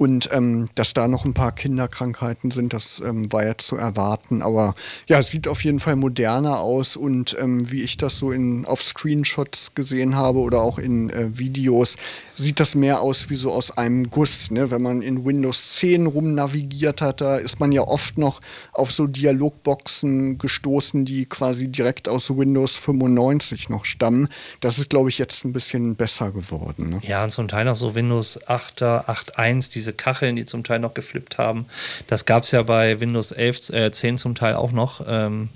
Und 0.00 0.30
ähm, 0.32 0.66
dass 0.76 0.94
da 0.94 1.08
noch 1.08 1.26
ein 1.26 1.34
paar 1.34 1.52
Kinderkrankheiten 1.52 2.50
sind, 2.50 2.72
das 2.72 3.02
ähm, 3.04 3.30
war 3.30 3.44
ja 3.44 3.58
zu 3.58 3.76
erwarten. 3.76 4.40
Aber 4.40 4.74
ja, 5.06 5.22
sieht 5.22 5.46
auf 5.46 5.62
jeden 5.62 5.78
Fall 5.78 5.94
moderner 5.94 6.60
aus. 6.60 6.96
Und 6.96 7.36
ähm, 7.38 7.70
wie 7.70 7.82
ich 7.82 7.98
das 7.98 8.16
so 8.16 8.32
in, 8.32 8.64
auf 8.64 8.82
Screenshots 8.82 9.74
gesehen 9.74 10.16
habe 10.16 10.38
oder 10.38 10.62
auch 10.62 10.78
in 10.78 11.10
äh, 11.10 11.38
Videos, 11.38 11.98
sieht 12.40 12.60
das 12.60 12.74
mehr 12.74 13.02
aus 13.02 13.28
wie 13.28 13.34
so 13.34 13.52
aus 13.52 13.76
einem 13.76 14.08
Guss. 14.08 14.50
Ne? 14.50 14.70
Wenn 14.70 14.80
man 14.80 15.02
in 15.02 15.26
Windows 15.26 15.74
10 15.74 16.06
rumnavigiert 16.06 17.02
hat, 17.02 17.20
da 17.20 17.36
ist 17.36 17.60
man 17.60 17.70
ja 17.70 17.82
oft 17.82 18.16
noch 18.16 18.40
auf 18.72 18.92
so 18.92 19.06
Dialogboxen 19.06 20.38
gestoßen, 20.38 21.04
die 21.04 21.26
quasi 21.26 21.68
direkt 21.68 22.08
aus 22.08 22.34
Windows 22.34 22.76
95 22.76 23.68
noch 23.68 23.84
stammen. 23.84 24.28
Das 24.60 24.78
ist, 24.78 24.88
glaube 24.88 25.10
ich, 25.10 25.18
jetzt 25.18 25.44
ein 25.44 25.52
bisschen 25.52 25.94
besser 25.94 26.30
geworden. 26.30 26.88
Ne? 26.88 27.00
Ja, 27.02 27.22
und 27.22 27.28
zum 27.28 27.48
Teil 27.48 27.68
auch 27.68 27.76
so 27.76 27.94
Windows 27.94 28.40
8er, 28.46 29.04
8.1, 29.04 29.70
diese 29.72 29.89
diese 29.90 29.96
Kacheln, 29.96 30.36
die 30.36 30.46
zum 30.46 30.64
Teil 30.64 30.78
noch 30.78 30.94
geflippt 30.94 31.38
haben. 31.38 31.66
Das 32.06 32.24
gab 32.24 32.44
es 32.44 32.52
ja 32.52 32.62
bei 32.62 33.00
Windows 33.00 33.32
11, 33.32 33.70
äh, 33.70 33.92
10 33.92 34.18
zum 34.18 34.34
Teil 34.34 34.54
auch 34.54 34.72
noch. 34.72 35.04
Ähm, 35.06 35.48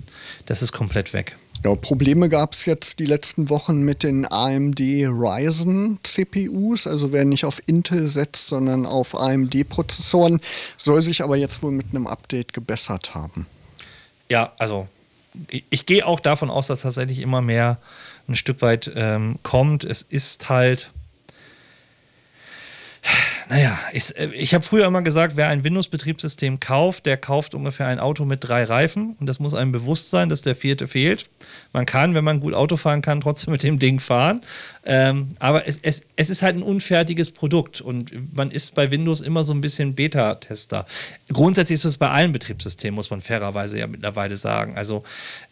das 0.45 0.61
ist 0.61 0.71
komplett 0.71 1.13
weg. 1.13 1.37
Ja, 1.63 1.73
Probleme 1.73 2.29
gab 2.29 2.53
es 2.53 2.65
jetzt 2.65 2.99
die 2.99 3.05
letzten 3.05 3.49
Wochen 3.49 3.81
mit 3.81 4.03
den 4.03 4.29
AMD 4.29 4.79
Ryzen 4.79 5.99
CPUs. 6.03 6.85
Also 6.85 7.11
wer 7.11 7.25
nicht 7.25 7.45
auf 7.45 7.61
Intel 7.65 8.07
setzt, 8.07 8.47
sondern 8.47 8.85
auf 8.85 9.15
AMD-Prozessoren, 9.15 10.41
soll 10.77 11.01
sich 11.01 11.23
aber 11.23 11.37
jetzt 11.37 11.63
wohl 11.63 11.71
mit 11.71 11.87
einem 11.91 12.07
Update 12.07 12.53
gebessert 12.53 13.15
haben. 13.15 13.47
Ja, 14.29 14.51
also 14.59 14.87
ich, 15.69 15.85
gehe 15.85 16.05
auch 16.05 16.19
davon 16.19 16.49
aus, 16.49 16.67
dass 16.67 16.81
tatsächlich 16.81 17.19
immer 17.19 17.41
mehr 17.41 17.77
ein 18.27 18.35
Stück 18.35 18.61
weit 18.61 18.91
ähm, 18.95 19.39
kommt. 19.43 19.83
Es 19.83 20.01
ist 20.01 20.49
halt 20.49 20.91
naja, 23.49 23.77
ich, 23.93 24.15
äh, 24.17 24.29
ich 24.33 24.53
habe 24.53 24.63
früher 24.63 24.85
immer 24.85 25.01
gesagt, 25.01 25.35
wer 25.35 25.47
ein 25.49 25.63
Windows-Betriebssystem 25.63 26.59
kauft, 26.59 27.05
der 27.05 27.17
kauft 27.17 27.53
ungefähr 27.53 27.87
ein 27.87 27.99
Auto 27.99 28.25
mit 28.25 28.43
drei 28.43 28.63
Reifen 28.63 29.15
und 29.19 29.27
das 29.27 29.39
muss 29.39 29.53
einem 29.53 29.71
bewusst 29.71 30.09
sein, 30.09 30.29
dass 30.29 30.41
der 30.41 30.55
vierte 30.55 30.87
fehlt. 30.87 31.29
Man 31.71 31.85
kann, 31.85 32.15
wenn 32.15 32.23
man 32.23 32.39
gut 32.39 32.53
Auto 32.53 32.77
fahren 32.77 33.01
kann, 33.01 33.21
trotzdem 33.21 33.51
mit 33.51 33.63
dem 33.63 33.77
Ding 33.77 33.99
fahren. 33.99 34.41
Ähm, 34.85 35.31
aber 35.39 35.67
es, 35.67 35.79
es, 35.81 36.03
es 36.15 36.29
ist 36.29 36.41
halt 36.41 36.55
ein 36.55 36.63
unfertiges 36.63 37.31
Produkt 37.31 37.81
und 37.81 38.11
man 38.35 38.51
ist 38.51 38.75
bei 38.75 38.91
Windows 38.91 39.21
immer 39.21 39.43
so 39.43 39.53
ein 39.53 39.61
bisschen 39.61 39.95
Beta-Tester. 39.95 40.85
Grundsätzlich 41.31 41.75
ist 41.75 41.85
es 41.85 41.97
bei 41.97 42.09
allen 42.09 42.31
Betriebssystemen, 42.31 42.95
muss 42.95 43.09
man 43.09 43.21
fairerweise 43.21 43.79
ja 43.79 43.87
mittlerweile 43.87 44.35
sagen. 44.35 44.75
Also 44.75 45.03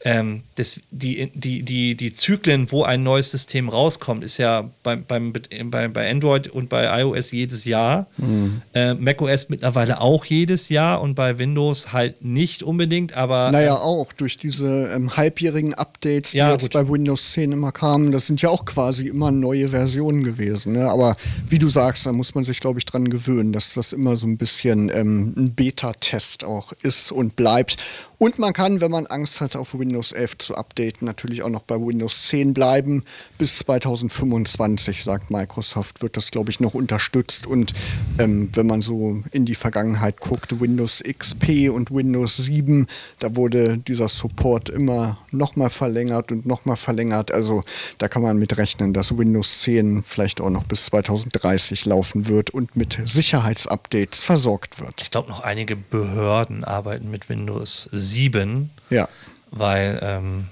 ähm, 0.01 0.43
das, 0.55 0.79
die, 0.91 1.31
die, 1.33 1.63
die, 1.63 1.95
die 1.95 2.13
Zyklen, 2.13 2.71
wo 2.71 2.83
ein 2.83 3.03
neues 3.03 3.31
System 3.31 3.69
rauskommt, 3.69 4.23
ist 4.23 4.37
ja 4.37 4.69
beim, 4.83 5.03
beim, 5.05 5.33
bei, 5.33 5.87
bei 5.87 6.11
Android 6.11 6.47
und 6.47 6.69
bei 6.69 7.01
iOS 7.01 7.31
jedes 7.31 7.65
Jahr. 7.65 7.82
Mhm. 8.17 8.61
Äh, 8.73 8.93
macOS 8.93 9.49
mittlerweile 9.49 9.99
auch 9.99 10.25
jedes 10.25 10.69
Jahr 10.69 11.01
und 11.01 11.15
bei 11.15 11.39
Windows 11.39 11.91
halt 11.91 12.23
nicht 12.23 12.61
unbedingt, 12.61 13.17
aber. 13.17 13.51
Naja, 13.51 13.75
äh, 13.75 13.77
auch 13.79 14.13
durch 14.13 14.37
diese 14.37 14.91
ähm, 14.93 15.17
halbjährigen 15.17 15.73
Updates, 15.73 16.31
die 16.31 16.37
ja, 16.37 16.51
jetzt 16.51 16.63
gut. 16.63 16.73
bei 16.73 16.87
Windows 16.87 17.31
10 17.31 17.51
immer 17.51 17.71
kamen. 17.71 18.11
Das 18.11 18.27
sind 18.27 18.41
ja 18.41 18.49
auch 18.49 18.65
quasi 18.65 19.07
immer 19.07 19.23
immer 19.23 19.31
neue 19.31 19.69
Versionen 19.69 20.23
gewesen. 20.23 20.73
Ne? 20.73 20.89
Aber 20.89 21.15
wie 21.47 21.57
du 21.57 21.69
sagst, 21.69 22.05
da 22.05 22.11
muss 22.11 22.35
man 22.35 22.43
sich, 22.43 22.59
glaube 22.59 22.79
ich, 22.79 22.85
dran 22.85 23.09
gewöhnen, 23.09 23.53
dass 23.53 23.73
das 23.73 23.93
immer 23.93 24.17
so 24.17 24.27
ein 24.27 24.37
bisschen 24.37 24.89
ähm, 24.89 25.33
ein 25.37 25.53
Beta-Test 25.53 26.43
auch 26.43 26.73
ist 26.81 27.11
und 27.11 27.35
bleibt. 27.35 27.77
Und 28.17 28.39
man 28.39 28.53
kann, 28.53 28.81
wenn 28.81 28.91
man 28.91 29.05
Angst 29.07 29.41
hat, 29.41 29.55
auf 29.55 29.77
Windows 29.77 30.11
11 30.11 30.37
zu 30.39 30.55
updaten, 30.55 31.05
natürlich 31.05 31.43
auch 31.43 31.49
noch 31.49 31.63
bei 31.63 31.75
Windows 31.75 32.27
10 32.27 32.53
bleiben. 32.53 33.03
Bis 33.37 33.59
2025, 33.59 35.03
sagt 35.03 35.31
Microsoft, 35.31 36.01
wird 36.01 36.17
das, 36.17 36.31
glaube 36.31 36.51
ich, 36.51 36.59
noch 36.59 36.73
unterstützt. 36.73 37.47
Und 37.47 37.72
ähm, 38.19 38.49
wenn 38.53 38.67
man 38.67 38.81
so 38.81 39.23
in 39.31 39.45
die 39.45 39.55
Vergangenheit 39.55 40.19
guckt, 40.19 40.59
Windows 40.59 41.03
XP 41.05 41.69
und 41.69 41.91
Windows 41.91 42.37
7, 42.37 42.87
da 43.19 43.35
wurde 43.35 43.77
dieser 43.77 44.07
Support 44.07 44.69
immer 44.69 45.17
nochmal 45.31 45.69
verlängert 45.69 46.31
und 46.31 46.45
nochmal 46.45 46.77
verlängert. 46.77 47.31
Also 47.31 47.61
da 47.97 48.07
kann 48.07 48.21
man 48.21 48.37
mit 48.37 48.57
rechnen, 48.57 48.93
dass 48.93 49.17
Windows 49.17 49.61
10 49.61 50.03
vielleicht 50.03 50.41
auch 50.41 50.49
noch 50.49 50.63
bis 50.63 50.85
2030 50.85 51.85
laufen 51.85 52.27
wird 52.27 52.51
und 52.51 52.75
mit 52.75 52.99
Sicherheitsupdates 53.05 54.21
versorgt 54.21 54.79
wird. 54.79 55.01
Ich 55.01 55.11
glaube, 55.11 55.29
noch 55.29 55.41
einige 55.41 55.75
Behörden 55.75 56.63
arbeiten 56.63 57.09
mit 57.09 57.29
Windows 57.29 57.89
7, 57.91 58.69
ja. 58.89 59.07
weil 59.51 59.99
ähm, 60.01 60.47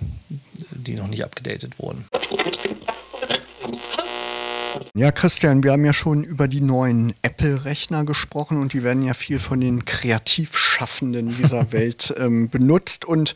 die 0.71 0.95
noch 0.95 1.07
nicht 1.07 1.23
abgedatet 1.23 1.79
wurden. 1.79 2.05
Ja, 4.93 5.13
Christian, 5.13 5.63
wir 5.63 5.71
haben 5.71 5.86
ja 5.86 5.93
schon 5.93 6.25
über 6.25 6.49
die 6.49 6.60
neuen 6.60 7.13
Apple-Rechner 7.21 8.04
gesprochen 8.04 8.60
und 8.60 8.73
die 8.73 8.84
werden 8.84 9.04
ja 9.04 9.13
viel 9.13 9.39
von 9.39 9.62
den 9.62 9.86
Kreativschaffenden 9.86 11.30
dieser 11.30 11.71
Welt 11.71 12.13
ähm, 12.17 12.49
benutzt. 12.49 13.06
Und 13.06 13.34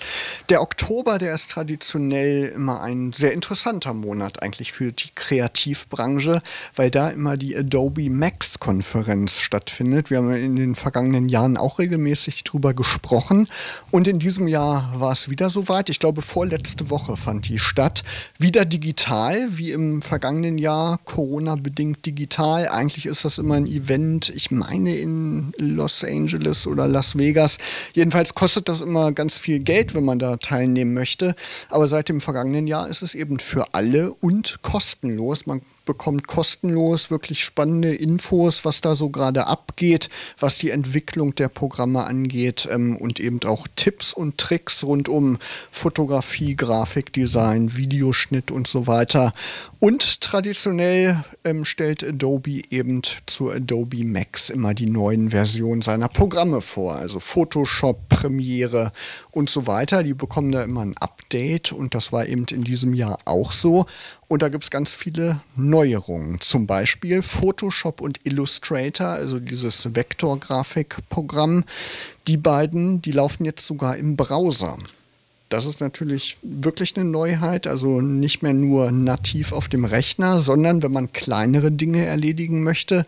der 0.49 0.61
Oktober, 0.61 1.17
der 1.17 1.33
ist 1.33 1.51
traditionell 1.51 2.51
immer 2.53 2.81
ein 2.81 3.13
sehr 3.13 3.31
interessanter 3.31 3.93
Monat 3.93 4.43
eigentlich 4.43 4.73
für 4.73 4.91
die 4.91 5.11
Kreativbranche, 5.15 6.41
weil 6.75 6.91
da 6.91 7.09
immer 7.09 7.37
die 7.37 7.55
Adobe 7.55 8.09
Max-Konferenz 8.09 9.39
stattfindet. 9.39 10.09
Wir 10.09 10.17
haben 10.17 10.33
in 10.33 10.57
den 10.57 10.75
vergangenen 10.75 11.29
Jahren 11.29 11.55
auch 11.55 11.79
regelmäßig 11.79 12.43
drüber 12.43 12.73
gesprochen. 12.73 13.47
Und 13.91 14.09
in 14.09 14.19
diesem 14.19 14.49
Jahr 14.49 14.93
war 14.99 15.13
es 15.13 15.29
wieder 15.29 15.49
soweit. 15.49 15.89
Ich 15.89 16.01
glaube, 16.01 16.21
vorletzte 16.21 16.89
Woche 16.89 17.15
fand 17.15 17.47
die 17.47 17.59
statt. 17.59 18.03
Wieder 18.37 18.65
digital, 18.65 19.57
wie 19.57 19.71
im 19.71 20.01
vergangenen 20.01 20.57
Jahr. 20.57 20.99
Corona 21.05 21.44
Corona-bedingt 21.45 22.05
digital. 22.05 22.67
Eigentlich 22.67 23.05
ist 23.05 23.23
das 23.23 23.37
immer 23.37 23.55
ein 23.55 23.67
Event, 23.67 24.29
ich 24.29 24.49
meine 24.49 24.95
in 24.95 25.53
Los 25.57 26.03
Angeles 26.03 26.65
oder 26.65 26.87
Las 26.87 27.17
Vegas. 27.17 27.59
Jedenfalls 27.93 28.33
kostet 28.33 28.67
das 28.67 28.81
immer 28.81 29.11
ganz 29.11 29.37
viel 29.37 29.59
Geld, 29.59 29.93
wenn 29.93 30.03
man 30.03 30.17
da 30.17 30.37
teilnehmen 30.37 30.93
möchte. 30.93 31.35
Aber 31.69 31.87
seit 31.87 32.09
dem 32.09 32.19
vergangenen 32.19 32.65
Jahr 32.65 32.89
ist 32.89 33.03
es 33.03 33.13
eben 33.13 33.39
für 33.39 33.73
alle 33.73 34.13
und 34.13 34.61
kostenlos. 34.63 35.45
Man 35.45 35.61
bekommt 35.85 36.27
kostenlos 36.27 37.11
wirklich 37.11 37.43
spannende 37.43 37.93
Infos, 37.93 38.65
was 38.65 38.81
da 38.81 38.95
so 38.95 39.09
gerade 39.09 39.45
abgeht, 39.45 40.09
was 40.39 40.57
die 40.57 40.71
Entwicklung 40.71 41.35
der 41.35 41.49
Programme 41.49 42.05
angeht 42.05 42.67
ähm, 42.71 42.97
und 42.97 43.19
eben 43.19 43.39
auch 43.45 43.67
Tipps 43.75 44.13
und 44.13 44.39
Tricks 44.39 44.83
rund 44.83 45.09
um 45.09 45.37
Fotografie, 45.71 46.55
Grafikdesign, 46.55 47.77
Videoschnitt 47.77 48.49
und 48.49 48.67
so 48.67 48.87
weiter. 48.87 49.31
Und 49.79 50.21
traditionell 50.21 51.23
ähm, 51.45 51.63
stellt 51.63 52.03
Adobe 52.03 52.61
eben 52.69 53.01
zu 53.25 53.51
Adobe 53.51 54.03
Max 54.03 54.49
immer 54.49 54.73
die 54.73 54.87
neuen 54.87 55.29
Versionen 55.29 55.81
seiner 55.81 56.09
Programme 56.09 56.59
vor. 56.59 56.95
Also 56.95 57.19
Photoshop, 57.19 58.09
Premiere 58.09 58.91
und 59.31 59.49
so 59.49 59.67
weiter. 59.67 60.03
Die 60.03 60.13
bekommen 60.13 60.51
da 60.51 60.63
immer 60.63 60.81
ein 60.81 60.97
Update 60.97 61.71
und 61.71 61.95
das 61.95 62.11
war 62.11 62.25
eben 62.25 62.45
in 62.51 62.63
diesem 62.63 62.93
Jahr 62.93 63.19
auch 63.25 63.51
so. 63.51 63.85
Und 64.27 64.41
da 64.41 64.49
gibt 64.49 64.63
es 64.63 64.71
ganz 64.71 64.93
viele 64.93 65.41
Neuerungen. 65.55 66.41
Zum 66.41 66.65
Beispiel 66.65 67.21
Photoshop 67.21 68.01
und 68.01 68.25
Illustrator, 68.25 69.07
also 69.07 69.39
dieses 69.39 69.95
Vektorgrafikprogramm. 69.95 71.63
Die 72.27 72.37
beiden, 72.37 73.01
die 73.01 73.11
laufen 73.11 73.45
jetzt 73.45 73.65
sogar 73.65 73.95
im 73.97 74.15
Browser. 74.15 74.77
Das 75.49 75.65
ist 75.65 75.79
natürlich 75.79 76.37
wirklich 76.41 76.97
eine 76.97 77.05
Neuheit, 77.05 77.67
also 77.67 78.01
nicht 78.01 78.41
mehr 78.41 78.53
nur 78.53 78.91
nativ 78.91 79.51
auf 79.51 79.67
dem 79.67 79.85
Rechner, 79.85 80.39
sondern 80.39 80.81
wenn 80.81 80.91
man 80.91 81.13
kleinere 81.13 81.71
Dinge 81.71 82.03
erledigen 82.05 82.63
möchte, 82.63 83.03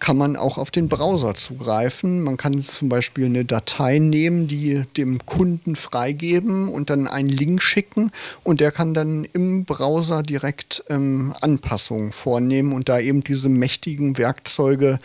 kann 0.00 0.16
man 0.16 0.34
auch 0.34 0.56
auf 0.58 0.70
den 0.70 0.88
Browser 0.88 1.34
zugreifen. 1.34 2.22
Man 2.22 2.38
kann 2.38 2.64
zum 2.64 2.88
Beispiel 2.88 3.26
eine 3.26 3.44
Datei 3.44 3.98
nehmen, 3.98 4.48
die 4.48 4.82
dem 4.96 5.24
Kunden 5.26 5.76
freigeben 5.76 6.68
und 6.68 6.90
dann 6.90 7.06
einen 7.06 7.28
Link 7.28 7.62
schicken 7.62 8.10
und 8.42 8.60
der 8.60 8.72
kann 8.72 8.94
dann 8.94 9.24
im 9.24 9.66
Browser 9.66 10.22
direkt 10.22 10.84
ähm, 10.88 11.34
Anpassungen 11.42 12.12
vornehmen 12.12 12.72
und 12.72 12.88
da 12.88 12.98
eben 12.98 13.22
diese 13.22 13.50
mächtigen 13.50 14.16
Werkzeuge 14.16 14.98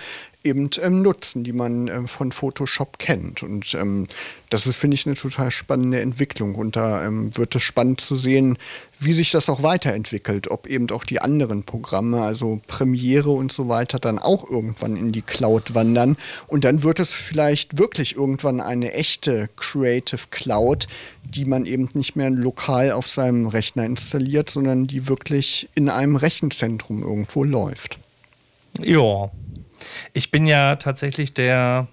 eben 0.45 0.69
ähm, 0.81 1.01
nutzen, 1.01 1.43
die 1.43 1.53
man 1.53 1.87
ähm, 1.87 2.07
von 2.07 2.31
Photoshop 2.31 2.99
kennt. 2.99 3.43
Und 3.43 3.73
ähm, 3.73 4.07
das 4.49 4.67
ist, 4.67 4.75
finde 4.75 4.95
ich, 4.95 5.05
eine 5.05 5.15
total 5.15 5.51
spannende 5.51 5.99
Entwicklung. 5.99 6.55
Und 6.55 6.75
da 6.75 7.03
ähm, 7.03 7.35
wird 7.35 7.55
es 7.55 7.63
spannend 7.63 7.99
zu 7.99 8.15
sehen, 8.15 8.57
wie 8.99 9.13
sich 9.13 9.31
das 9.31 9.49
auch 9.49 9.63
weiterentwickelt, 9.63 10.49
ob 10.49 10.67
eben 10.67 10.89
auch 10.91 11.03
die 11.03 11.19
anderen 11.19 11.63
Programme, 11.63 12.21
also 12.21 12.59
Premiere 12.67 13.31
und 13.31 13.51
so 13.51 13.67
weiter, 13.67 13.99
dann 13.99 14.19
auch 14.19 14.49
irgendwann 14.49 14.95
in 14.95 15.11
die 15.11 15.23
Cloud 15.23 15.73
wandern. 15.73 16.15
Und 16.47 16.63
dann 16.63 16.83
wird 16.83 16.99
es 16.99 17.13
vielleicht 17.13 17.77
wirklich 17.77 18.15
irgendwann 18.15 18.61
eine 18.61 18.93
echte 18.93 19.49
Creative 19.57 20.21
Cloud, 20.29 20.87
die 21.23 21.45
man 21.45 21.65
eben 21.65 21.89
nicht 21.93 22.15
mehr 22.15 22.29
lokal 22.29 22.91
auf 22.91 23.09
seinem 23.09 23.47
Rechner 23.47 23.83
installiert, 23.83 24.49
sondern 24.49 24.85
die 24.85 25.07
wirklich 25.07 25.69
in 25.73 25.89
einem 25.89 26.15
Rechenzentrum 26.15 27.01
irgendwo 27.01 27.43
läuft. 27.43 27.97
Ja, 28.79 29.31
ich 30.13 30.31
bin 30.31 30.45
ja 30.45 30.75
tatsächlich 30.75 31.33
der, 31.33 31.87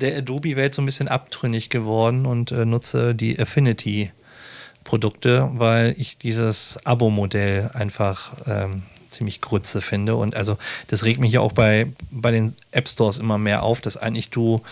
der 0.00 0.18
Adobe-Welt 0.18 0.74
so 0.74 0.82
ein 0.82 0.86
bisschen 0.86 1.08
abtrünnig 1.08 1.70
geworden 1.70 2.26
und 2.26 2.52
äh, 2.52 2.64
nutze 2.64 3.14
die 3.14 3.38
Affinity-Produkte, 3.38 5.50
weil 5.54 5.94
ich 5.98 6.18
dieses 6.18 6.78
Abo-Modell 6.84 7.70
einfach 7.72 8.32
ähm, 8.46 8.82
ziemlich 9.10 9.40
grütze 9.40 9.80
finde. 9.80 10.16
Und 10.16 10.36
also 10.36 10.58
das 10.88 11.04
regt 11.04 11.20
mich 11.20 11.32
ja 11.32 11.40
auch 11.40 11.52
bei, 11.52 11.86
bei 12.10 12.30
den 12.30 12.54
App 12.70 12.88
Stores 12.88 13.18
immer 13.18 13.38
mehr 13.38 13.62
auf, 13.62 13.80
dass 13.80 13.96
eigentlich 13.96 14.30
du 14.30 14.62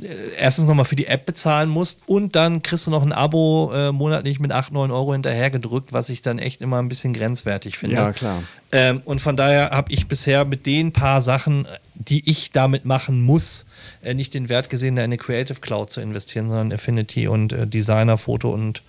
äh, 0.00 0.34
erstens 0.36 0.66
nochmal 0.66 0.84
für 0.84 0.96
die 0.96 1.06
App 1.06 1.26
bezahlen 1.26 1.68
musst 1.68 2.02
und 2.06 2.36
dann 2.36 2.62
kriegst 2.62 2.86
du 2.86 2.90
noch 2.90 3.02
ein 3.02 3.12
Abo 3.12 3.72
äh, 3.74 3.92
monatlich 3.92 4.40
mit 4.40 4.52
8, 4.52 4.72
9 4.72 4.90
Euro 4.90 5.12
hinterhergedrückt, 5.12 5.92
was 5.92 6.08
ich 6.08 6.22
dann 6.22 6.38
echt 6.38 6.60
immer 6.60 6.78
ein 6.78 6.88
bisschen 6.88 7.12
grenzwertig 7.12 7.78
finde. 7.78 7.96
Ja, 7.96 8.12
klar. 8.12 8.42
Ähm, 8.72 9.02
und 9.04 9.20
von 9.20 9.36
daher 9.36 9.70
habe 9.70 9.92
ich 9.92 10.08
bisher 10.08 10.44
mit 10.44 10.64
den 10.66 10.92
paar 10.92 11.20
Sachen, 11.20 11.68
die 11.94 12.28
ich 12.28 12.52
damit 12.52 12.84
machen 12.84 13.22
muss, 13.22 13.66
äh, 14.02 14.14
nicht 14.14 14.32
den 14.34 14.48
Wert 14.48 14.70
gesehen, 14.70 14.96
da 14.96 15.02
in 15.02 15.10
eine 15.10 15.18
Creative 15.18 15.60
Cloud 15.60 15.90
zu 15.90 16.00
investieren, 16.00 16.48
sondern 16.48 16.72
Affinity 16.72 17.28
und 17.28 17.52
äh, 17.52 17.66
Designer, 17.66 18.16
Foto 18.16 18.50
und 18.50 18.82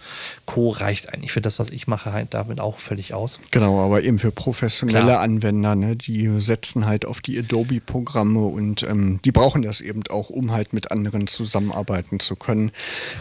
Co. 0.45 0.69
reicht 0.69 1.13
eigentlich 1.13 1.33
für 1.33 1.41
das, 1.41 1.59
was 1.59 1.69
ich 1.69 1.85
mache, 1.85 2.13
halt 2.13 2.33
damit 2.33 2.61
auch 2.61 2.79
völlig 2.79 3.13
aus. 3.13 3.39
Genau, 3.51 3.83
aber 3.83 4.03
eben 4.03 4.19
für 4.19 4.31
professionelle 4.31 5.03
Klar. 5.03 5.21
Anwender, 5.21 5.75
ne, 5.75 5.95
die 5.95 6.39
setzen 6.39 6.85
halt 6.85 7.05
auf 7.05 7.19
die 7.19 7.37
Adobe-Programme 7.37 8.39
und 8.39 8.83
ähm, 8.83 9.19
die 9.25 9.31
brauchen 9.31 9.61
das 9.61 9.81
eben 9.81 10.03
auch, 10.09 10.29
um 10.29 10.51
halt 10.51 10.71
mit 10.71 10.91
anderen 10.91 11.27
zusammenarbeiten 11.27 12.19
zu 12.19 12.35
können. 12.35 12.71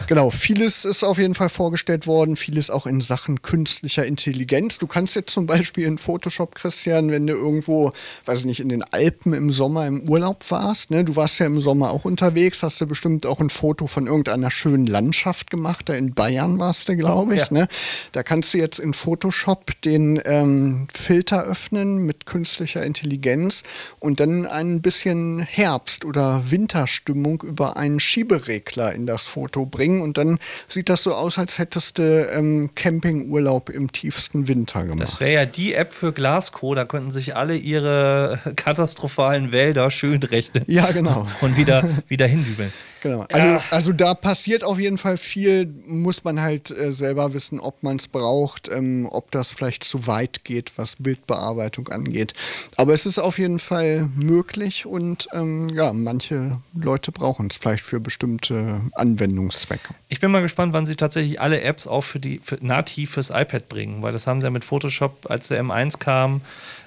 Genau, 0.07 0.29
vieles 0.29 0.85
ist 0.85 1.03
auf 1.03 1.17
jeden 1.17 1.35
Fall 1.35 1.49
vorgestellt 1.49 2.07
worden, 2.07 2.37
vieles 2.37 2.69
auch 2.69 2.85
in 2.85 3.01
Sachen 3.01 3.41
künstlicher 3.41 4.05
Intelligenz. 4.05 4.79
Du 4.79 4.87
kannst 4.87 5.15
jetzt 5.15 5.33
zum 5.33 5.45
Beispiel 5.45 5.85
in 5.85 5.97
Photoshop 5.97 6.52
Christian, 6.55 7.11
wenn 7.11 7.27
du 7.27 7.33
irgendwo, 7.33 7.91
weiß 8.25 8.41
ich 8.41 8.45
nicht, 8.45 8.59
in 8.59 8.69
den 8.69 8.83
Alpen 8.83 9.33
im 9.33 9.51
Sommer 9.51 9.87
im 9.87 10.09
Urlaub 10.09 10.43
warst. 10.49 10.91
Ne? 10.91 11.03
Du 11.03 11.15
warst 11.15 11.39
ja 11.39 11.45
im 11.45 11.59
Sommer 11.59 11.91
auch 11.91 12.05
unterwegs, 12.05 12.63
hast 12.63 12.79
du 12.81 12.87
bestimmt 12.87 13.25
auch 13.25 13.39
ein 13.39 13.49
Foto 13.49 13.87
von 13.87 14.07
irgendeiner 14.07 14.51
schönen 14.51 14.85
Landschaft 14.85 15.49
gemacht. 15.49 15.89
Da 15.89 15.93
in 15.93 16.13
Bayern 16.13 16.59
warst 16.59 16.89
du, 16.89 16.95
glaube 16.95 17.35
ich. 17.35 17.49
Ja. 17.49 17.53
Ne? 17.53 17.67
Da 18.11 18.23
kannst 18.23 18.53
du 18.53 18.57
jetzt 18.57 18.79
in 18.79 18.93
Photoshop 18.93 19.81
den 19.81 20.21
ähm, 20.25 20.87
Filter 20.93 21.43
öffnen 21.43 22.05
mit 22.05 22.25
künstlicher 22.25 22.83
Intelligenz 22.83 23.63
und 23.99 24.19
dann 24.19 24.45
ein 24.45 24.81
bisschen 24.81 25.39
Herbst- 25.39 26.05
oder 26.05 26.51
Winterstimmung 26.51 27.41
über 27.41 27.77
einen 27.77 27.99
Schieberegler 27.99 28.93
in 28.93 29.05
das 29.05 29.23
Foto 29.23 29.65
bringen. 29.65 30.01
Und 30.01 30.17
dann 30.17 30.39
sieht 30.67 30.89
das 30.89 31.03
so 31.03 31.13
aus, 31.13 31.37
als 31.37 31.59
hättest 31.59 31.97
du 31.97 32.27
ähm, 32.27 32.71
Campingurlaub 32.75 33.69
im 33.69 33.91
tiefsten 33.91 34.47
Winter 34.47 34.83
gemacht. 34.83 35.01
Das 35.01 35.19
wäre 35.19 35.33
ja 35.33 35.45
die 35.45 35.73
App 35.73 35.93
für 35.93 36.11
Glas 36.11 36.42
Glasgow, 36.43 36.75
da 36.75 36.85
könnten 36.85 37.11
sich 37.11 37.35
alle 37.35 37.55
ihre 37.55 38.39
katastrophalen 38.55 39.51
Wälder 39.51 39.91
schön 39.91 40.21
rechnen. 40.21 40.63
Ja, 40.67 40.91
genau. 40.91 41.27
Und 41.41 41.57
wieder, 41.57 41.83
wieder 42.07 42.27
hindübeln. 42.27 42.73
Genau. 43.03 43.25
Also, 43.33 43.65
also, 43.75 43.91
da 43.91 44.13
passiert 44.13 44.63
auf 44.63 44.79
jeden 44.79 44.97
Fall 44.97 45.17
viel, 45.17 45.65
muss 45.85 46.23
man 46.23 46.39
halt 46.39 46.71
äh, 46.71 46.93
selber 46.93 47.33
wissen, 47.33 47.59
ob 47.59 47.83
man 47.83 47.97
es 47.97 48.07
braucht, 48.07 48.69
ähm, 48.69 49.09
ob 49.11 49.29
das 49.31 49.51
vielleicht 49.51 49.83
zu 49.83 50.07
weit 50.07 50.45
geht, 50.45 50.71
was 50.77 50.95
Bildbearbeitung 50.99 51.89
angeht. 51.89 52.31
Aber 52.77 52.93
es 52.93 53.05
ist 53.05 53.19
auf 53.19 53.39
jeden 53.39 53.59
Fall 53.59 54.09
möglich 54.15 54.85
und 54.85 55.27
ähm, 55.33 55.67
ja, 55.67 55.91
manche 55.91 56.53
Leute 56.73 57.11
brauchen 57.11 57.47
es 57.47 57.57
vielleicht 57.57 57.83
für 57.83 57.99
bestimmte 57.99 58.79
Anwendungszwecke. 58.93 59.93
Ich 60.07 60.21
bin 60.21 60.31
mal 60.31 60.41
gespannt, 60.41 60.71
wann 60.71 60.85
sie 60.85 60.95
tatsächlich 60.95 61.41
alle 61.41 61.59
Apps 61.59 61.87
auch 61.87 62.05
für 62.05 62.21
die 62.21 62.39
für 62.41 62.57
nativ 62.61 63.11
fürs 63.11 63.31
iPad 63.31 63.67
bringen, 63.67 64.01
weil 64.01 64.13
das 64.13 64.27
haben 64.27 64.39
sie 64.39 64.47
ja 64.47 64.51
mit 64.51 64.63
Photoshop, 64.63 65.29
als 65.29 65.49
der 65.49 65.61
M1 65.61 65.99
kam, 65.99 66.39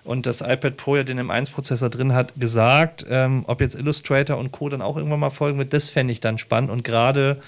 und 0.06 0.26
das 0.26 0.40
iPad 0.40 0.76
Pro 0.76 0.96
ja 0.96 1.02
den 1.02 1.20
M1-Prozessor 1.20 1.90
drin 1.90 2.12
hat, 2.12 2.32
gesagt. 2.36 3.04
Ähm, 3.08 3.44
ob 3.46 3.60
jetzt 3.60 3.74
Illustrator 3.74 4.38
und 4.38 4.52
Co. 4.52 4.68
dann 4.68 4.82
auch 4.82 4.96
irgendwann 4.96 5.20
mal 5.20 5.30
folgen 5.30 5.58
wird, 5.58 5.72
das 5.72 5.90
fände 5.90 6.12
ich 6.12 6.20
dann 6.20 6.38
spannend. 6.38 6.70
Und 6.70 6.84
gerade 6.84 7.42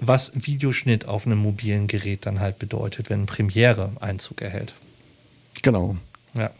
was 0.00 0.32
Videoschnitt 0.34 1.06
auf 1.06 1.26
einem 1.26 1.38
mobilen 1.38 1.86
Gerät 1.86 2.26
dann 2.26 2.40
halt 2.40 2.58
bedeutet, 2.58 3.10
wenn 3.10 3.26
Premiere 3.26 3.92
Einzug 4.00 4.42
erhält. 4.42 4.72
Genau. 5.62 5.96
Ja. 6.34 6.50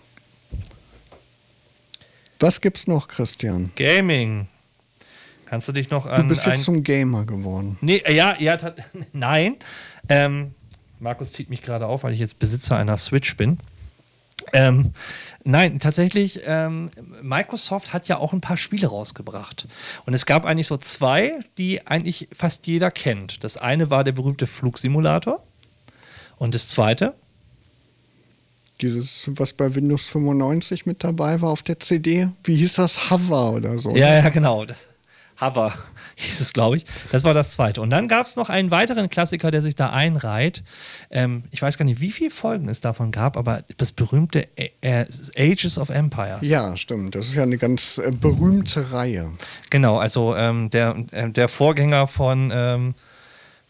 Was 2.39 2.61
gibt's 2.61 2.87
noch, 2.87 3.09
Christian? 3.09 3.73
Gaming. 3.77 4.47
Kannst 5.47 5.69
du 5.69 5.73
dich 5.73 5.91
noch 5.91 6.07
an. 6.07 6.23
Du 6.23 6.29
bist 6.29 6.47
jetzt 6.47 6.65
zum 6.65 6.85
Gamer 6.85 7.25
geworden. 7.25 7.77
Nee, 7.81 7.97
äh, 7.97 8.15
ja, 8.15 8.37
ja, 8.39 8.57
nein. 9.13 9.57
Ähm, 10.09 10.55
Markus 11.01 11.33
zieht 11.33 11.51
mich 11.51 11.63
gerade 11.63 11.87
auf, 11.87 12.05
weil 12.05 12.13
ich 12.13 12.21
jetzt 12.21 12.39
Besitzer 12.39 12.77
einer 12.77 12.97
Switch 12.97 13.37
bin. 13.37 13.59
Ähm, 14.53 14.93
nein, 15.45 15.81
tatsächlich, 15.81 16.41
ähm, 16.45 16.91
Microsoft 17.23 17.93
hat 17.93 18.09
ja 18.09 18.19
auch 18.19 18.33
ein 18.33 18.41
paar 18.41 18.57
Spiele 18.57 18.89
rausgebracht. 18.89 19.67
Und 20.07 20.15
es 20.15 20.27
gab 20.27 20.45
eigentlich 20.45 20.67
so 20.67 20.77
zwei, 20.77 21.41
die 21.59 21.87
eigentlich 21.87 22.29
fast 22.33 22.67
jeder 22.67 22.91
kennt. 22.91 23.43
Das 23.45 23.57
eine 23.57 23.91
war 23.91 24.05
der 24.05 24.13
berühmte 24.13 24.47
Flugsimulator. 24.47 25.43
Und 26.37 26.55
das 26.55 26.69
zweite? 26.69 27.15
Dieses, 28.81 29.29
was 29.35 29.53
bei 29.53 29.75
Windows 29.75 30.07
95 30.07 30.87
mit 30.87 31.05
dabei 31.05 31.41
war 31.43 31.51
auf 31.51 31.63
der 31.63 31.79
CD. 31.81 32.29
Wie 32.45 32.57
hieß 32.57 32.75
das? 32.75 33.11
Hover 33.11 33.53
oder 33.53 33.79
so? 33.79 33.95
Ja, 33.95 34.15
ja, 34.15 34.29
genau. 34.31 34.65
Das, 34.65 34.89
Hover 35.41 35.73
hieß 36.17 36.41
es, 36.41 36.53
glaube 36.53 36.77
ich. 36.77 36.87
Das 37.13 37.25
war 37.25 37.35
das 37.35 37.53
zweite. 37.53 37.81
Und 37.81 37.91
dann 37.91 38.09
gab 38.09 38.27
es 38.27 38.37
noch 38.37 38.51
einen 38.51 38.71
weiteren 38.71 39.09
Klassiker, 39.09 39.51
der 39.51 39.63
sich 39.63 39.75
da 39.75 39.91
einreiht. 39.91 40.63
Ähm, 41.11 41.45
ich 41.51 41.63
weiß 41.63 41.79
gar 41.79 41.85
nicht, 41.85 42.01
wie 42.01 42.11
viele 42.11 42.31
Folgen 42.31 42.69
es 42.69 42.81
davon 42.81 43.11
gab, 43.11 43.37
aber 43.37 43.65
das 43.77 43.93
berühmte 43.93 44.49
äh, 44.57 45.07
Ages 45.37 45.79
of 45.79 45.89
Empires. 45.89 46.47
Ja, 46.47 46.77
stimmt. 46.77 47.15
Das 47.15 47.27
ist 47.27 47.35
ja 47.35 47.43
eine 47.43 47.59
ganz 47.59 47.99
äh, 47.99 48.11
berühmte 48.11 48.93
Reihe. 48.93 49.33
Genau, 49.71 49.99
also 49.99 50.35
ähm, 50.37 50.71
der, 50.71 50.97
äh, 51.13 51.31
der 51.31 51.49
Vorgänger 51.49 52.07
von. 52.07 52.51
Ähm, 52.53 52.95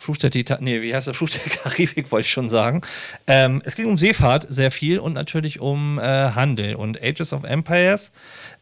Fluch 0.01 0.17
der 0.17 0.31
Titan, 0.31 0.65
nee, 0.65 0.81
wie 0.81 0.95
heißt 0.95 1.09
der? 1.09 1.15
Fluch 1.15 1.29
der 1.29 1.41
Karibik, 1.43 2.11
wollte 2.11 2.27
ich 2.27 2.33
schon 2.33 2.49
sagen. 2.49 2.81
Ähm, 3.27 3.61
es 3.67 3.77
ging 3.77 3.85
um 3.85 3.99
Seefahrt 3.99 4.47
sehr 4.49 4.71
viel 4.71 4.99
und 4.99 5.13
natürlich 5.13 5.61
um 5.61 5.99
äh, 5.99 6.03
Handel. 6.03 6.75
Und 6.75 7.03
Ages 7.03 7.35
of 7.35 7.45
Empires 7.45 8.11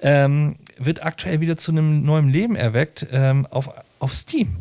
ähm, 0.01 0.57
wird 0.79 1.05
aktuell 1.05 1.41
wieder 1.41 1.57
zu 1.57 1.71
einem 1.71 2.05
neuen 2.05 2.29
Leben 2.29 2.57
erweckt 2.57 3.07
ähm, 3.13 3.47
auf, 3.51 3.71
auf 4.01 4.15
Steam. 4.15 4.57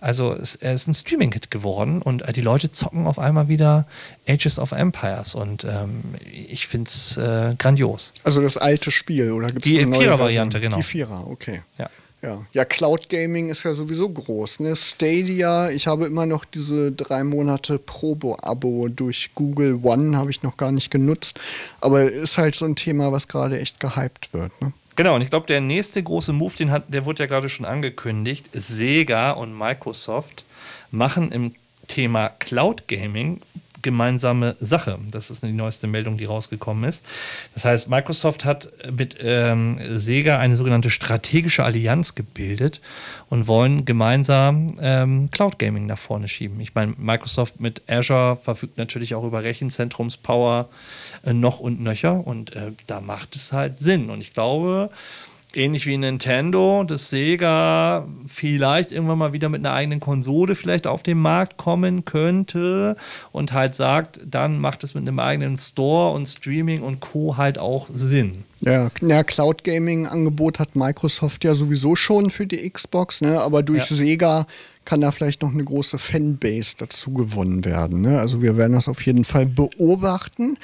Also 0.00 0.32
es, 0.32 0.54
er 0.54 0.74
ist 0.74 0.86
ein 0.86 0.94
Streaming-Hit 0.94 1.50
geworden 1.50 2.00
und 2.02 2.22
äh, 2.22 2.32
die 2.32 2.40
Leute 2.42 2.70
zocken 2.70 3.08
auf 3.08 3.18
einmal 3.18 3.48
wieder 3.48 3.86
Ages 4.28 4.60
of 4.60 4.70
Empires 4.70 5.34
und 5.34 5.64
ähm, 5.64 6.02
ich 6.30 6.68
finde 6.68 6.88
es 6.88 7.16
äh, 7.16 7.56
grandios. 7.58 8.12
Also 8.22 8.42
das 8.42 8.56
alte 8.56 8.92
Spiel, 8.92 9.32
oder 9.32 9.48
gibt 9.48 9.66
es 9.66 9.72
eine 9.72 9.86
neue 9.86 10.02
Vierer-Variante, 10.02 10.60
genau. 10.60 10.76
Die 10.76 10.84
Vierer, 10.84 11.26
okay. 11.26 11.62
Ja. 11.78 11.90
Ja, 12.24 12.46
ja 12.52 12.64
Cloud 12.64 13.10
Gaming 13.10 13.50
ist 13.50 13.64
ja 13.64 13.74
sowieso 13.74 14.08
groß. 14.08 14.60
Ne? 14.60 14.74
Stadia, 14.74 15.68
ich 15.68 15.86
habe 15.86 16.06
immer 16.06 16.24
noch 16.24 16.46
diese 16.46 16.90
drei 16.90 17.22
Monate 17.22 17.78
Probo-Abo 17.78 18.88
durch 18.88 19.30
Google 19.34 19.78
One, 19.82 20.16
habe 20.16 20.30
ich 20.30 20.42
noch 20.42 20.56
gar 20.56 20.72
nicht 20.72 20.90
genutzt. 20.90 21.38
Aber 21.82 22.10
ist 22.10 22.38
halt 22.38 22.54
so 22.54 22.64
ein 22.64 22.76
Thema, 22.76 23.12
was 23.12 23.28
gerade 23.28 23.60
echt 23.60 23.78
gehypt 23.78 24.32
wird. 24.32 24.52
Ne? 24.62 24.72
Genau, 24.96 25.16
und 25.16 25.22
ich 25.22 25.28
glaube, 25.28 25.46
der 25.46 25.60
nächste 25.60 26.02
große 26.02 26.32
Move, 26.32 26.56
den 26.56 26.70
hat, 26.70 26.84
der 26.88 27.04
wurde 27.04 27.24
ja 27.24 27.26
gerade 27.26 27.50
schon 27.50 27.66
angekündigt. 27.66 28.48
Sega 28.54 29.32
und 29.32 29.56
Microsoft 29.56 30.44
machen 30.90 31.30
im 31.30 31.52
Thema 31.88 32.30
Cloud 32.38 32.88
Gaming 32.88 33.42
gemeinsame 33.84 34.56
Sache. 34.58 34.98
Das 35.12 35.30
ist 35.30 35.44
die 35.44 35.52
neueste 35.52 35.86
Meldung, 35.86 36.16
die 36.16 36.24
rausgekommen 36.24 36.82
ist. 36.82 37.06
Das 37.52 37.64
heißt, 37.64 37.88
Microsoft 37.88 38.44
hat 38.44 38.72
mit 38.90 39.18
ähm, 39.20 39.78
Sega 39.96 40.40
eine 40.40 40.56
sogenannte 40.56 40.90
strategische 40.90 41.62
Allianz 41.62 42.16
gebildet 42.16 42.80
und 43.28 43.46
wollen 43.46 43.84
gemeinsam 43.84 44.74
ähm, 44.80 45.30
Cloud 45.30 45.60
Gaming 45.60 45.86
nach 45.86 45.98
vorne 45.98 46.26
schieben. 46.26 46.60
Ich 46.60 46.74
meine, 46.74 46.94
Microsoft 46.98 47.60
mit 47.60 47.82
Azure 47.88 48.36
verfügt 48.36 48.78
natürlich 48.78 49.14
auch 49.14 49.24
über 49.24 49.44
Rechenzentrumspower 49.44 50.68
äh, 51.24 51.32
noch 51.32 51.60
und 51.60 51.80
nöcher 51.80 52.26
und 52.26 52.56
äh, 52.56 52.72
da 52.88 53.00
macht 53.00 53.36
es 53.36 53.52
halt 53.52 53.78
Sinn. 53.78 54.10
Und 54.10 54.20
ich 54.20 54.32
glaube, 54.32 54.90
ähnlich 55.56 55.86
wie 55.86 55.96
Nintendo, 55.96 56.84
dass 56.84 57.10
Sega 57.10 58.06
vielleicht 58.26 58.92
irgendwann 58.92 59.18
mal 59.18 59.32
wieder 59.32 59.48
mit 59.48 59.64
einer 59.64 59.74
eigenen 59.74 60.00
Konsole 60.00 60.54
vielleicht 60.54 60.86
auf 60.86 61.02
den 61.02 61.18
Markt 61.18 61.56
kommen 61.56 62.04
könnte 62.04 62.96
und 63.32 63.52
halt 63.52 63.74
sagt, 63.74 64.20
dann 64.24 64.58
macht 64.60 64.84
es 64.84 64.94
mit 64.94 65.02
einem 65.02 65.18
eigenen 65.18 65.56
Store 65.56 66.14
und 66.14 66.26
Streaming 66.26 66.82
und 66.82 67.00
Co. 67.00 67.36
halt 67.36 67.58
auch 67.58 67.88
Sinn. 67.94 68.44
Ja, 68.60 68.90
ja 69.00 69.22
Cloud 69.24 69.64
Gaming 69.64 70.06
Angebot 70.06 70.58
hat 70.58 70.76
Microsoft 70.76 71.44
ja 71.44 71.54
sowieso 71.54 71.96
schon 71.96 72.30
für 72.30 72.46
die 72.46 72.68
Xbox, 72.70 73.20
ne? 73.20 73.40
aber 73.40 73.62
durch 73.62 73.90
ja. 73.90 73.96
Sega 73.96 74.46
kann 74.84 75.00
da 75.00 75.12
vielleicht 75.12 75.42
noch 75.42 75.52
eine 75.52 75.64
große 75.64 75.98
Fanbase 75.98 76.76
dazu 76.78 77.12
gewonnen 77.12 77.64
werden. 77.64 78.02
Ne? 78.02 78.18
Also 78.18 78.42
wir 78.42 78.56
werden 78.56 78.72
das 78.72 78.88
auf 78.88 79.04
jeden 79.04 79.24
Fall 79.24 79.46
beobachten. 79.46 80.58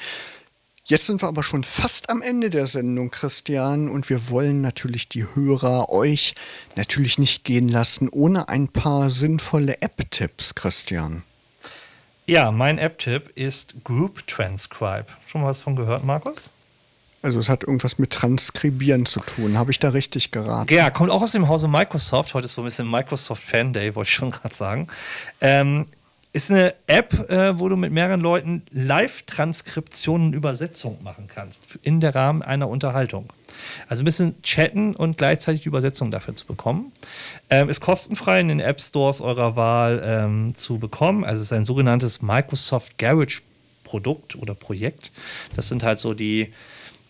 Jetzt 0.91 1.07
sind 1.07 1.21
wir 1.21 1.29
aber 1.29 1.41
schon 1.41 1.63
fast 1.63 2.09
am 2.09 2.21
Ende 2.21 2.49
der 2.49 2.67
Sendung, 2.67 3.11
Christian, 3.11 3.87
und 3.87 4.09
wir 4.09 4.29
wollen 4.29 4.59
natürlich 4.59 5.07
die 5.07 5.23
Hörer, 5.23 5.89
euch 5.89 6.35
natürlich 6.75 7.17
nicht 7.17 7.45
gehen 7.45 7.69
lassen 7.69 8.09
ohne 8.09 8.49
ein 8.49 8.67
paar 8.67 9.09
sinnvolle 9.09 9.81
App-Tipps, 9.81 10.53
Christian. 10.53 11.23
Ja, 12.25 12.51
mein 12.51 12.77
App-Tipp 12.77 13.31
ist 13.35 13.85
Group 13.85 14.27
Transcribe. 14.27 15.05
Schon 15.25 15.43
mal 15.43 15.47
was 15.47 15.59
von 15.59 15.77
gehört, 15.77 16.03
Markus? 16.03 16.49
Also 17.21 17.39
es 17.39 17.47
hat 17.47 17.63
irgendwas 17.63 17.97
mit 17.97 18.11
Transkribieren 18.11 19.05
zu 19.05 19.21
tun. 19.21 19.57
Habe 19.57 19.71
ich 19.71 19.79
da 19.79 19.91
richtig 19.91 20.31
geraten? 20.31 20.73
Ja, 20.73 20.89
kommt 20.89 21.09
auch 21.09 21.21
aus 21.21 21.31
dem 21.31 21.47
Hause 21.47 21.69
Microsoft. 21.69 22.33
Heute 22.33 22.45
ist 22.45 22.53
so 22.55 22.63
ein 22.63 22.65
bisschen 22.65 22.91
Microsoft 22.91 23.41
Fan 23.41 23.71
Day, 23.71 23.95
wollte 23.95 24.09
ich 24.09 24.15
schon 24.15 24.31
gerade 24.31 24.55
sagen. 24.55 24.87
Ähm, 25.39 25.85
ist 26.33 26.49
eine 26.49 26.73
App, 26.87 27.29
äh, 27.29 27.59
wo 27.59 27.67
du 27.67 27.75
mit 27.75 27.91
mehreren 27.91 28.21
Leuten 28.21 28.63
Live-Transkriptionen 28.71 30.27
und 30.27 30.33
Übersetzung 30.33 31.03
machen 31.03 31.27
kannst, 31.27 31.63
in 31.81 31.99
der 31.99 32.15
Rahmen 32.15 32.41
einer 32.41 32.69
Unterhaltung. 32.69 33.33
Also 33.89 34.03
ein 34.03 34.05
bisschen 34.05 34.41
chatten 34.41 34.95
und 34.95 35.17
gleichzeitig 35.17 35.61
die 35.61 35.67
Übersetzung 35.67 36.09
dafür 36.09 36.35
zu 36.35 36.45
bekommen. 36.45 36.93
Ähm, 37.49 37.67
ist 37.67 37.81
kostenfrei 37.81 38.39
in 38.39 38.47
den 38.47 38.59
App 38.61 38.79
Stores 38.79 39.19
eurer 39.19 39.57
Wahl 39.57 40.01
ähm, 40.05 40.55
zu 40.55 40.79
bekommen. 40.79 41.25
Also 41.25 41.41
es 41.41 41.51
ist 41.51 41.53
ein 41.53 41.65
sogenanntes 41.65 42.21
Microsoft 42.21 42.97
Garage 42.97 43.41
Produkt 43.83 44.37
oder 44.37 44.55
Projekt. 44.55 45.11
Das 45.55 45.67
sind 45.67 45.83
halt 45.83 45.99
so 45.99 46.13
die 46.13 46.53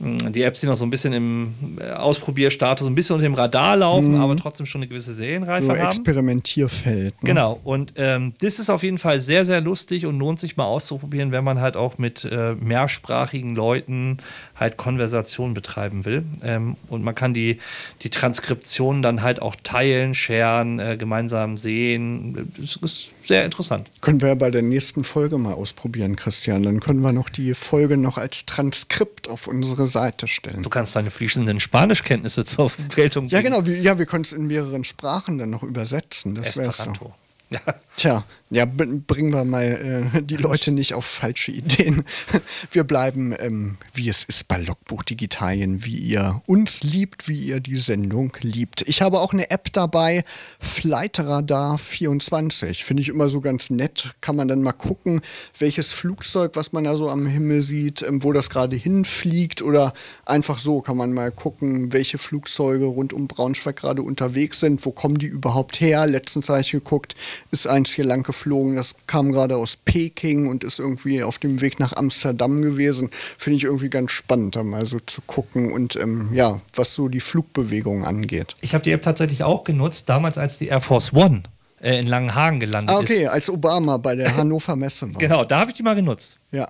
die 0.04 0.42
Apps, 0.42 0.62
die 0.62 0.66
noch 0.66 0.76
so 0.76 0.84
ein 0.84 0.90
bisschen 0.90 1.14
im 1.14 1.54
äh, 1.80 1.92
Ausprobierstatus, 1.92 2.88
ein 2.88 2.96
bisschen 2.96 3.16
unter 3.16 3.28
dem 3.28 3.36
Radar 3.36 3.78
laufen, 3.78 4.16
mhm. 4.16 4.22
aber 4.22 4.36
trotzdem 4.36 4.66
schon 4.66 4.82
eine 4.82 4.88
gewisse 4.88 5.14
Serienreife 5.14 5.66
so 5.66 5.72
haben. 5.72 5.86
Experimentierfeld. 5.86 7.22
Ne? 7.22 7.28
Genau. 7.28 7.60
Und 7.64 7.94
ähm, 7.98 8.34
das 8.42 8.58
ist 8.58 8.72
auf 8.72 8.82
jeden 8.82 8.98
Fall 8.98 9.22
sehr, 9.22 9.46
sehr 9.46 9.62
lustig 9.62 10.08
und 10.08 10.18
lohnt 10.18 10.40
sich 10.40 10.58
mal 10.58 10.66
auszuprobieren, 10.66 11.32
wenn 11.32 11.44
man 11.44 11.62
halt 11.62 11.78
auch 11.78 12.00
mit 12.00 12.26
äh, 12.26 12.56
mehrsprachigen 12.56 13.56
Leuten 13.56 14.18
halt 14.56 14.78
Konversation 14.78 15.54
betreiben 15.54 16.06
will. 16.06 16.24
Ähm, 16.44 16.78
und 16.88 17.04
man 17.04 17.14
kann 17.14 17.36
die, 17.36 17.60
die 18.02 18.10
Transkription 18.10 19.04
dann 19.04 19.22
halt 19.22 19.42
auch 19.42 19.56
teilen, 19.64 20.16
sharen, 20.16 20.80
äh, 20.80 20.98
gemeinsam 20.98 21.58
sehen. 21.58 22.52
Das 22.58 22.78
ist 22.78 23.14
sehr 23.24 23.46
interessant. 23.46 23.88
Können 24.02 24.22
wir 24.22 24.30
ja 24.30 24.36
bei 24.36 24.50
der 24.50 24.64
nächsten 24.64 25.04
Folge 25.04 25.38
mal 25.38 25.54
ausprobieren, 25.54 26.16
Christian. 26.16 26.64
Dann 26.64 26.80
können 26.80 27.02
wir 27.02 27.12
noch 27.12 27.30
die 27.30 27.54
Folge 27.54 27.98
noch 27.98 28.18
als 28.18 28.46
Transkript 28.48 29.30
auf 29.30 29.48
unsere 29.48 29.91
Seite 29.92 30.28
stellen. 30.28 30.64
Du 30.64 30.70
kannst 30.70 30.96
deine 30.96 31.12
fließenden 31.12 31.60
Spanischkenntnisse 31.60 32.46
zur 32.46 32.72
Geltung 32.96 33.28
bringen. 33.28 33.46
Ja, 33.46 33.60
genau. 33.60 33.70
Ja, 33.70 34.00
wir 34.00 34.08
können 34.08 34.24
es 34.24 34.34
in 34.34 34.48
mehreren 34.48 34.84
Sprachen 34.84 35.38
dann 35.38 35.52
noch 35.52 35.64
übersetzen. 35.64 36.34
Das 36.34 36.58
wäre 36.58 36.72
so. 36.72 37.14
Ja. 37.52 37.60
Tja, 37.98 38.24
ja, 38.54 38.66
bringen 38.66 39.32
wir 39.32 39.46
mal 39.46 40.12
äh, 40.14 40.22
die 40.22 40.36
Leute 40.36 40.72
nicht 40.74 40.94
auf 40.94 41.06
falsche 41.06 41.54
Ideen. 41.54 42.04
Wir 42.72 42.84
bleiben, 42.84 43.34
ähm, 43.40 43.78
wie 43.94 44.10
es 44.10 44.26
ist 44.26 44.50
bei 44.50 44.58
Logbuch 44.58 45.04
Digitalien, 45.04 45.86
wie 45.86 45.98
ihr 45.98 46.42
uns 46.48 46.84
liebt, 46.84 47.30
wie 47.30 47.46
ihr 47.46 47.62
die 47.62 47.78
Sendung 47.78 48.36
liebt. 48.42 48.82
Ich 48.90 49.02
habe 49.02 49.22
auch 49.22 49.32
eine 49.32 49.52
App 49.52 49.72
dabei, 49.72 50.26
Flightradar 50.60 51.78
24. 51.78 52.84
Finde 52.84 53.02
ich 53.02 53.08
immer 53.08 53.30
so 53.30 53.40
ganz 53.40 53.70
nett. 53.70 54.16
Kann 54.20 54.36
man 54.36 54.50
dann 54.50 54.62
mal 54.62 54.74
gucken, 54.74 55.22
welches 55.58 55.94
Flugzeug, 55.94 56.52
was 56.56 56.74
man 56.74 56.84
da 56.84 56.98
so 56.98 57.10
am 57.10 57.26
Himmel 57.28 57.62
sieht, 57.62 58.02
ähm, 58.02 58.22
wo 58.22 58.34
das 58.34 58.50
gerade 58.50 58.76
hinfliegt. 58.76 59.62
Oder 59.62 59.94
einfach 60.26 60.60
so 60.60 60.82
kann 60.82 60.98
man 60.98 61.14
mal 61.14 61.32
gucken, 61.32 61.94
welche 61.94 62.18
Flugzeuge 62.18 62.84
rund 62.84 63.14
um 63.14 63.28
Braunschweig 63.28 63.78
gerade 63.78 64.02
unterwegs 64.02 64.60
sind. 64.60 64.86
Wo 64.86 64.92
kommen 64.92 65.20
die 65.20 65.28
überhaupt 65.28 65.80
her? 65.80 66.06
Letztens 66.06 66.50
habe 66.50 66.60
ich 66.60 66.72
geguckt, 66.72 67.16
ist 67.52 67.66
eins 67.66 67.92
hier 67.92 68.04
lang 68.04 68.24
geflogen. 68.24 68.41
Das 68.76 68.96
kam 69.08 69.32
gerade 69.32 69.56
aus 69.56 69.76
Peking 69.76 70.48
und 70.48 70.64
ist 70.64 70.80
irgendwie 70.80 71.24
auf 71.24 71.38
dem 71.38 71.62
Weg 71.62 71.80
nach 71.80 71.94
Amsterdam 71.94 72.62
gewesen. 72.62 73.10
Finde 73.38 73.58
ich 73.58 73.64
irgendwie 73.64 73.90
ganz 73.90 74.12
spannend, 74.12 74.56
da 74.56 74.64
mal 74.64 74.86
so 74.86 75.00
zu 75.00 75.22
gucken 75.22 75.72
und 75.72 75.96
ähm, 75.96 76.30
ja, 76.34 76.62
was 76.76 76.94
so 76.94 77.08
die 77.08 77.20
Flugbewegung 77.20 78.06
angeht. 78.06 78.56
Ich 78.62 78.74
habe 78.74 78.84
die 78.84 78.92
App 78.92 79.02
tatsächlich 79.02 79.44
auch 79.44 79.64
genutzt, 79.64 80.10
damals 80.10 80.38
als 80.38 80.58
die 80.58 80.68
Air 80.68 80.82
Force 80.82 81.14
One 81.14 81.44
äh, 81.82 82.00
in 82.00 82.08
Langenhagen 82.08 82.60
gelandet 82.60 82.96
ah, 82.96 83.00
okay, 83.00 83.14
ist. 83.14 83.20
Okay, 83.20 83.28
als 83.28 83.50
Obama 83.50 83.98
bei 83.98 84.16
der 84.16 84.36
Hannover 84.36 84.76
Messe 84.76 85.14
war. 85.14 85.20
genau, 85.20 85.44
da 85.44 85.60
habe 85.60 85.72
ich 85.72 85.78
die 85.78 85.84
mal 85.84 85.96
genutzt. 85.96 86.38
Ja. 86.52 86.68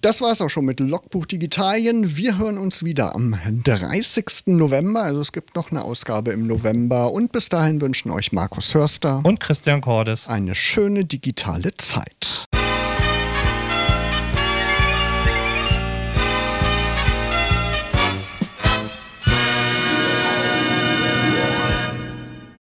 Das 0.00 0.20
war 0.20 0.30
es 0.30 0.40
auch 0.40 0.48
schon 0.48 0.64
mit 0.64 0.78
Logbuch 0.78 1.26
Digitalien. 1.26 2.16
Wir 2.16 2.38
hören 2.38 2.56
uns 2.56 2.84
wieder 2.84 3.16
am 3.16 3.36
30. 3.64 4.46
November. 4.46 5.02
Also 5.02 5.20
es 5.20 5.32
gibt 5.32 5.56
noch 5.56 5.72
eine 5.72 5.82
Ausgabe 5.82 6.30
im 6.30 6.46
November. 6.46 7.10
Und 7.10 7.32
bis 7.32 7.48
dahin 7.48 7.80
wünschen 7.80 8.12
euch 8.12 8.30
Markus 8.30 8.74
Hörster 8.74 9.20
und 9.24 9.40
Christian 9.40 9.80
Cordes 9.80 10.28
eine 10.28 10.54
schöne 10.54 11.04
digitale 11.04 11.76
Zeit. 11.76 12.47